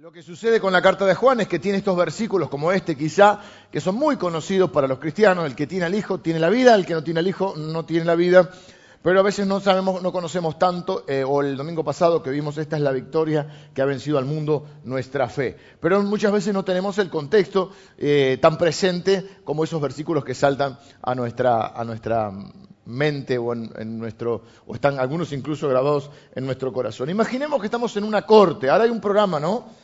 Lo 0.00 0.10
que 0.10 0.22
sucede 0.22 0.60
con 0.60 0.72
la 0.72 0.80
carta 0.80 1.04
de 1.04 1.14
Juan 1.14 1.40
es 1.40 1.46
que 1.46 1.58
tiene 1.58 1.76
estos 1.76 1.94
versículos 1.94 2.48
como 2.48 2.72
este 2.72 2.96
quizá, 2.96 3.38
que 3.70 3.82
son 3.82 3.96
muy 3.96 4.16
conocidos 4.16 4.70
para 4.70 4.88
los 4.88 4.98
cristianos, 4.98 5.44
el 5.44 5.54
que 5.54 5.66
tiene 5.66 5.84
al 5.84 5.94
hijo 5.94 6.20
tiene 6.20 6.40
la 6.40 6.48
vida, 6.48 6.74
el 6.74 6.86
que 6.86 6.94
no 6.94 7.04
tiene 7.04 7.20
al 7.20 7.28
hijo 7.28 7.52
no 7.54 7.84
tiene 7.84 8.06
la 8.06 8.14
vida, 8.14 8.50
pero 9.02 9.20
a 9.20 9.22
veces 9.22 9.46
no 9.46 9.60
sabemos, 9.60 10.00
no 10.02 10.10
conocemos 10.10 10.58
tanto, 10.58 11.04
eh, 11.06 11.22
o 11.22 11.42
el 11.42 11.54
domingo 11.54 11.84
pasado 11.84 12.22
que 12.22 12.30
vimos 12.30 12.56
esta 12.56 12.76
es 12.76 12.82
la 12.82 12.92
victoria 12.92 13.68
que 13.74 13.82
ha 13.82 13.84
vencido 13.84 14.16
al 14.16 14.24
mundo 14.24 14.66
nuestra 14.84 15.28
fe. 15.28 15.58
Pero 15.80 16.02
muchas 16.02 16.32
veces 16.32 16.54
no 16.54 16.64
tenemos 16.64 16.96
el 16.96 17.10
contexto 17.10 17.70
eh, 17.98 18.38
tan 18.40 18.56
presente 18.56 19.22
como 19.44 19.64
esos 19.64 19.82
versículos 19.82 20.24
que 20.24 20.32
saltan 20.34 20.78
a 21.02 21.14
nuestra, 21.14 21.78
a 21.78 21.84
nuestra 21.84 22.32
mente 22.86 23.36
o 23.36 23.52
en, 23.52 23.98
nuestro, 23.98 24.44
o 24.66 24.74
están 24.74 24.98
algunos 24.98 25.30
incluso 25.34 25.68
grabados 25.68 26.10
en 26.34 26.46
nuestro 26.46 26.72
corazón. 26.72 27.10
Imaginemos 27.10 27.60
que 27.60 27.66
estamos 27.66 27.94
en 27.98 28.04
una 28.04 28.22
corte, 28.22 28.70
ahora 28.70 28.84
hay 28.84 28.90
un 28.90 29.02
programa, 29.02 29.38
¿no? 29.38 29.79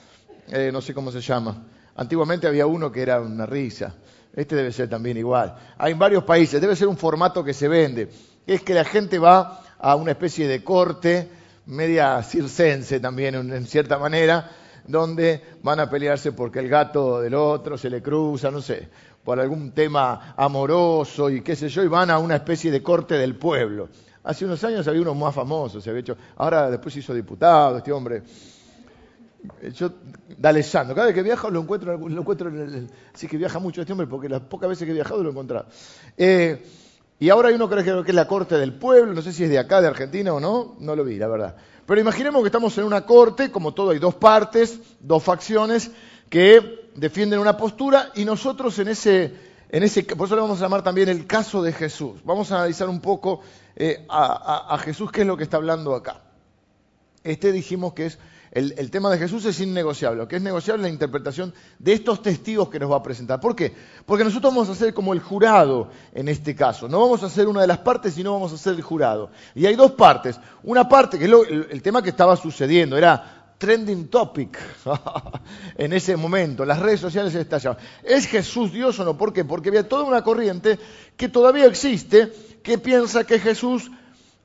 Eh, 0.49 0.71
no 0.73 0.81
sé 0.81 0.95
cómo 0.95 1.11
se 1.11 1.21
llama. 1.21 1.65
Antiguamente 1.97 2.47
había 2.47 2.67
uno 2.67 2.93
que 2.93 3.03
era 3.03 3.21
una 3.21 3.47
risa. 3.47 3.95
Este 4.35 4.55
debe 4.55 4.71
ser 4.71 4.89
también 4.89 5.17
igual. 5.17 5.57
Hay 5.79 5.93
en 5.93 5.99
varios 5.99 6.25
países, 6.25 6.61
debe 6.61 6.77
ser 6.77 6.89
un 6.89 6.97
formato 6.97 7.43
que 7.43 7.55
se 7.55 7.69
vende. 7.69 8.11
Es 8.47 8.63
que 8.63 8.75
la 8.75 8.85
gente 8.85 9.19
va 9.19 9.63
a 9.79 9.97
una 9.97 10.13
especie 10.13 10.47
de 10.47 10.63
corte, 10.63 11.29
media 11.67 12.23
circense 12.23 13.01
también 13.01 13.35
en 13.35 13.67
cierta 13.67 13.99
manera, 13.99 14.51
donde 14.87 15.43
van 15.63 15.81
a 15.81 15.91
pelearse 15.91 16.33
porque 16.33 16.61
el 16.61 16.69
gato 16.69 17.21
del 17.21 17.35
otro 17.35 17.77
se 17.77 17.91
le 17.91 18.03
cruza, 18.03 18.51
no 18.51 18.61
sé, 18.61 18.89
por 19.25 19.41
algún 19.41 19.73
tema 19.73 20.35
amoroso 20.37 21.29
y 21.31 21.41
qué 21.41 21.57
sé 21.57 21.69
yo, 21.69 21.83
y 21.83 21.89
van 21.89 22.11
a 22.11 22.19
una 22.19 22.37
especie 22.37 22.71
de 22.71 22.83
corte 22.83 23.15
del 23.15 23.37
pueblo. 23.37 23.89
Hace 24.23 24.45
unos 24.45 24.63
años 24.65 24.87
había 24.87 25.03
uno 25.03 25.15
más 25.15 25.35
famoso, 25.35 25.81
se 25.81 25.91
había 25.91 26.01
hecho, 26.01 26.17
ahora 26.37 26.71
después 26.71 26.93
se 26.93 27.01
hizo 27.01 27.15
diputado, 27.15 27.79
este 27.79 27.93
hombre 27.93 28.23
yo, 29.75 29.91
D'Alessandro, 30.37 30.95
cada 30.95 31.07
vez 31.07 31.15
que 31.15 31.23
viajo 31.23 31.51
lo 31.51 31.61
encuentro, 31.61 31.97
lo 31.97 32.21
encuentro 32.21 32.49
en 32.49 32.61
el, 32.61 32.91
sí 33.15 33.27
que 33.27 33.37
viaja 33.37 33.59
mucho 33.59 33.81
este 33.81 33.93
hombre, 33.93 34.07
porque 34.07 34.29
las 34.29 34.41
pocas 34.43 34.69
veces 34.69 34.85
que 34.85 34.91
he 34.91 34.95
viajado 34.95 35.23
lo 35.23 35.29
he 35.29 35.33
encontrado. 35.33 35.67
Eh, 36.17 36.65
y 37.19 37.31
ahora 37.31 37.49
hay 37.49 37.55
uno 37.55 37.69
cree 37.69 37.83
que 37.83 38.11
es 38.11 38.15
la 38.15 38.29
corte 38.29 38.57
del 38.57 38.75
pueblo, 38.75 39.15
no 39.15 39.23
sé 39.23 39.33
si 39.33 39.45
es 39.45 39.51
de 39.51 39.59
acá, 39.59 39.81
de 39.81 39.89
Argentina 39.89 40.35
o 40.35 40.41
no, 40.41 40.77
no 40.81 40.95
lo 40.95 41.05
vi, 41.05 41.17
la 41.17 41.29
verdad. 41.29 41.57
Pero 41.87 42.01
imaginemos 42.01 42.43
que 42.43 42.49
estamos 42.49 42.77
en 42.77 42.85
una 42.85 43.07
corte, 43.07 43.51
como 43.51 43.73
todo 43.73 43.91
hay 43.91 43.99
dos 43.99 44.17
partes, 44.17 44.79
dos 45.01 45.23
facciones, 45.23 45.91
que 46.29 46.91
defienden 46.95 47.39
una 47.39 47.57
postura 47.57 48.11
y 48.15 48.25
nosotros 48.25 48.79
en 48.81 48.89
ese, 48.89 49.35
en 49.71 49.83
ese 49.83 50.03
por 50.03 50.27
eso 50.27 50.35
le 50.35 50.43
vamos 50.43 50.59
a 50.61 50.65
llamar 50.65 50.83
también 50.83 51.09
el 51.09 51.27
caso 51.27 51.63
de 51.63 51.73
Jesús. 51.73 52.21
Vamos 52.25 52.53
a 52.53 52.57
analizar 52.57 52.89
un 52.89 53.01
poco 53.01 53.41
eh, 53.77 54.05
a, 54.09 54.75
a 54.75 54.79
Jesús 54.79 55.11
qué 55.11 55.23
es 55.23 55.27
lo 55.27 55.37
que 55.37 55.45
está 55.45 55.57
hablando 55.57 55.95
acá. 55.95 56.23
Este 57.25 57.51
dijimos 57.51 57.95
que 57.95 58.07
es 58.07 58.19
el, 58.57 58.91
tema 58.91 59.11
de 59.11 59.19
Jesús 59.19 59.45
es 59.45 59.61
innegociable. 59.61 60.17
Lo 60.17 60.27
que 60.27 60.37
es 60.37 60.43
negociable 60.43 60.83
es 60.83 60.89
la 60.89 60.93
interpretación 60.93 61.53
de 61.79 61.93
estos 61.93 62.23
testigos 62.23 62.71
que 62.71 62.79
nos 62.79 62.91
va 62.91 62.97
a 62.97 63.03
presentar. 63.03 63.39
¿Por 63.39 63.55
qué? 63.55 63.75
Porque 64.07 64.25
nosotros 64.25 64.55
vamos 64.55 64.71
a 64.71 64.75
ser 64.75 64.95
como 64.95 65.13
el 65.13 65.21
jurado 65.21 65.91
en 66.15 66.29
este 66.29 66.55
caso. 66.55 66.89
No 66.89 66.99
vamos 66.99 67.23
a 67.23 67.29
ser 67.29 67.49
una 67.49 67.61
de 67.61 67.67
las 67.67 67.79
partes, 67.79 68.15
sino 68.15 68.33
vamos 68.33 68.55
a 68.55 68.57
ser 68.57 68.75
el 68.75 68.81
jurado. 68.81 69.31
Y 69.55 69.67
hay 69.67 69.77
dos 69.77 69.93
partes. 69.93 70.41
Una 70.63 70.89
parte, 70.89 71.19
que 71.19 71.27
es 71.27 71.31
el, 71.71 71.83
tema 71.83 72.01
que 72.03 72.09
estaba 72.09 72.35
sucediendo, 72.35 72.97
era 72.97 73.53
trending 73.59 74.09
topic 74.09 74.59
en 75.77 75.93
ese 75.93 76.17
momento. 76.17 76.65
Las 76.65 76.79
redes 76.79 77.01
sociales 77.01 77.35
estallaban. 77.35 77.79
¿Es 78.03 78.27
Jesús 78.27 78.73
Dios 78.73 78.99
o 78.99 79.05
no? 79.05 79.19
¿Por 79.19 79.35
qué? 79.35 79.45
Porque 79.45 79.69
había 79.69 79.87
toda 79.87 80.05
una 80.05 80.25
corriente 80.25 80.79
que 81.15 81.29
todavía 81.29 81.67
existe 81.67 82.33
que 82.63 82.79
piensa 82.79 83.25
que 83.25 83.39
Jesús, 83.39 83.91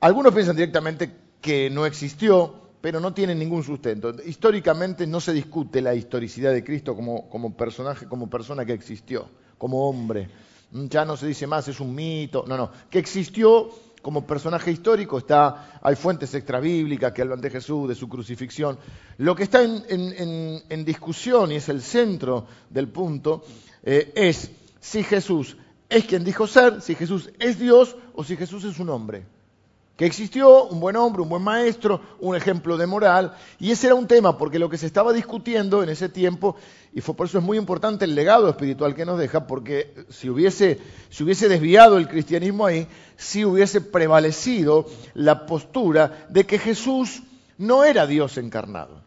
algunos 0.00 0.34
piensan 0.34 0.54
directamente 0.54 1.16
que 1.40 1.70
no 1.70 1.86
existió, 1.86 2.61
pero 2.82 2.98
no 2.98 3.14
tiene 3.14 3.34
ningún 3.34 3.62
sustento. 3.62 4.12
Históricamente 4.26 5.06
no 5.06 5.20
se 5.20 5.32
discute 5.32 5.80
la 5.80 5.94
historicidad 5.94 6.52
de 6.52 6.64
Cristo 6.64 6.96
como, 6.96 7.30
como 7.30 7.56
personaje, 7.56 8.06
como 8.06 8.28
persona 8.28 8.66
que 8.66 8.72
existió, 8.72 9.28
como 9.56 9.88
hombre. 9.88 10.28
Mm, 10.72 10.86
ya 10.88 11.04
no 11.04 11.16
se 11.16 11.28
dice 11.28 11.46
más, 11.46 11.68
es 11.68 11.78
un 11.78 11.94
mito. 11.94 12.44
No, 12.46 12.56
no. 12.56 12.72
Que 12.90 12.98
existió 12.98 13.70
como 14.02 14.26
personaje 14.26 14.72
histórico, 14.72 15.18
está, 15.18 15.78
hay 15.80 15.94
fuentes 15.94 16.34
extrabíblicas 16.34 17.12
que 17.12 17.22
hablan 17.22 17.40
de 17.40 17.50
Jesús, 17.50 17.88
de 17.88 17.94
su 17.94 18.08
crucifixión. 18.08 18.76
Lo 19.18 19.36
que 19.36 19.44
está 19.44 19.62
en, 19.62 20.84
discusión, 20.84 21.52
y 21.52 21.54
es 21.54 21.68
el 21.68 21.82
centro 21.82 22.48
del 22.68 22.88
punto, 22.88 23.44
eh, 23.84 24.12
es 24.16 24.50
si 24.80 25.04
Jesús 25.04 25.56
es 25.88 26.04
quien 26.06 26.24
dijo 26.24 26.48
ser, 26.48 26.82
si 26.82 26.96
Jesús 26.96 27.30
es 27.38 27.60
Dios 27.60 27.94
o 28.14 28.24
si 28.24 28.36
Jesús 28.36 28.64
es 28.64 28.80
un 28.80 28.88
hombre 28.88 29.24
que 29.96 30.06
existió 30.06 30.64
un 30.64 30.80
buen 30.80 30.96
hombre, 30.96 31.22
un 31.22 31.28
buen 31.28 31.42
maestro, 31.42 32.00
un 32.20 32.34
ejemplo 32.34 32.76
de 32.76 32.86
moral, 32.86 33.36
y 33.58 33.70
ese 33.70 33.88
era 33.88 33.94
un 33.94 34.06
tema, 34.06 34.38
porque 34.38 34.58
lo 34.58 34.70
que 34.70 34.78
se 34.78 34.86
estaba 34.86 35.12
discutiendo 35.12 35.82
en 35.82 35.90
ese 35.90 36.08
tiempo, 36.08 36.56
y 36.94 37.00
fue 37.02 37.14
por 37.14 37.26
eso 37.26 37.38
es 37.38 37.44
muy 37.44 37.58
importante 37.58 38.06
el 38.06 38.14
legado 38.14 38.48
espiritual 38.48 38.94
que 38.94 39.04
nos 39.04 39.18
deja, 39.18 39.46
porque 39.46 39.94
si 40.08 40.30
hubiese, 40.30 40.80
si 41.10 41.24
hubiese 41.24 41.48
desviado 41.48 41.98
el 41.98 42.08
cristianismo 42.08 42.64
ahí, 42.64 42.88
si 43.16 43.44
hubiese 43.44 43.80
prevalecido 43.82 44.86
la 45.14 45.44
postura 45.44 46.26
de 46.30 46.46
que 46.46 46.58
Jesús 46.58 47.22
no 47.58 47.84
era 47.84 48.06
Dios 48.06 48.38
encarnado. 48.38 49.02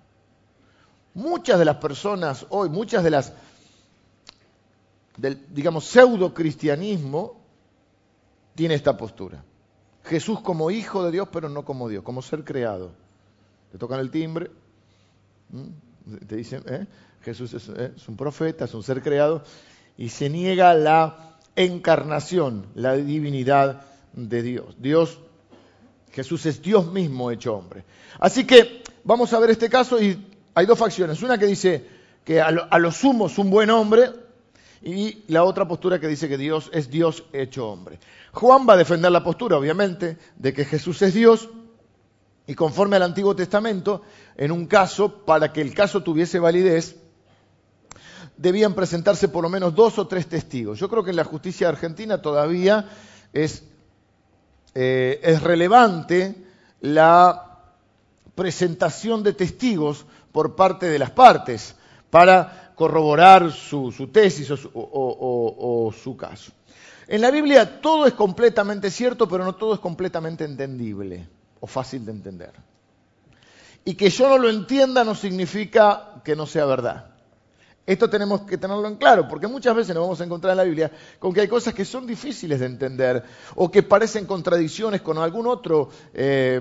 Muchas 1.16 1.58
de 1.58 1.66
las 1.66 1.78
personas 1.78 2.46
hoy, 2.50 2.70
muchas 2.70 3.04
de 3.04 3.10
las, 3.10 3.34
del, 5.18 5.42
digamos, 5.50 5.86
pseudo 5.86 6.34
cristianismo, 6.34 7.42
tiene 8.54 8.76
esta 8.76 8.96
postura. 8.96 9.44
Jesús 10.06 10.42
como 10.42 10.72
hijo 10.72 11.04
de 11.04 11.12
Dios, 11.12 11.28
pero 11.32 11.50
no 11.50 11.66
como 11.66 11.90
Dios, 11.90 12.04
como 12.04 12.22
ser 12.22 12.44
creado. 12.44 12.92
Te 13.72 13.78
tocan 13.78 14.00
el 14.00 14.12
timbre, 14.12 14.52
te 16.28 16.36
dicen, 16.36 16.64
¿eh? 16.68 16.86
Jesús 17.24 17.54
¿eh? 17.54 17.92
es, 17.96 18.08
un 18.08 18.16
profeta, 18.16 18.66
es 18.66 18.74
un 18.74 18.84
ser 18.84 19.02
creado, 19.02 19.44
y 19.98 20.10
se 20.10 20.30
niega 20.30 20.74
la 20.76 21.38
encarnación, 21.56 22.68
la 22.76 22.94
divinidad 22.96 23.82
de 24.14 24.42
Dios. 24.44 24.76
Dios, 24.78 25.20
Jesús 26.12 26.46
es 26.46 26.62
Dios 26.62 26.92
mismo 26.92 27.32
hecho 27.32 27.56
hombre. 27.56 27.84
Así 28.20 28.46
que 28.46 28.84
vamos 29.04 29.34
a 29.34 29.40
ver 29.40 29.50
este 29.50 29.70
caso 29.70 30.02
y 30.02 30.24
hay 30.54 30.66
dos 30.66 30.78
facciones. 30.78 31.22
Una 31.24 31.38
que 31.38 31.48
dice 31.48 31.86
que 32.24 32.42
a 32.42 32.48
a 32.48 32.80
lo 32.80 32.92
sumo 32.92 33.28
es 33.28 33.38
un 33.38 33.50
buen 33.50 33.70
hombre, 33.72 34.12
y 34.82 35.24
la 35.28 35.44
otra 35.44 35.68
postura 35.68 36.00
que 36.00 36.08
dice 36.08 36.30
que 36.30 36.38
Dios 36.38 36.70
es 36.74 36.90
Dios 36.90 37.24
hecho 37.34 37.70
hombre. 37.70 38.00
Juan 38.32 38.68
va 38.68 38.74
a 38.74 38.78
defender 38.78 39.12
la 39.12 39.24
postura, 39.24 39.58
obviamente, 39.58 40.18
de 40.38 40.54
que 40.54 40.66
Jesús 40.66 41.02
es 41.02 41.14
Dios 41.14 41.50
y 42.48 42.54
conforme 42.54 42.96
al 42.96 43.04
Antiguo 43.04 43.36
Testamento, 43.36 44.04
en 44.38 44.52
un 44.52 44.68
caso, 44.68 45.26
para 45.26 45.52
que 45.52 45.62
el 45.62 45.74
caso 45.74 46.04
tuviese 46.04 46.40
validez, 46.40 46.96
debían 48.38 48.74
presentarse 48.74 49.30
por 49.30 49.44
lo 49.44 49.50
menos 49.50 49.74
dos 49.74 49.98
o 49.98 50.08
tres 50.08 50.28
testigos. 50.28 50.80
Yo 50.80 50.90
creo 50.90 51.04
que 51.04 51.10
en 51.10 51.16
la 51.16 51.24
justicia 51.24 51.70
argentina 51.70 52.22
todavía 52.22 52.90
es, 53.34 53.64
eh, 54.76 55.20
es 55.24 55.42
relevante 55.42 56.36
la 56.82 57.62
presentación 58.36 59.24
de 59.24 59.34
testigos 59.34 60.06
por 60.32 60.56
parte 60.56 60.88
de 60.88 61.00
las 61.00 61.12
partes 61.12 61.76
para 62.10 62.65
corroborar 62.76 63.52
su, 63.52 63.92
tesis 64.12 64.52
o, 64.52 65.94
su 65.98 66.18
caso. 66.18 66.52
En 67.08 67.22
la 67.22 67.32
Biblia 67.32 67.82
todo 67.82 68.06
es 68.06 68.14
completamente 68.14 68.92
cierto, 68.92 69.28
pero 69.28 69.44
no 69.44 69.56
todo 69.56 69.74
es 69.74 69.80
completamente 69.80 70.44
entendible 70.44 71.28
o 71.60 71.68
fácil 71.68 72.06
de 72.06 72.12
entender. 72.12 72.52
Y 73.86 73.94
que 73.94 74.10
yo 74.10 74.28
no 74.28 74.38
lo 74.38 74.50
entienda 74.50 75.04
no 75.04 75.16
significa 75.16 76.22
que 76.24 76.36
no 76.36 76.46
sea 76.46 76.66
verdad. 76.66 77.12
Esto 77.86 78.10
tenemos 78.10 78.42
que 78.42 78.58
tenerlo 78.58 78.88
en 78.88 78.96
claro, 78.96 79.28
porque 79.28 79.48
muchas 79.48 79.76
veces 79.76 79.94
nos 79.94 80.04
vamos 80.04 80.20
a 80.20 80.24
encontrar 80.24 80.52
en 80.54 80.58
la 80.58 80.64
Biblia 80.64 80.92
con 81.20 81.32
que 81.32 81.42
hay 81.42 81.48
cosas 81.48 81.76
que 81.76 81.86
son 81.86 82.08
difíciles 82.08 82.60
de 82.60 82.66
entender 82.66 83.24
o 83.54 83.70
que 83.70 83.84
parecen 83.84 84.26
contradicciones 84.26 85.02
con 85.02 85.20
algún 85.20 85.46
otro 85.46 85.90
eh, 86.12 86.60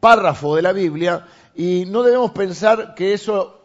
párrafo 0.00 0.56
de 0.56 0.62
la 0.62 0.72
Biblia 0.72 1.24
y 1.54 1.84
no 1.86 2.02
debemos 2.02 2.32
pensar 2.32 2.96
que 2.96 3.12
eso 3.12 3.59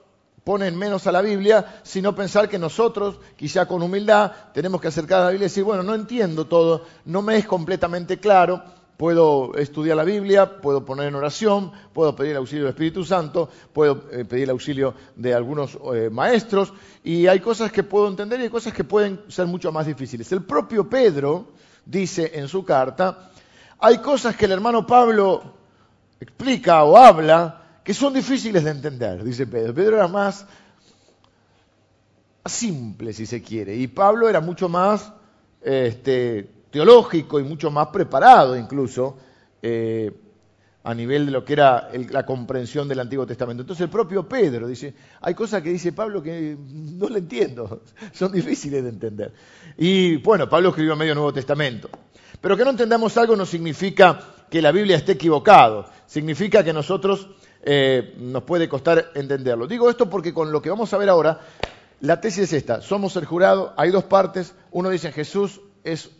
ponen 0.46 0.78
menos 0.78 1.08
a 1.08 1.12
la 1.12 1.24
Biblia, 1.24 1.82
sino 1.82 2.16
pensar 2.16 2.48
que 2.48 2.60
nosotros, 2.60 3.20
quizá 3.36 3.66
con 3.66 3.82
humildad, 3.82 4.32
tenemos 4.54 4.80
que 4.80 4.90
acercar 4.90 5.22
a 5.22 5.24
la 5.26 5.30
Biblia 5.32 5.48
y 5.48 5.50
decir, 5.50 5.64
bueno, 5.64 5.82
no 5.82 5.96
entiendo 5.96 6.46
todo, 6.46 6.86
no 7.06 7.24
me 7.24 7.36
es 7.36 7.48
completamente 7.48 8.20
claro, 8.20 8.62
puedo 8.96 9.56
estudiar 9.56 9.98
la 9.98 10.04
Biblia, 10.04 10.62
puedo 10.62 10.86
poner 10.86 11.08
en 11.08 11.16
oración, 11.16 11.72
puedo 11.94 12.16
pedir 12.16 12.32
el 12.34 12.38
auxilio 12.38 12.66
del 12.66 12.74
Espíritu 12.74 13.04
Santo, 13.04 13.50
puedo 13.74 14.04
eh, 14.12 14.24
pedir 14.24 14.44
el 14.44 14.52
auxilio 14.52 14.94
de 15.16 15.34
algunos 15.34 15.80
eh, 15.96 16.12
maestros, 16.12 16.72
y 17.04 17.26
hay 17.26 17.40
cosas 17.40 17.72
que 17.72 17.82
puedo 17.82 18.08
entender 18.08 18.40
y 18.40 18.44
hay 18.44 18.50
cosas 18.50 18.72
que 18.72 18.84
pueden 18.84 19.22
ser 19.28 19.48
mucho 19.48 19.72
más 19.72 19.88
difíciles. 19.88 20.32
El 20.32 20.44
propio 20.44 20.88
Pedro 20.88 21.48
dice 21.84 22.34
en 22.36 22.48
su 22.48 22.64
carta, 22.64 23.32
hay 23.80 23.98
cosas 23.98 24.36
que 24.36 24.46
el 24.46 24.52
hermano 24.52 24.86
Pablo 24.86 25.42
explica 26.20 26.84
o 26.84 26.96
habla, 26.96 27.65
que 27.86 27.94
son 27.94 28.14
difíciles 28.16 28.64
de 28.64 28.72
entender, 28.72 29.24
dice 29.24 29.46
Pedro. 29.46 29.72
Pedro 29.76 29.98
era 29.98 30.08
más 30.08 30.48
simple, 32.44 33.14
si 33.14 33.28
se 33.28 33.44
quiere, 33.44 33.76
y 33.76 33.88
Pablo 33.88 34.28
era 34.28 34.42
mucho 34.42 34.68
más 34.68 35.14
este, 35.62 36.50
teológico 36.72 37.40
y 37.40 37.44
mucho 37.44 37.70
más 37.70 37.88
preparado 37.90 38.58
incluso, 38.58 39.18
eh, 39.62 40.12
a 40.84 40.96
nivel 40.96 41.28
de 41.28 41.32
lo 41.32 41.46
que 41.46 41.54
era 41.54 41.90
la 42.10 42.26
comprensión 42.26 42.88
del 42.88 43.02
Antiguo 43.02 43.26
Testamento. 43.28 43.62
Entonces 43.62 43.84
el 43.84 43.90
propio 43.92 44.28
Pedro 44.28 44.68
dice, 44.68 44.96
hay 45.22 45.36
cosas 45.36 45.62
que 45.62 45.70
dice 45.70 45.94
Pablo 45.94 46.24
que 46.24 46.58
no 46.60 47.08
le 47.08 47.20
entiendo, 47.20 47.84
son 48.14 48.32
difíciles 48.32 48.84
de 48.84 48.90
entender. 48.90 49.32
Y 49.78 50.18
bueno, 50.18 50.50
Pablo 50.50 50.70
escribió 50.70 50.96
medio 50.96 51.14
Nuevo 51.14 51.34
Testamento. 51.34 51.88
Pero 52.42 52.58
que 52.58 52.64
no 52.64 52.72
entendamos 52.72 53.16
algo 53.18 53.36
no 53.36 53.46
significa 53.46 54.20
que 54.50 54.62
la 54.62 54.72
Biblia 54.72 54.98
esté 54.98 55.12
equivocado, 55.12 55.88
significa 56.08 56.64
que 56.64 56.74
nosotros 56.74 57.30
eh, 57.68 58.14
nos 58.20 58.44
puede 58.44 58.70
costar 58.70 59.12
entenderlo. 59.16 59.66
Digo 59.66 59.90
esto 59.90 60.08
porque 60.08 60.34
con 60.34 60.52
lo 60.52 60.62
que 60.62 60.70
vamos 60.70 60.94
a 60.94 60.98
ver 60.98 61.10
ahora, 61.10 61.40
la 62.00 62.22
tesis 62.22 62.44
es 62.44 62.54
esta, 62.54 62.82
somos 62.82 63.16
el 63.16 63.26
jurado, 63.26 63.74
hay 63.76 63.90
dos 63.90 64.04
partes, 64.04 64.54
uno 64.72 64.90
dice 64.90 65.12
Jesús 65.12 65.62
es 65.84 66.12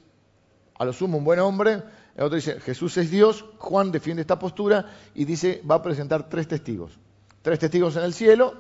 a 0.78 0.86
lo 0.86 0.92
sumo 0.92 1.20
un 1.20 1.24
buen 1.24 1.40
hombre, 1.40 1.84
el 2.16 2.24
otro 2.24 2.36
dice 2.36 2.60
Jesús 2.60 2.98
es 2.98 3.12
Dios, 3.12 3.46
Juan 3.60 3.92
defiende 3.92 4.22
esta 4.22 4.40
postura 4.40 4.88
y 5.14 5.26
dice 5.26 5.62
va 5.70 5.76
a 5.76 5.84
presentar 5.84 6.28
tres 6.30 6.48
testigos, 6.48 6.98
tres 7.44 7.60
testigos 7.60 7.96
en 7.96 8.04
el 8.06 8.14
cielo, 8.16 8.56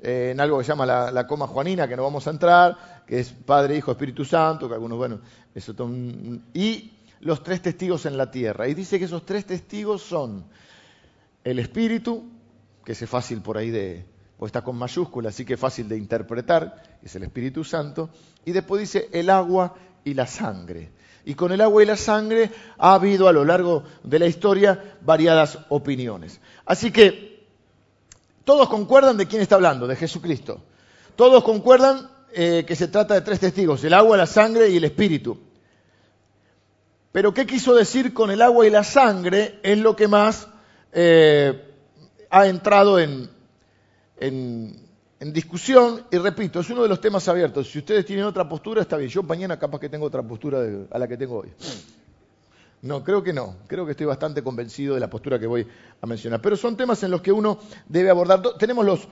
eh, 0.00 0.30
en 0.32 0.40
algo 0.40 0.58
que 0.58 0.64
se 0.64 0.68
llama 0.68 0.86
la, 0.86 1.26
coma 1.26 1.48
juanina, 1.48 1.88
que 1.88 1.96
no 1.96 2.04
vamos 2.04 2.28
a 2.28 2.30
entrar, 2.30 3.02
que 3.06 3.18
es 3.18 3.32
Padre, 3.32 3.76
Hijo, 3.76 3.90
Espíritu 3.90 4.24
Santo, 4.24 4.68
que 4.68 4.74
algunos, 4.74 4.98
bueno, 4.98 5.18
eso 5.52 5.74
y 6.52 6.92
los 7.20 7.42
tres 7.42 7.62
testigos 7.62 8.06
en 8.06 8.16
la 8.16 8.30
tierra. 8.30 8.68
Y 8.68 8.74
dice 8.74 8.98
que 8.98 9.06
esos 9.06 9.24
tres 9.24 9.46
testigos 9.46 10.02
son 10.02 10.44
el 11.44 11.58
Espíritu, 11.58 12.24
que 12.84 12.92
es 12.92 13.08
fácil 13.08 13.42
por 13.42 13.58
ahí 13.58 13.70
de, 13.70 14.06
pues 14.38 14.48
está 14.48 14.62
con 14.62 14.76
mayúscula, 14.76 15.28
así 15.28 15.44
que 15.44 15.56
fácil 15.56 15.88
de 15.88 15.98
interpretar, 15.98 16.98
es 17.02 17.14
el 17.14 17.22
Espíritu 17.22 17.62
Santo, 17.62 18.10
y 18.44 18.52
después 18.52 18.80
dice 18.80 19.08
el 19.12 19.30
agua 19.30 19.74
y 20.04 20.14
la 20.14 20.26
sangre. 20.26 20.90
Y 21.26 21.34
con 21.34 21.52
el 21.52 21.60
agua 21.60 21.82
y 21.82 21.86
la 21.86 21.96
sangre 21.96 22.50
ha 22.78 22.94
habido 22.94 23.28
a 23.28 23.32
lo 23.32 23.44
largo 23.44 23.84
de 24.02 24.18
la 24.18 24.26
historia 24.26 24.96
variadas 25.02 25.58
opiniones. 25.68 26.40
Así 26.66 26.90
que 26.90 27.46
todos 28.44 28.68
concuerdan 28.68 29.16
de 29.16 29.26
quién 29.26 29.40
está 29.40 29.54
hablando, 29.54 29.86
de 29.86 29.96
Jesucristo. 29.96 30.62
Todos 31.16 31.44
concuerdan 31.44 32.10
eh, 32.32 32.64
que 32.66 32.76
se 32.76 32.88
trata 32.88 33.14
de 33.14 33.22
tres 33.22 33.40
testigos, 33.40 33.82
el 33.84 33.94
agua, 33.94 34.16
la 34.16 34.26
sangre 34.26 34.68
y 34.68 34.76
el 34.76 34.84
espíritu. 34.84 35.38
Pero 37.12 37.32
¿qué 37.32 37.46
quiso 37.46 37.74
decir 37.74 38.12
con 38.12 38.30
el 38.30 38.42
agua 38.42 38.66
y 38.66 38.70
la 38.70 38.84
sangre? 38.84 39.60
Es 39.62 39.78
lo 39.78 39.94
que 39.96 40.08
más 40.08 40.48
eh, 40.94 41.74
ha 42.30 42.46
entrado 42.46 42.98
en, 42.98 43.28
discusión 45.20 46.02
y 46.10 46.18
repito, 46.18 46.60
es 46.60 46.70
uno 46.70 46.82
de 46.82 46.88
los 46.88 47.00
temas 47.00 47.26
abiertos. 47.28 47.70
Si 47.70 47.78
ustedes 47.78 48.04
tienen 48.06 48.24
otra 48.24 48.48
postura, 48.48 48.82
está 48.82 48.96
bien. 48.96 49.10
Yo 49.10 49.22
mañana 49.22 49.58
capaz 49.58 49.80
que 49.80 49.88
tengo 49.88 50.06
otra 50.06 50.22
postura 50.22 50.60
a 50.90 50.98
la 50.98 51.08
que 51.08 51.16
tengo 51.16 51.38
hoy. 51.38 51.48
No, 52.82 53.02
creo 53.02 53.22
que 53.22 53.32
no. 53.32 53.56
Creo 53.66 53.84
que 53.86 53.92
estoy 53.92 54.06
bastante 54.06 54.42
convencido 54.42 54.94
de 54.94 55.00
la 55.00 55.08
postura 55.08 55.38
que 55.38 55.46
voy 55.46 55.66
a 56.00 56.06
mencionar. 56.06 56.40
Pero 56.42 56.56
son 56.56 56.76
temas 56.76 57.02
en 57.02 57.10
los 57.10 57.22
que 57.22 57.32
uno 57.32 57.58
debe 57.88 58.10
abordar. 58.10 58.42
Tenemos 58.58 58.84
los, 58.84 59.08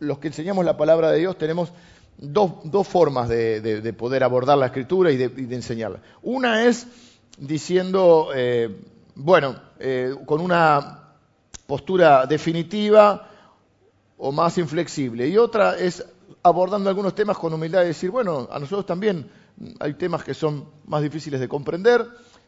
los 0.00 0.18
que 0.18 0.28
enseñamos 0.28 0.64
la 0.64 0.76
palabra 0.76 1.12
de 1.12 1.20
Dios, 1.20 1.38
tenemos 1.38 1.72
dos, 2.18 2.52
dos 2.64 2.86
formas 2.86 3.28
de, 3.28 3.94
poder 3.96 4.24
abordar 4.24 4.58
la 4.58 4.66
escritura 4.66 5.10
y 5.10 5.16
de, 5.16 5.54
enseñarla. 5.54 6.00
Una 6.22 6.64
es 6.64 6.86
diciendo, 7.38 8.30
eh, 8.34 8.80
bueno, 9.14 9.60
eh, 9.78 10.14
con 10.26 10.40
una 10.40 11.03
postura 11.66 12.26
definitiva 12.26 13.30
o 14.18 14.32
más 14.32 14.58
inflexible. 14.58 15.28
Y 15.28 15.36
otra 15.36 15.78
es 15.78 16.04
abordando 16.42 16.88
algunos 16.88 17.14
temas 17.14 17.38
con 17.38 17.52
humildad 17.52 17.84
y 17.84 17.88
decir, 17.88 18.10
bueno, 18.10 18.48
a 18.50 18.58
nosotros 18.58 18.86
también 18.86 19.28
hay 19.80 19.94
temas 19.94 20.24
que 20.24 20.34
son 20.34 20.68
más 20.86 21.02
difíciles 21.02 21.40
de 21.40 21.48
comprender 21.48 22.06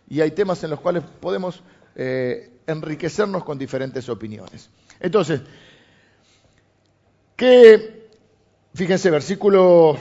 y 0.09 0.21
hay 0.21 0.33
temas 0.33 0.63
en 0.65 0.71
los 0.71 0.81
cuales 0.81 1.03
podemos 1.21 1.63
eh, 1.95 2.51
enriquecernos 2.67 3.45
con 3.45 3.59
diferentes 3.59 4.09
opiniones. 4.09 4.71
Entonces, 5.01 5.41
¿qué? 7.37 8.11
Fíjense, 8.75 9.11
versículo 9.11 9.97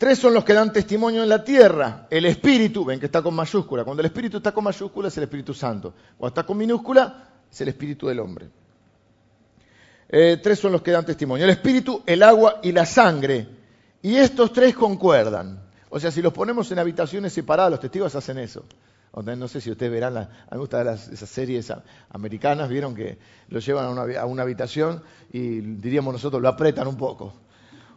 Tres 0.00 0.18
son 0.18 0.32
los 0.32 0.44
que 0.44 0.54
dan 0.54 0.72
testimonio 0.72 1.22
en 1.22 1.28
la 1.28 1.44
tierra. 1.44 2.06
El 2.08 2.24
Espíritu, 2.24 2.86
ven 2.86 2.98
que 2.98 3.04
está 3.04 3.20
con 3.20 3.34
mayúscula. 3.34 3.84
Cuando 3.84 4.00
el 4.00 4.06
Espíritu 4.06 4.38
está 4.38 4.50
con 4.50 4.64
mayúscula 4.64 5.08
es 5.08 5.16
el 5.18 5.24
Espíritu 5.24 5.52
Santo. 5.52 5.92
Cuando 6.16 6.28
está 6.28 6.46
con 6.46 6.56
minúscula 6.56 7.28
es 7.52 7.60
el 7.60 7.68
Espíritu 7.68 8.08
del 8.08 8.20
hombre. 8.20 8.48
Eh, 10.08 10.40
tres 10.42 10.58
son 10.58 10.72
los 10.72 10.80
que 10.80 10.90
dan 10.90 11.04
testimonio. 11.04 11.44
El 11.44 11.50
Espíritu, 11.50 12.02
el 12.06 12.22
agua 12.22 12.60
y 12.62 12.72
la 12.72 12.86
sangre. 12.86 13.46
Y 14.00 14.16
estos 14.16 14.54
tres 14.54 14.74
concuerdan. 14.74 15.60
O 15.90 16.00
sea, 16.00 16.10
si 16.10 16.22
los 16.22 16.32
ponemos 16.32 16.72
en 16.72 16.78
habitaciones 16.78 17.34
separadas, 17.34 17.72
los 17.72 17.80
testigos 17.80 18.14
hacen 18.14 18.38
eso. 18.38 18.64
No 19.14 19.48
sé 19.48 19.60
si 19.60 19.70
ustedes 19.70 19.92
verán, 19.92 20.16
a 20.16 20.20
mí 20.20 20.28
me 20.52 20.56
gustan 20.56 20.88
esas 20.88 21.28
series 21.28 21.70
americanas, 22.08 22.70
vieron 22.70 22.94
que 22.94 23.18
lo 23.50 23.60
llevan 23.60 23.98
a 24.16 24.24
una, 24.24 24.42
habitación 24.42 25.02
y 25.30 25.60
diríamos 25.60 26.14
nosotros, 26.14 26.40
lo 26.40 26.48
apretan 26.48 26.88
un 26.88 26.96
poco. 26.96 27.34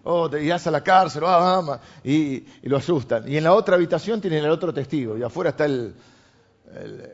Oh, 0.03 0.29
te 0.29 0.43
irás 0.43 0.67
a 0.67 0.71
la 0.71 0.83
cárcel, 0.83 1.23
oh, 1.25 1.79
y, 2.03 2.11
y, 2.13 2.45
lo 2.63 2.77
asustan. 2.77 3.29
Y 3.31 3.37
en 3.37 3.43
la 3.43 3.53
otra 3.53 3.75
habitación 3.75 4.19
tienen 4.19 4.43
el 4.43 4.51
otro 4.51 4.73
testigo, 4.73 5.17
y 5.17 5.23
afuera 5.23 5.51
está 5.51 5.65
el, 5.65 5.95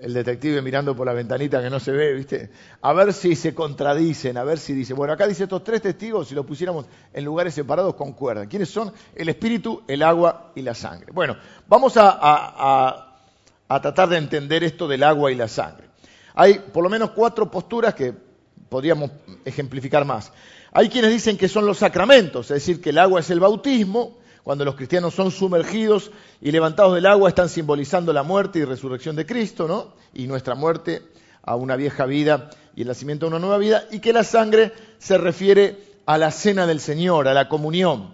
el, 0.02 0.14
detective 0.14 0.62
mirando 0.62 0.96
por 0.96 1.06
la 1.08 1.14
ventanita 1.14 1.62
que 1.62 1.70
no 1.70 1.80
se 1.80 1.92
ve, 1.92 2.14
¿viste? 2.14 2.50
A 2.82 2.94
ver 2.94 3.14
si 3.14 3.36
se 3.36 3.54
contradicen, 3.54 4.38
a 4.38 4.44
ver 4.44 4.58
si 4.58 4.74
dice, 4.74 4.94
bueno, 4.94 5.14
acá 5.14 5.28
dice 5.28 5.44
estos 5.44 5.64
tres 5.64 5.82
testigos, 5.82 6.28
si 6.28 6.36
los 6.36 6.46
pusiéramos 6.46 6.86
en 7.14 7.26
lugares 7.26 7.54
separados, 7.54 7.96
concuerdan. 7.96 8.48
¿Quiénes 8.48 8.70
son? 8.70 8.92
El 9.16 9.30
espíritu, 9.30 9.84
el 9.88 10.04
agua 10.04 10.52
y 10.56 10.62
la 10.62 10.74
sangre. 10.74 11.12
Bueno, 11.12 11.38
vamos 11.68 11.94
a, 11.98 13.06
tratar 13.68 14.10
de 14.10 14.18
entender 14.18 14.64
esto 14.64 14.88
del 14.88 15.04
agua 15.04 15.32
y 15.32 15.36
la 15.36 15.48
sangre. 15.48 15.90
Hay 16.36 16.60
por 16.60 16.84
lo 16.84 16.90
menos 16.90 17.12
cuatro 17.12 17.50
posturas 17.52 17.94
que 17.94 18.14
podríamos 18.70 19.12
ejemplificar 19.46 20.06
más. 20.06 20.32
Hay 20.72 20.90
quienes 20.90 21.12
dicen 21.12 21.38
que 21.38 21.48
son 21.48 21.66
los 21.66 21.80
sacramentos, 21.80 22.52
es 22.52 22.56
decir, 22.56 22.82
que 22.82 22.92
el 22.92 23.00
agua 23.00 23.20
es 23.22 23.30
el 23.30 23.40
bautismo, 23.40 24.18
cuando 24.44 24.66
los 24.66 24.76
cristianos 24.76 25.14
son 25.14 25.32
sumergidos 25.32 26.12
y 26.42 26.52
levantados 26.52 26.96
del 26.96 27.06
agua, 27.06 27.30
están 27.30 27.50
simbolizando 27.50 28.14
la 28.14 28.24
muerte 28.24 28.60
y 28.60 28.66
resurrección 28.66 29.16
de 29.16 29.26
Cristo, 29.26 29.68
¿no? 29.68 29.94
Y 30.14 30.28
nuestra 30.28 30.56
muerte 30.56 31.04
a 31.44 31.56
una 31.56 31.76
vieja 31.76 32.06
vida 32.06 32.50
y 32.76 32.82
el 32.82 32.88
nacimiento 32.88 33.26
de 33.26 33.32
una 33.32 33.40
nueva 33.40 33.58
vida, 33.58 33.86
y 33.92 34.00
que 34.00 34.14
la 34.14 34.24
sangre 34.24 34.72
se 34.98 35.18
refiere 35.18 35.78
a 36.06 36.18
la 36.18 36.32
cena 36.32 36.66
del 36.66 36.80
Señor, 36.80 37.28
a 37.28 37.34
la 37.34 37.50
comunión, 37.50 38.14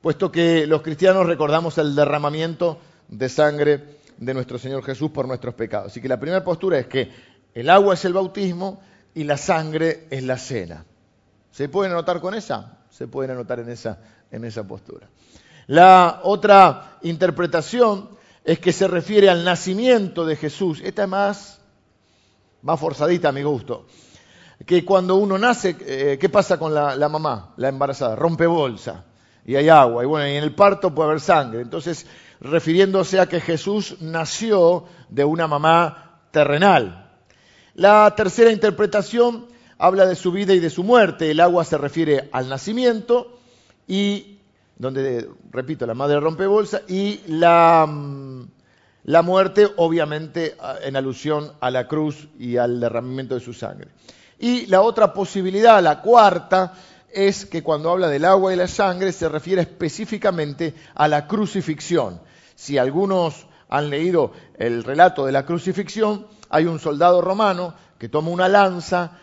puesto 0.00 0.30
que 0.30 0.66
los 0.66 0.82
cristianos 0.82 1.26
recordamos 1.26 1.78
el 1.78 1.94
derramamiento 1.94 2.78
de 3.08 3.28
sangre 3.28 3.84
de 4.18 4.34
nuestro 4.34 4.58
Señor 4.58 4.84
Jesús 4.84 5.10
por 5.10 5.26
nuestros 5.26 5.54
pecados. 5.54 5.88
Así 5.92 6.00
que 6.00 6.08
la 6.08 6.20
primera 6.20 6.44
postura 6.44 6.78
es 6.78 6.86
que 6.86 7.10
el 7.54 7.70
agua 7.70 7.94
es 7.94 8.04
el 8.04 8.12
bautismo 8.12 8.80
y 9.14 9.24
la 9.24 9.36
sangre 9.36 10.06
es 10.10 10.22
la 10.22 10.38
cena. 10.38 10.84
¿Se 11.54 11.68
pueden 11.68 11.92
anotar 11.92 12.20
con 12.20 12.34
esa? 12.34 12.78
Se 12.90 13.06
pueden 13.06 13.30
anotar 13.30 13.60
en 13.60 13.68
esa, 13.68 14.00
en 14.32 14.44
esa 14.44 14.66
postura. 14.66 15.06
La 15.68 16.18
otra 16.24 16.98
interpretación 17.02 18.08
es 18.42 18.58
que 18.58 18.72
se 18.72 18.88
refiere 18.88 19.30
al 19.30 19.44
nacimiento 19.44 20.26
de 20.26 20.34
Jesús. 20.34 20.80
Esta 20.82 21.04
es 21.04 21.08
más, 21.08 21.60
más 22.62 22.80
forzadita 22.80 23.28
a 23.28 23.32
mi 23.32 23.44
gusto. 23.44 23.86
Que 24.66 24.84
cuando 24.84 25.14
uno 25.14 25.38
nace, 25.38 25.76
eh, 25.86 26.18
¿qué 26.20 26.28
pasa 26.28 26.58
con 26.58 26.74
la, 26.74 26.96
la, 26.96 27.08
mamá, 27.08 27.54
la 27.56 27.68
embarazada? 27.68 28.16
Rompe 28.16 28.48
bolsa 28.48 29.04
y 29.46 29.54
hay 29.54 29.68
agua. 29.68 30.02
Y 30.02 30.06
bueno, 30.06 30.26
y 30.26 30.32
en 30.32 30.42
el 30.42 30.56
parto 30.56 30.92
puede 30.92 31.10
haber 31.10 31.20
sangre. 31.20 31.60
Entonces, 31.60 32.04
refiriéndose 32.40 33.20
a 33.20 33.28
que 33.28 33.40
Jesús 33.40 33.98
nació 34.00 34.86
de 35.08 35.24
una 35.24 35.46
mamá 35.46 36.18
terrenal. 36.32 37.12
La 37.74 38.12
tercera 38.16 38.50
interpretación 38.50 39.53
habla 39.78 40.06
de 40.06 40.14
su 40.14 40.32
vida 40.32 40.54
y 40.54 40.60
de 40.60 40.70
su 40.70 40.84
muerte. 40.84 41.30
El 41.30 41.40
agua 41.40 41.64
se 41.64 41.78
refiere 41.78 42.28
al 42.32 42.48
nacimiento 42.48 43.38
y 43.86 44.38
donde, 44.76 45.28
repito, 45.50 45.86
la 45.86 45.94
madre 45.94 46.20
rompe 46.20 46.46
bolsa, 46.46 46.82
y 46.88 47.20
la, 47.28 47.86
mm, 47.86 48.46
la 49.04 49.22
muerte, 49.22 49.68
obviamente, 49.76 50.56
en 50.82 50.96
alusión 50.96 51.52
a 51.60 51.70
la 51.70 51.86
cruz 51.86 52.28
y 52.38 52.56
al 52.56 52.80
derramamiento 52.80 53.34
de 53.34 53.40
su 53.40 53.52
sangre. 53.52 53.88
Y 54.38 54.66
la 54.66 54.82
otra 54.82 55.12
posibilidad, 55.12 55.82
la 55.82 56.00
cuarta, 56.00 56.74
es 57.12 57.46
que 57.46 57.62
cuando 57.62 57.90
habla 57.90 58.08
del 58.08 58.24
agua 58.24 58.52
y 58.52 58.56
la 58.56 58.66
sangre 58.66 59.12
se 59.12 59.28
refiere 59.28 59.62
específicamente 59.62 60.74
a 60.94 61.06
la 61.06 61.28
crucifixión. 61.28 62.20
Si 62.56 62.76
algunos 62.76 63.46
han 63.68 63.88
leído 63.88 64.32
el 64.58 64.82
relato 64.82 65.24
de 65.24 65.32
la 65.32 65.46
crucifixión, 65.46 66.26
hay 66.50 66.66
un 66.66 66.80
soldado 66.80 67.20
romano 67.20 67.74
que 67.98 68.08
toma 68.08 68.30
una 68.30 68.48
lanza, 68.48 69.18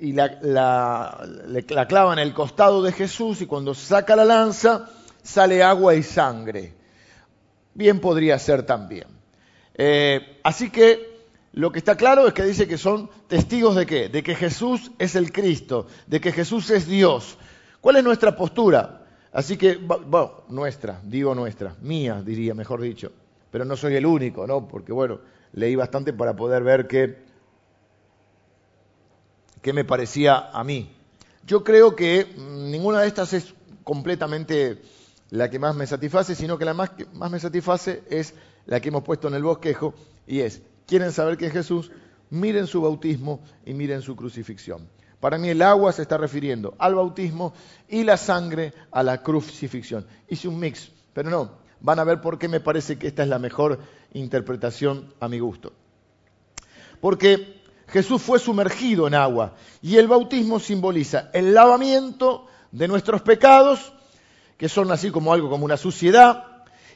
y 0.00 0.12
la, 0.12 0.38
la, 0.42 1.86
clava 1.86 2.14
en 2.14 2.18
el 2.18 2.32
costado 2.32 2.82
de 2.82 2.92
Jesús 2.92 3.42
y 3.42 3.46
cuando 3.46 3.74
saca 3.74 4.16
la 4.16 4.24
lanza 4.24 4.88
sale 5.22 5.62
agua 5.62 5.94
y 5.94 6.02
sangre. 6.02 6.72
Bien 7.74 8.00
podría 8.00 8.38
ser 8.38 8.64
también. 8.64 9.06
Eh, 9.74 10.40
así 10.42 10.70
que 10.70 11.10
lo 11.52 11.70
que 11.70 11.78
está 11.78 11.96
claro 11.96 12.26
es 12.26 12.32
que 12.32 12.44
dice 12.44 12.66
que 12.66 12.78
son 12.78 13.10
testigos 13.28 13.76
de 13.76 13.84
qué? 13.84 14.08
De 14.08 14.22
que 14.22 14.34
Jesús 14.34 14.90
es 14.98 15.14
el 15.16 15.32
Cristo, 15.32 15.86
de 16.06 16.20
que 16.20 16.32
Jesús 16.32 16.70
es 16.70 16.86
Dios. 16.86 17.36
¿Cuál 17.80 17.96
es 17.96 18.04
nuestra 18.04 18.34
postura? 18.34 19.06
Así 19.32 19.56
que, 19.56 19.76
bueno, 19.76 20.44
nuestra, 20.48 21.00
digo 21.04 21.34
nuestra, 21.34 21.76
mía 21.82 22.22
diría, 22.24 22.54
mejor 22.54 22.80
dicho, 22.80 23.12
pero 23.50 23.64
no 23.64 23.76
soy 23.76 23.96
el 23.96 24.06
único, 24.06 24.46
¿no? 24.46 24.66
Porque 24.66 24.92
bueno, 24.92 25.20
leí 25.52 25.76
bastante 25.76 26.12
para 26.12 26.34
poder 26.34 26.62
ver 26.62 26.88
qué, 26.88 27.29
qué 29.62 29.72
me 29.72 29.84
parecía 29.84 30.50
a 30.50 30.64
mí. 30.64 30.94
Yo 31.46 31.64
creo 31.64 31.96
que 31.96 32.26
mm, 32.36 32.70
ninguna 32.70 33.00
de 33.00 33.08
estas 33.08 33.32
es 33.32 33.54
completamente 33.84 34.82
la 35.30 35.48
que 35.48 35.58
más 35.58 35.74
me 35.74 35.86
satisface, 35.86 36.34
sino 36.34 36.58
que 36.58 36.64
la 36.64 36.74
más 36.74 36.90
que 36.90 37.06
más 37.14 37.30
me 37.30 37.38
satisface 37.38 38.02
es 38.10 38.34
la 38.66 38.80
que 38.80 38.88
hemos 38.88 39.02
puesto 39.02 39.28
en 39.28 39.34
el 39.34 39.42
bosquejo 39.42 39.94
y 40.26 40.40
es, 40.40 40.62
¿quieren 40.86 41.12
saber 41.12 41.36
que 41.36 41.46
es 41.46 41.52
Jesús? 41.52 41.90
Miren 42.30 42.66
su 42.66 42.82
bautismo 42.82 43.40
y 43.64 43.74
miren 43.74 44.02
su 44.02 44.14
crucifixión. 44.14 44.88
Para 45.18 45.38
mí 45.38 45.48
el 45.48 45.60
agua 45.62 45.92
se 45.92 46.02
está 46.02 46.16
refiriendo 46.16 46.74
al 46.78 46.94
bautismo 46.94 47.52
y 47.88 48.04
la 48.04 48.16
sangre 48.16 48.72
a 48.90 49.02
la 49.02 49.22
crucifixión. 49.22 50.06
Hice 50.28 50.48
un 50.48 50.58
mix, 50.58 50.90
pero 51.12 51.28
no, 51.30 51.50
van 51.80 51.98
a 51.98 52.04
ver 52.04 52.20
por 52.20 52.38
qué 52.38 52.48
me 52.48 52.60
parece 52.60 52.98
que 52.98 53.08
esta 53.08 53.22
es 53.22 53.28
la 53.28 53.38
mejor 53.38 53.80
interpretación 54.12 55.12
a 55.20 55.28
mi 55.28 55.38
gusto. 55.38 55.72
Porque 57.00 57.59
Jesús 57.90 58.22
fue 58.22 58.38
sumergido 58.38 59.06
en 59.06 59.14
agua 59.14 59.54
y 59.82 59.96
el 59.96 60.08
bautismo 60.08 60.60
simboliza 60.60 61.30
el 61.32 61.54
lavamiento 61.54 62.46
de 62.72 62.88
nuestros 62.88 63.22
pecados, 63.22 63.92
que 64.56 64.68
son 64.68 64.90
así 64.92 65.10
como 65.10 65.32
algo 65.32 65.50
como 65.50 65.64
una 65.64 65.76
suciedad, 65.76 66.44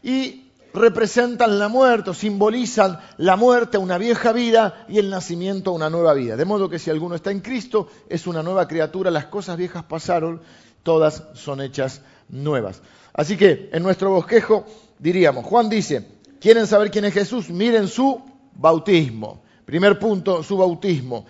y 0.03 0.45
representan 0.73 1.59
la 1.59 1.69
muerte, 1.69 2.13
simbolizan 2.15 2.99
la 3.17 3.37
muerte 3.37 3.77
a 3.77 3.81
una 3.81 3.97
vieja 3.97 4.33
vida 4.33 4.85
y 4.89 4.99
el 4.99 5.09
nacimiento 5.09 5.71
a 5.71 5.75
una 5.75 5.89
nueva 5.89 6.15
vida. 6.15 6.37
De 6.37 6.45
modo 6.45 6.69
que 6.69 6.79
si 6.79 6.91
alguno 6.91 7.15
está 7.15 7.31
en 7.31 7.41
Cristo, 7.41 7.89
es 8.09 8.27
una 8.27 8.43
nueva 8.43 8.69
criatura, 8.69 9.11
las 9.11 9.27
cosas 9.27 9.57
viejas 9.57 9.85
pasaron, 9.85 10.43
todas 10.83 11.25
son 11.35 11.61
hechas 11.61 12.03
nuevas. 12.29 12.83
Así 13.13 13.37
que 13.37 13.71
en 13.73 13.83
nuestro 13.83 14.11
bosquejo 14.11 14.67
diríamos, 14.99 15.47
Juan 15.47 15.69
dice, 15.69 16.07
¿quieren 16.41 16.67
saber 16.67 16.91
quién 16.91 17.05
es 17.05 17.15
Jesús? 17.15 17.51
Miren 17.51 17.87
su 17.87 18.21
bautismo. 18.55 19.44
Primer 19.65 19.99
punto, 19.99 20.43
su 20.43 20.57
bautismo. 20.57 21.27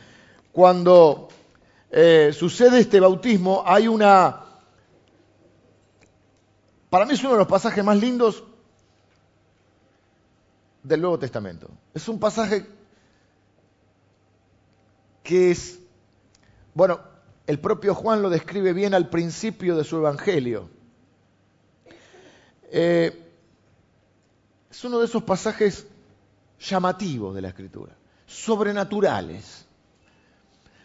Cuando 0.52 1.28
eh, 1.90 2.32
sucede 2.32 2.80
este 2.80 3.00
bautismo, 3.00 3.62
hay 3.66 3.88
una... 3.88 4.40
Para 6.90 7.06
mí 7.06 7.14
es 7.14 7.20
uno 7.20 7.32
de 7.32 7.38
los 7.38 7.48
pasajes 7.48 7.84
más 7.84 7.98
lindos 7.98 8.44
del 10.82 11.00
Nuevo 11.00 11.18
Testamento. 11.18 11.68
Es 11.92 12.08
un 12.08 12.20
pasaje 12.20 12.66
que 15.22 15.50
es, 15.50 15.80
bueno, 16.74 17.00
el 17.46 17.58
propio 17.58 17.94
Juan 17.94 18.22
lo 18.22 18.30
describe 18.30 18.72
bien 18.72 18.94
al 18.94 19.08
principio 19.08 19.76
de 19.76 19.84
su 19.84 19.96
Evangelio. 19.96 20.68
Eh, 22.70 23.20
es 24.70 24.84
uno 24.84 24.98
de 24.98 25.06
esos 25.06 25.22
pasajes 25.22 25.86
llamativos 26.60 27.34
de 27.34 27.42
la 27.42 27.48
Escritura, 27.48 27.96
sobrenaturales. 28.26 29.66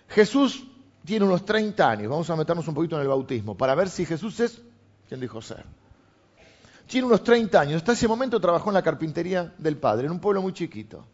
Jesús 0.10 0.66
tiene 1.06 1.26
unos 1.26 1.46
30 1.46 1.90
años, 1.90 2.10
vamos 2.10 2.30
a 2.30 2.36
meternos 2.36 2.68
un 2.68 2.74
poquito 2.74 2.96
en 2.96 3.02
el 3.02 3.08
bautismo, 3.08 3.56
para 3.56 3.76
ver 3.76 3.90
si 3.90 4.06
Jesús 4.06 4.40
es 4.40 4.62
quien 5.08 5.20
dijo 5.20 5.42
ser. 5.42 5.64
Tiene 6.88 7.08
unos 7.08 7.24
30 7.24 7.60
años, 7.60 7.76
hasta 7.78 7.94
ese 7.94 8.08
momento 8.08 8.40
trabajó 8.40 8.70
en 8.70 8.76
la 8.76 8.82
carpintería 8.82 9.54
del 9.58 9.78
padre, 9.78 10.08
en 10.08 10.12
un 10.12 10.20
pueblo 10.20 10.42
muy 10.42 10.54
chiquito. 10.54 11.06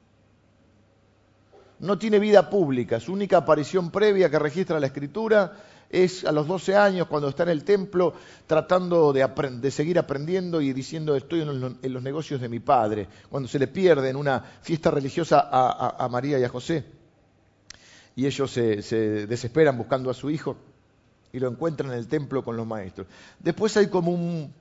No 1.79 1.97
tiene 1.97 2.19
vida 2.19 2.49
pública, 2.49 2.99
su 2.99 3.11
única 3.11 3.37
aparición 3.37 3.91
previa 3.91 4.29
que 4.29 4.39
registra 4.39 4.79
la 4.79 4.87
escritura 4.87 5.51
es 5.89 6.25
a 6.25 6.31
los 6.31 6.47
12 6.47 6.75
años 6.75 7.07
cuando 7.07 7.29
está 7.29 7.43
en 7.43 7.49
el 7.49 7.63
templo 7.63 8.13
tratando 8.47 9.13
de, 9.13 9.71
seguir 9.71 9.99
aprendiendo 9.99 10.61
y 10.61 10.73
diciendo 10.73 11.15
estoy 11.15 11.41
en 11.41 11.93
los, 11.93 12.03
negocios 12.03 12.41
de 12.41 12.49
mi 12.49 12.59
padre, 12.59 13.07
cuando 13.29 13.47
se 13.47 13.59
le 13.59 13.67
pierde 13.67 14.09
en 14.09 14.15
una 14.15 14.39
fiesta 14.61 14.91
religiosa 14.91 15.49
a, 15.51 16.07
María 16.09 16.39
y 16.39 16.43
a 16.43 16.49
José. 16.49 16.85
Y 18.15 18.25
ellos 18.25 18.51
se, 18.51 18.81
se 18.81 19.27
desesperan 19.27 19.77
buscando 19.77 20.09
a 20.09 20.13
su 20.13 20.29
hijo 20.29 20.55
y 21.33 21.39
lo 21.39 21.49
encuentran 21.49 21.91
en 21.91 21.97
el 21.97 22.07
templo 22.07 22.43
con 22.43 22.55
los 22.55 22.65
maestros. 22.65 23.07
Después 23.39 23.75
hay 23.77 23.87
como 23.87 24.11
un 24.11 24.53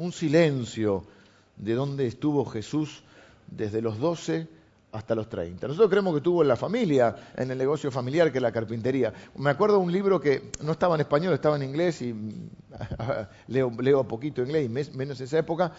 un 0.00 0.12
silencio 0.12 1.04
de 1.56 1.74
dónde 1.74 2.06
estuvo 2.06 2.46
Jesús 2.46 3.02
desde 3.48 3.82
los 3.82 3.98
12 3.98 4.48
hasta 4.92 5.14
los 5.14 5.28
30. 5.28 5.68
Nosotros 5.68 5.90
creemos 5.90 6.12
que 6.12 6.18
estuvo 6.18 6.42
en 6.42 6.48
la 6.48 6.56
familia, 6.56 7.14
en 7.36 7.50
el 7.50 7.58
negocio 7.58 7.90
familiar 7.90 8.32
que 8.32 8.38
es 8.38 8.42
la 8.42 8.52
carpintería. 8.52 9.12
Me 9.36 9.50
acuerdo 9.50 9.76
de 9.76 9.84
un 9.84 9.92
libro 9.92 10.20
que 10.20 10.50
no 10.62 10.72
estaba 10.72 10.94
en 10.94 11.02
español, 11.02 11.32
estaba 11.34 11.56
en 11.56 11.62
inglés 11.62 12.02
y 12.02 12.14
leo, 13.48 13.70
leo 13.80 14.04
poquito 14.06 14.42
inglés, 14.42 14.92
menos 14.94 15.20
esa 15.20 15.38
época, 15.38 15.72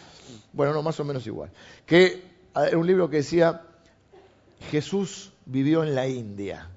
bueno, 0.54 0.74
no, 0.74 0.82
más 0.82 1.00
o 1.00 1.06
menos 1.06 1.26
igual, 1.28 1.52
que 1.86 2.24
era 2.56 2.78
un 2.78 2.88
libro 2.88 3.10
que 3.10 3.18
decía, 3.18 3.62
Jesús 4.70 5.32
vivió 5.46 5.84
en 5.84 5.96
la 5.96 6.08
India. 6.08 6.70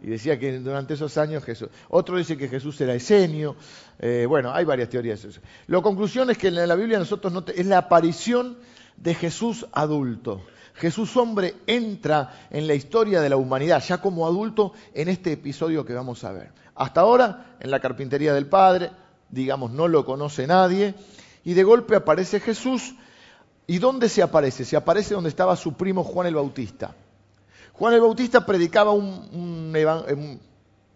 Y 0.00 0.06
decía 0.06 0.38
que 0.38 0.60
durante 0.60 0.94
esos 0.94 1.18
años 1.18 1.42
Jesús. 1.42 1.70
Otro 1.88 2.16
dice 2.16 2.36
que 2.36 2.46
Jesús 2.46 2.80
era 2.80 2.94
esenio. 2.94 3.56
Eh, 3.98 4.26
bueno, 4.28 4.52
hay 4.52 4.64
varias 4.64 4.88
teorías. 4.88 5.26
La 5.66 5.82
conclusión 5.82 6.30
es 6.30 6.38
que 6.38 6.48
en 6.48 6.68
la 6.68 6.74
Biblia 6.76 7.00
nosotros 7.00 7.32
no 7.32 7.44
es 7.52 7.66
la 7.66 7.78
aparición 7.78 8.58
de 8.96 9.14
Jesús 9.14 9.66
adulto. 9.72 10.42
Jesús 10.78 11.16
hombre 11.16 11.56
entra 11.66 12.46
en 12.50 12.66
la 12.66 12.74
historia 12.74 13.20
de 13.20 13.28
la 13.28 13.36
humanidad, 13.36 13.82
ya 13.82 14.00
como 14.00 14.26
adulto, 14.26 14.72
en 14.94 15.08
este 15.08 15.32
episodio 15.32 15.84
que 15.84 15.92
vamos 15.92 16.22
a 16.24 16.32
ver. 16.32 16.52
Hasta 16.74 17.00
ahora, 17.00 17.56
en 17.60 17.70
la 17.70 17.80
carpintería 17.80 18.32
del 18.32 18.46
Padre, 18.46 18.90
digamos, 19.28 19.72
no 19.72 19.88
lo 19.88 20.04
conoce 20.04 20.46
nadie, 20.46 20.94
y 21.44 21.54
de 21.54 21.64
golpe 21.64 21.96
aparece 21.96 22.40
Jesús. 22.40 22.94
¿Y 23.66 23.78
dónde 23.78 24.08
se 24.08 24.22
aparece? 24.22 24.64
Se 24.64 24.76
aparece 24.76 25.14
donde 25.14 25.30
estaba 25.30 25.56
su 25.56 25.74
primo 25.74 26.04
Juan 26.04 26.26
el 26.26 26.36
Bautista. 26.36 26.94
Juan 27.72 27.94
el 27.94 28.00
Bautista 28.00 28.46
predicaba 28.46 28.92
un, 28.92 30.38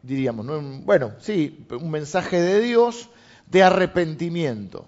diríamos, 0.02 0.84
bueno, 0.84 1.12
sí, 1.18 1.66
un 1.70 1.90
mensaje 1.90 2.40
de 2.40 2.60
Dios 2.60 3.10
de 3.46 3.62
arrepentimiento, 3.62 4.86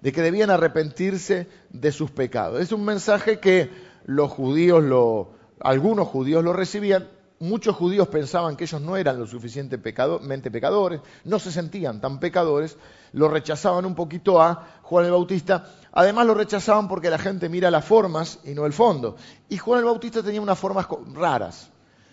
de 0.00 0.12
que 0.12 0.22
debían 0.22 0.50
arrepentirse 0.50 1.48
de 1.70 1.92
sus 1.92 2.10
pecados. 2.10 2.60
Es 2.60 2.72
un 2.72 2.84
mensaje 2.84 3.40
que 3.40 3.70
los 4.04 4.30
judíos 4.30 4.82
lo, 4.82 5.32
algunos 5.60 6.08
judíos 6.08 6.42
lo 6.42 6.52
recibían, 6.52 7.08
muchos 7.38 7.74
judíos 7.74 8.08
pensaban 8.08 8.56
que 8.56 8.64
ellos 8.64 8.80
no 8.80 8.96
eran 8.96 9.18
lo 9.18 9.26
suficientemente 9.26 10.50
pecadores, 10.50 11.00
no 11.24 11.38
se 11.38 11.50
sentían 11.50 12.00
tan 12.00 12.20
pecadores, 12.20 12.76
lo 13.12 13.28
rechazaban 13.28 13.84
un 13.86 13.94
poquito 13.94 14.40
a 14.40 14.80
Juan 14.82 15.06
el 15.06 15.10
Bautista. 15.10 15.66
Además 15.92 16.26
lo 16.26 16.34
rechazaban 16.34 16.86
porque 16.86 17.10
la 17.10 17.18
gente 17.18 17.48
mira 17.48 17.70
las 17.70 17.84
formas 17.84 18.40
y 18.44 18.54
no 18.54 18.66
el 18.66 18.72
fondo. 18.72 19.16
Y 19.48 19.56
Juan 19.56 19.80
el 19.80 19.86
Bautista 19.86 20.22
tenía 20.22 20.40
unas 20.40 20.58
formas 20.58 20.86
raras. 21.14 21.70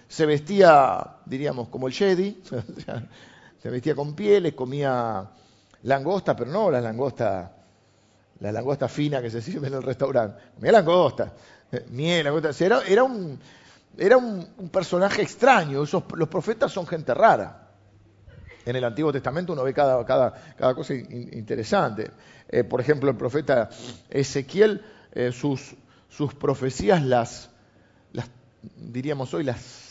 Se 0.07 0.25
vestía, 0.25 1.17
diríamos, 1.25 1.67
como 1.67 1.87
el 1.87 1.93
Jedi, 1.93 2.41
se 3.61 3.69
vestía 3.69 3.95
con 3.95 4.15
pieles, 4.15 4.53
comía 4.53 5.29
langosta, 5.83 6.35
pero 6.35 6.51
no 6.51 6.71
la 6.71 6.79
langosta, 6.79 7.56
la 8.39 8.51
langosta 8.51 8.87
fina 8.87 9.21
que 9.21 9.29
se 9.29 9.41
sirve 9.41 9.67
en 9.67 9.75
el 9.75 9.83
restaurante. 9.83 10.41
Comía 10.55 10.71
langosta, 10.71 11.33
eh, 11.71 11.85
miel, 11.89 12.25
langosta. 12.25 12.51
Era, 12.63 12.81
era 12.87 13.03
un, 13.03 13.39
era 13.97 14.17
un, 14.17 14.69
personaje 14.71 15.21
extraño. 15.21 15.83
los 15.83 16.29
profetas 16.29 16.71
son 16.71 16.85
gente 16.85 17.13
rara. 17.13 17.63
En 18.65 18.75
el 18.75 18.83
Antiguo 18.83 19.13
Testamento 19.13 19.53
uno 19.53 19.63
ve 19.63 19.73
cada, 19.73 20.05
cada, 20.05 20.75
cosa 20.75 20.93
interesante. 20.93 22.11
Eh, 22.49 22.63
por 22.63 22.81
ejemplo, 22.81 23.09
el 23.09 23.15
profeta 23.15 23.69
Ezequiel, 24.09 24.83
eh, 25.13 25.31
sus, 25.31 25.75
sus, 26.09 26.33
profecías 26.33 27.01
las, 27.01 27.49
las, 28.11 28.29
diríamos 28.75 29.33
hoy, 29.33 29.45
las, 29.45 29.86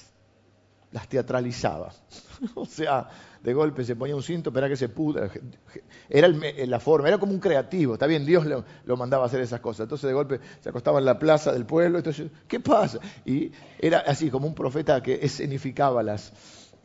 las 0.97 1.09
teatralizaba. 1.09 1.93
o 2.55 2.65
sea, 2.65 3.07
de 3.43 3.53
golpe 3.53 3.85
se 3.85 3.95
ponía 3.97 4.17
un 4.17 4.23
cinto, 4.23 4.51
para 4.51 4.67
que 4.67 4.77
se 4.77 4.89
pudra. 4.89 5.31
Era 6.09 6.29
la 6.29 6.81
forma, 6.81 7.09
era 7.09 7.19
como 7.19 7.33
un 7.33 7.39
creativo. 7.39 7.93
Está 7.93 8.07
bien, 8.07 8.25
Dios 8.25 8.47
lo, 8.47 8.97
mandaba 8.97 9.25
a 9.25 9.27
hacer 9.27 9.43
esas 9.43 9.61
cosas. 9.61 9.85
Entonces 9.85 10.09
de 10.09 10.15
golpe 10.15 10.41
se 10.61 10.71
acostaba 10.71 10.99
en 10.99 11.05
la 11.05 11.19
plaza 11.19 11.53
del 11.53 11.67
pueblo. 11.67 11.99
Entonces, 11.99 12.31
¿qué 12.49 12.61
pasa? 12.61 12.99
Y 13.27 13.53
era 13.79 13.99
así, 13.99 14.31
como 14.31 14.47
un 14.47 14.55
profeta 14.55 15.03
que 15.03 15.19
escenificaba 15.21 16.03
las, 16.03 16.33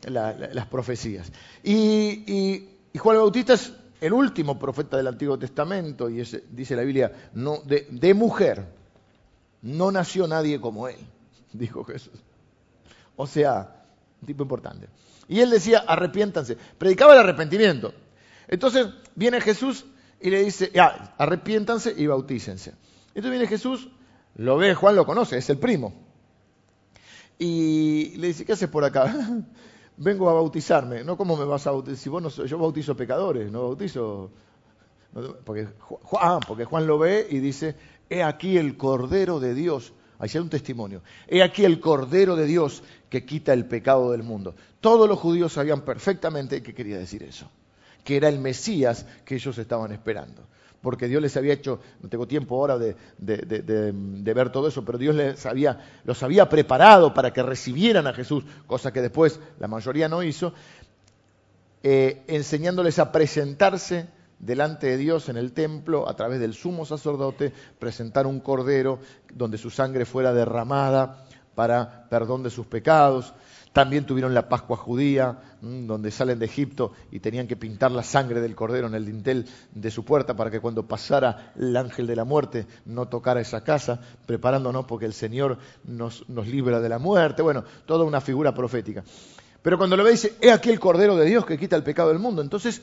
las 0.06 0.66
profecías. 0.66 1.32
Y, 1.64 2.68
Juan 2.98 3.16
Bautista 3.16 3.54
es 3.54 3.72
el 4.02 4.12
último 4.12 4.58
profeta 4.58 4.98
del 4.98 5.06
Antiguo 5.06 5.38
Testamento, 5.38 6.10
y 6.10 6.22
dice 6.50 6.76
la 6.76 6.82
Biblia, 6.82 7.30
de, 7.32 8.12
mujer, 8.12 8.66
no 9.62 9.90
nació 9.90 10.26
nadie 10.26 10.60
como 10.60 10.86
él, 10.86 10.98
dijo 11.54 11.82
Jesús. 11.84 12.22
O 13.16 13.26
sea, 13.26 13.81
un 14.22 14.26
tipo 14.26 14.44
importante. 14.44 14.88
Y 15.28 15.40
él 15.40 15.50
decía, 15.50 15.80
arrepiéntanse. 15.86 16.56
Predicaba 16.78 17.14
el 17.14 17.20
arrepentimiento. 17.20 17.92
Entonces 18.48 18.86
viene 19.14 19.40
Jesús 19.40 19.84
y 20.20 20.30
le 20.30 20.44
dice, 20.44 20.70
ya, 20.72 21.14
arrepiéntanse 21.18 21.92
y 21.96 22.06
bautícense. 22.06 22.74
Entonces 23.08 23.30
viene 23.30 23.46
Jesús, 23.46 23.88
lo 24.36 24.56
ve, 24.56 24.74
Juan 24.74 24.96
lo 24.96 25.04
conoce, 25.04 25.36
es 25.36 25.50
el 25.50 25.58
primo. 25.58 25.92
Y 27.38 28.16
le 28.16 28.28
dice, 28.28 28.44
¿qué 28.44 28.52
haces 28.52 28.68
por 28.68 28.84
acá? 28.84 29.12
vengo 29.96 30.30
a 30.30 30.34
bautizarme. 30.34 31.02
No, 31.02 31.16
¿cómo 31.16 31.36
me 31.36 31.44
vas 31.44 31.66
a 31.66 31.72
bautizar? 31.72 31.98
Si 31.98 32.08
vos 32.08 32.22
no, 32.22 32.28
yo 32.28 32.58
bautizo 32.58 32.96
pecadores, 32.96 33.50
no 33.50 33.68
bautizo... 33.68 34.30
porque, 35.44 35.68
ah, 36.20 36.38
porque 36.46 36.64
Juan 36.64 36.86
lo 36.86 36.98
ve 36.98 37.26
y 37.28 37.40
dice, 37.40 37.74
he 38.08 38.22
aquí 38.22 38.56
el 38.56 38.76
Cordero 38.76 39.40
de 39.40 39.54
Dios 39.54 39.92
Ahí 40.22 40.30
un 40.38 40.48
testimonio. 40.48 41.02
He 41.26 41.42
aquí 41.42 41.64
el 41.64 41.80
Cordero 41.80 42.36
de 42.36 42.46
Dios 42.46 42.84
que 43.10 43.24
quita 43.24 43.52
el 43.52 43.64
pecado 43.64 44.12
del 44.12 44.22
mundo. 44.22 44.54
Todos 44.80 45.08
los 45.08 45.18
judíos 45.18 45.52
sabían 45.52 45.80
perfectamente 45.80 46.62
qué 46.62 46.72
quería 46.72 46.96
decir 46.96 47.24
eso, 47.24 47.50
que 48.04 48.18
era 48.18 48.28
el 48.28 48.38
Mesías 48.38 49.04
que 49.24 49.34
ellos 49.34 49.58
estaban 49.58 49.90
esperando 49.90 50.46
porque 50.80 51.06
Dios 51.06 51.22
les 51.22 51.36
había 51.36 51.54
hecho, 51.54 51.80
no 52.00 52.08
tengo 52.08 52.26
tiempo 52.26 52.56
ahora 52.56 52.76
de, 52.76 52.96
ver 53.20 54.50
todo 54.50 54.66
eso, 54.66 54.84
pero 54.84 54.98
Dios 54.98 55.14
les 55.14 55.46
había, 55.46 55.78
los 56.02 56.20
había 56.24 56.48
preparado 56.48 57.14
para 57.14 57.32
que 57.32 57.40
recibieran 57.40 58.08
a 58.08 58.12
Jesús, 58.12 58.42
cosa 58.66 58.92
que 58.92 59.00
después 59.00 59.38
la 59.60 59.68
mayoría 59.68 60.08
no 60.08 60.24
hizo, 60.24 60.52
eh, 61.84 62.24
enseñándoles 62.26 62.98
a 62.98 63.12
presentarse 63.12 64.08
delante 64.42 64.88
de 64.88 64.98
Dios 64.98 65.30
en 65.30 65.38
el 65.38 65.52
templo 65.52 66.06
a 66.08 66.14
través 66.14 66.40
del 66.40 66.52
sumo 66.52 66.84
sacerdote, 66.84 67.52
presentar 67.78 68.26
un 68.26 68.40
cordero 68.40 68.98
donde 69.32 69.56
su 69.56 69.70
sangre 69.70 70.04
fuera 70.04 70.34
derramada 70.34 71.24
para 71.54 72.08
perdón 72.10 72.42
de 72.42 72.50
sus 72.50 72.66
pecados. 72.66 73.32
También 73.72 74.04
tuvieron 74.04 74.34
la 74.34 74.50
Pascua 74.50 74.76
judía, 74.76 75.38
mm, 75.62 75.86
donde 75.86 76.10
salen 76.10 76.38
de 76.38 76.44
Egipto 76.44 76.92
y 77.10 77.20
tenían 77.20 77.46
que 77.46 77.56
pintar 77.56 77.90
la 77.90 78.02
sangre 78.02 78.42
del 78.42 78.54
cordero 78.54 78.86
en 78.86 78.94
el 78.94 79.06
dintel 79.06 79.46
de 79.72 79.90
su 79.90 80.04
puerta 80.04 80.36
para 80.36 80.50
que 80.50 80.60
cuando 80.60 80.86
pasara 80.86 81.52
el 81.56 81.74
ángel 81.74 82.06
de 82.06 82.16
la 82.16 82.24
muerte 82.24 82.66
no 82.84 83.08
tocara 83.08 83.40
esa 83.40 83.64
casa, 83.64 84.00
preparándonos 84.26 84.84
porque 84.84 85.06
el 85.06 85.14
Señor 85.14 85.56
nos, 85.84 86.28
nos 86.28 86.48
libra 86.48 86.80
de 86.80 86.88
la 86.90 86.98
muerte. 86.98 87.40
Bueno, 87.40 87.64
toda 87.86 88.04
una 88.04 88.20
figura 88.20 88.52
profética. 88.52 89.04
Pero 89.62 89.78
cuando 89.78 89.96
lo 89.96 90.04
ve 90.04 90.10
dice, 90.10 90.34
he 90.40 90.50
aquí 90.50 90.68
el 90.68 90.80
cordero 90.80 91.16
de 91.16 91.24
Dios 91.24 91.46
que 91.46 91.56
quita 91.56 91.76
el 91.76 91.84
pecado 91.84 92.08
del 92.08 92.18
mundo. 92.18 92.42
Entonces, 92.42 92.82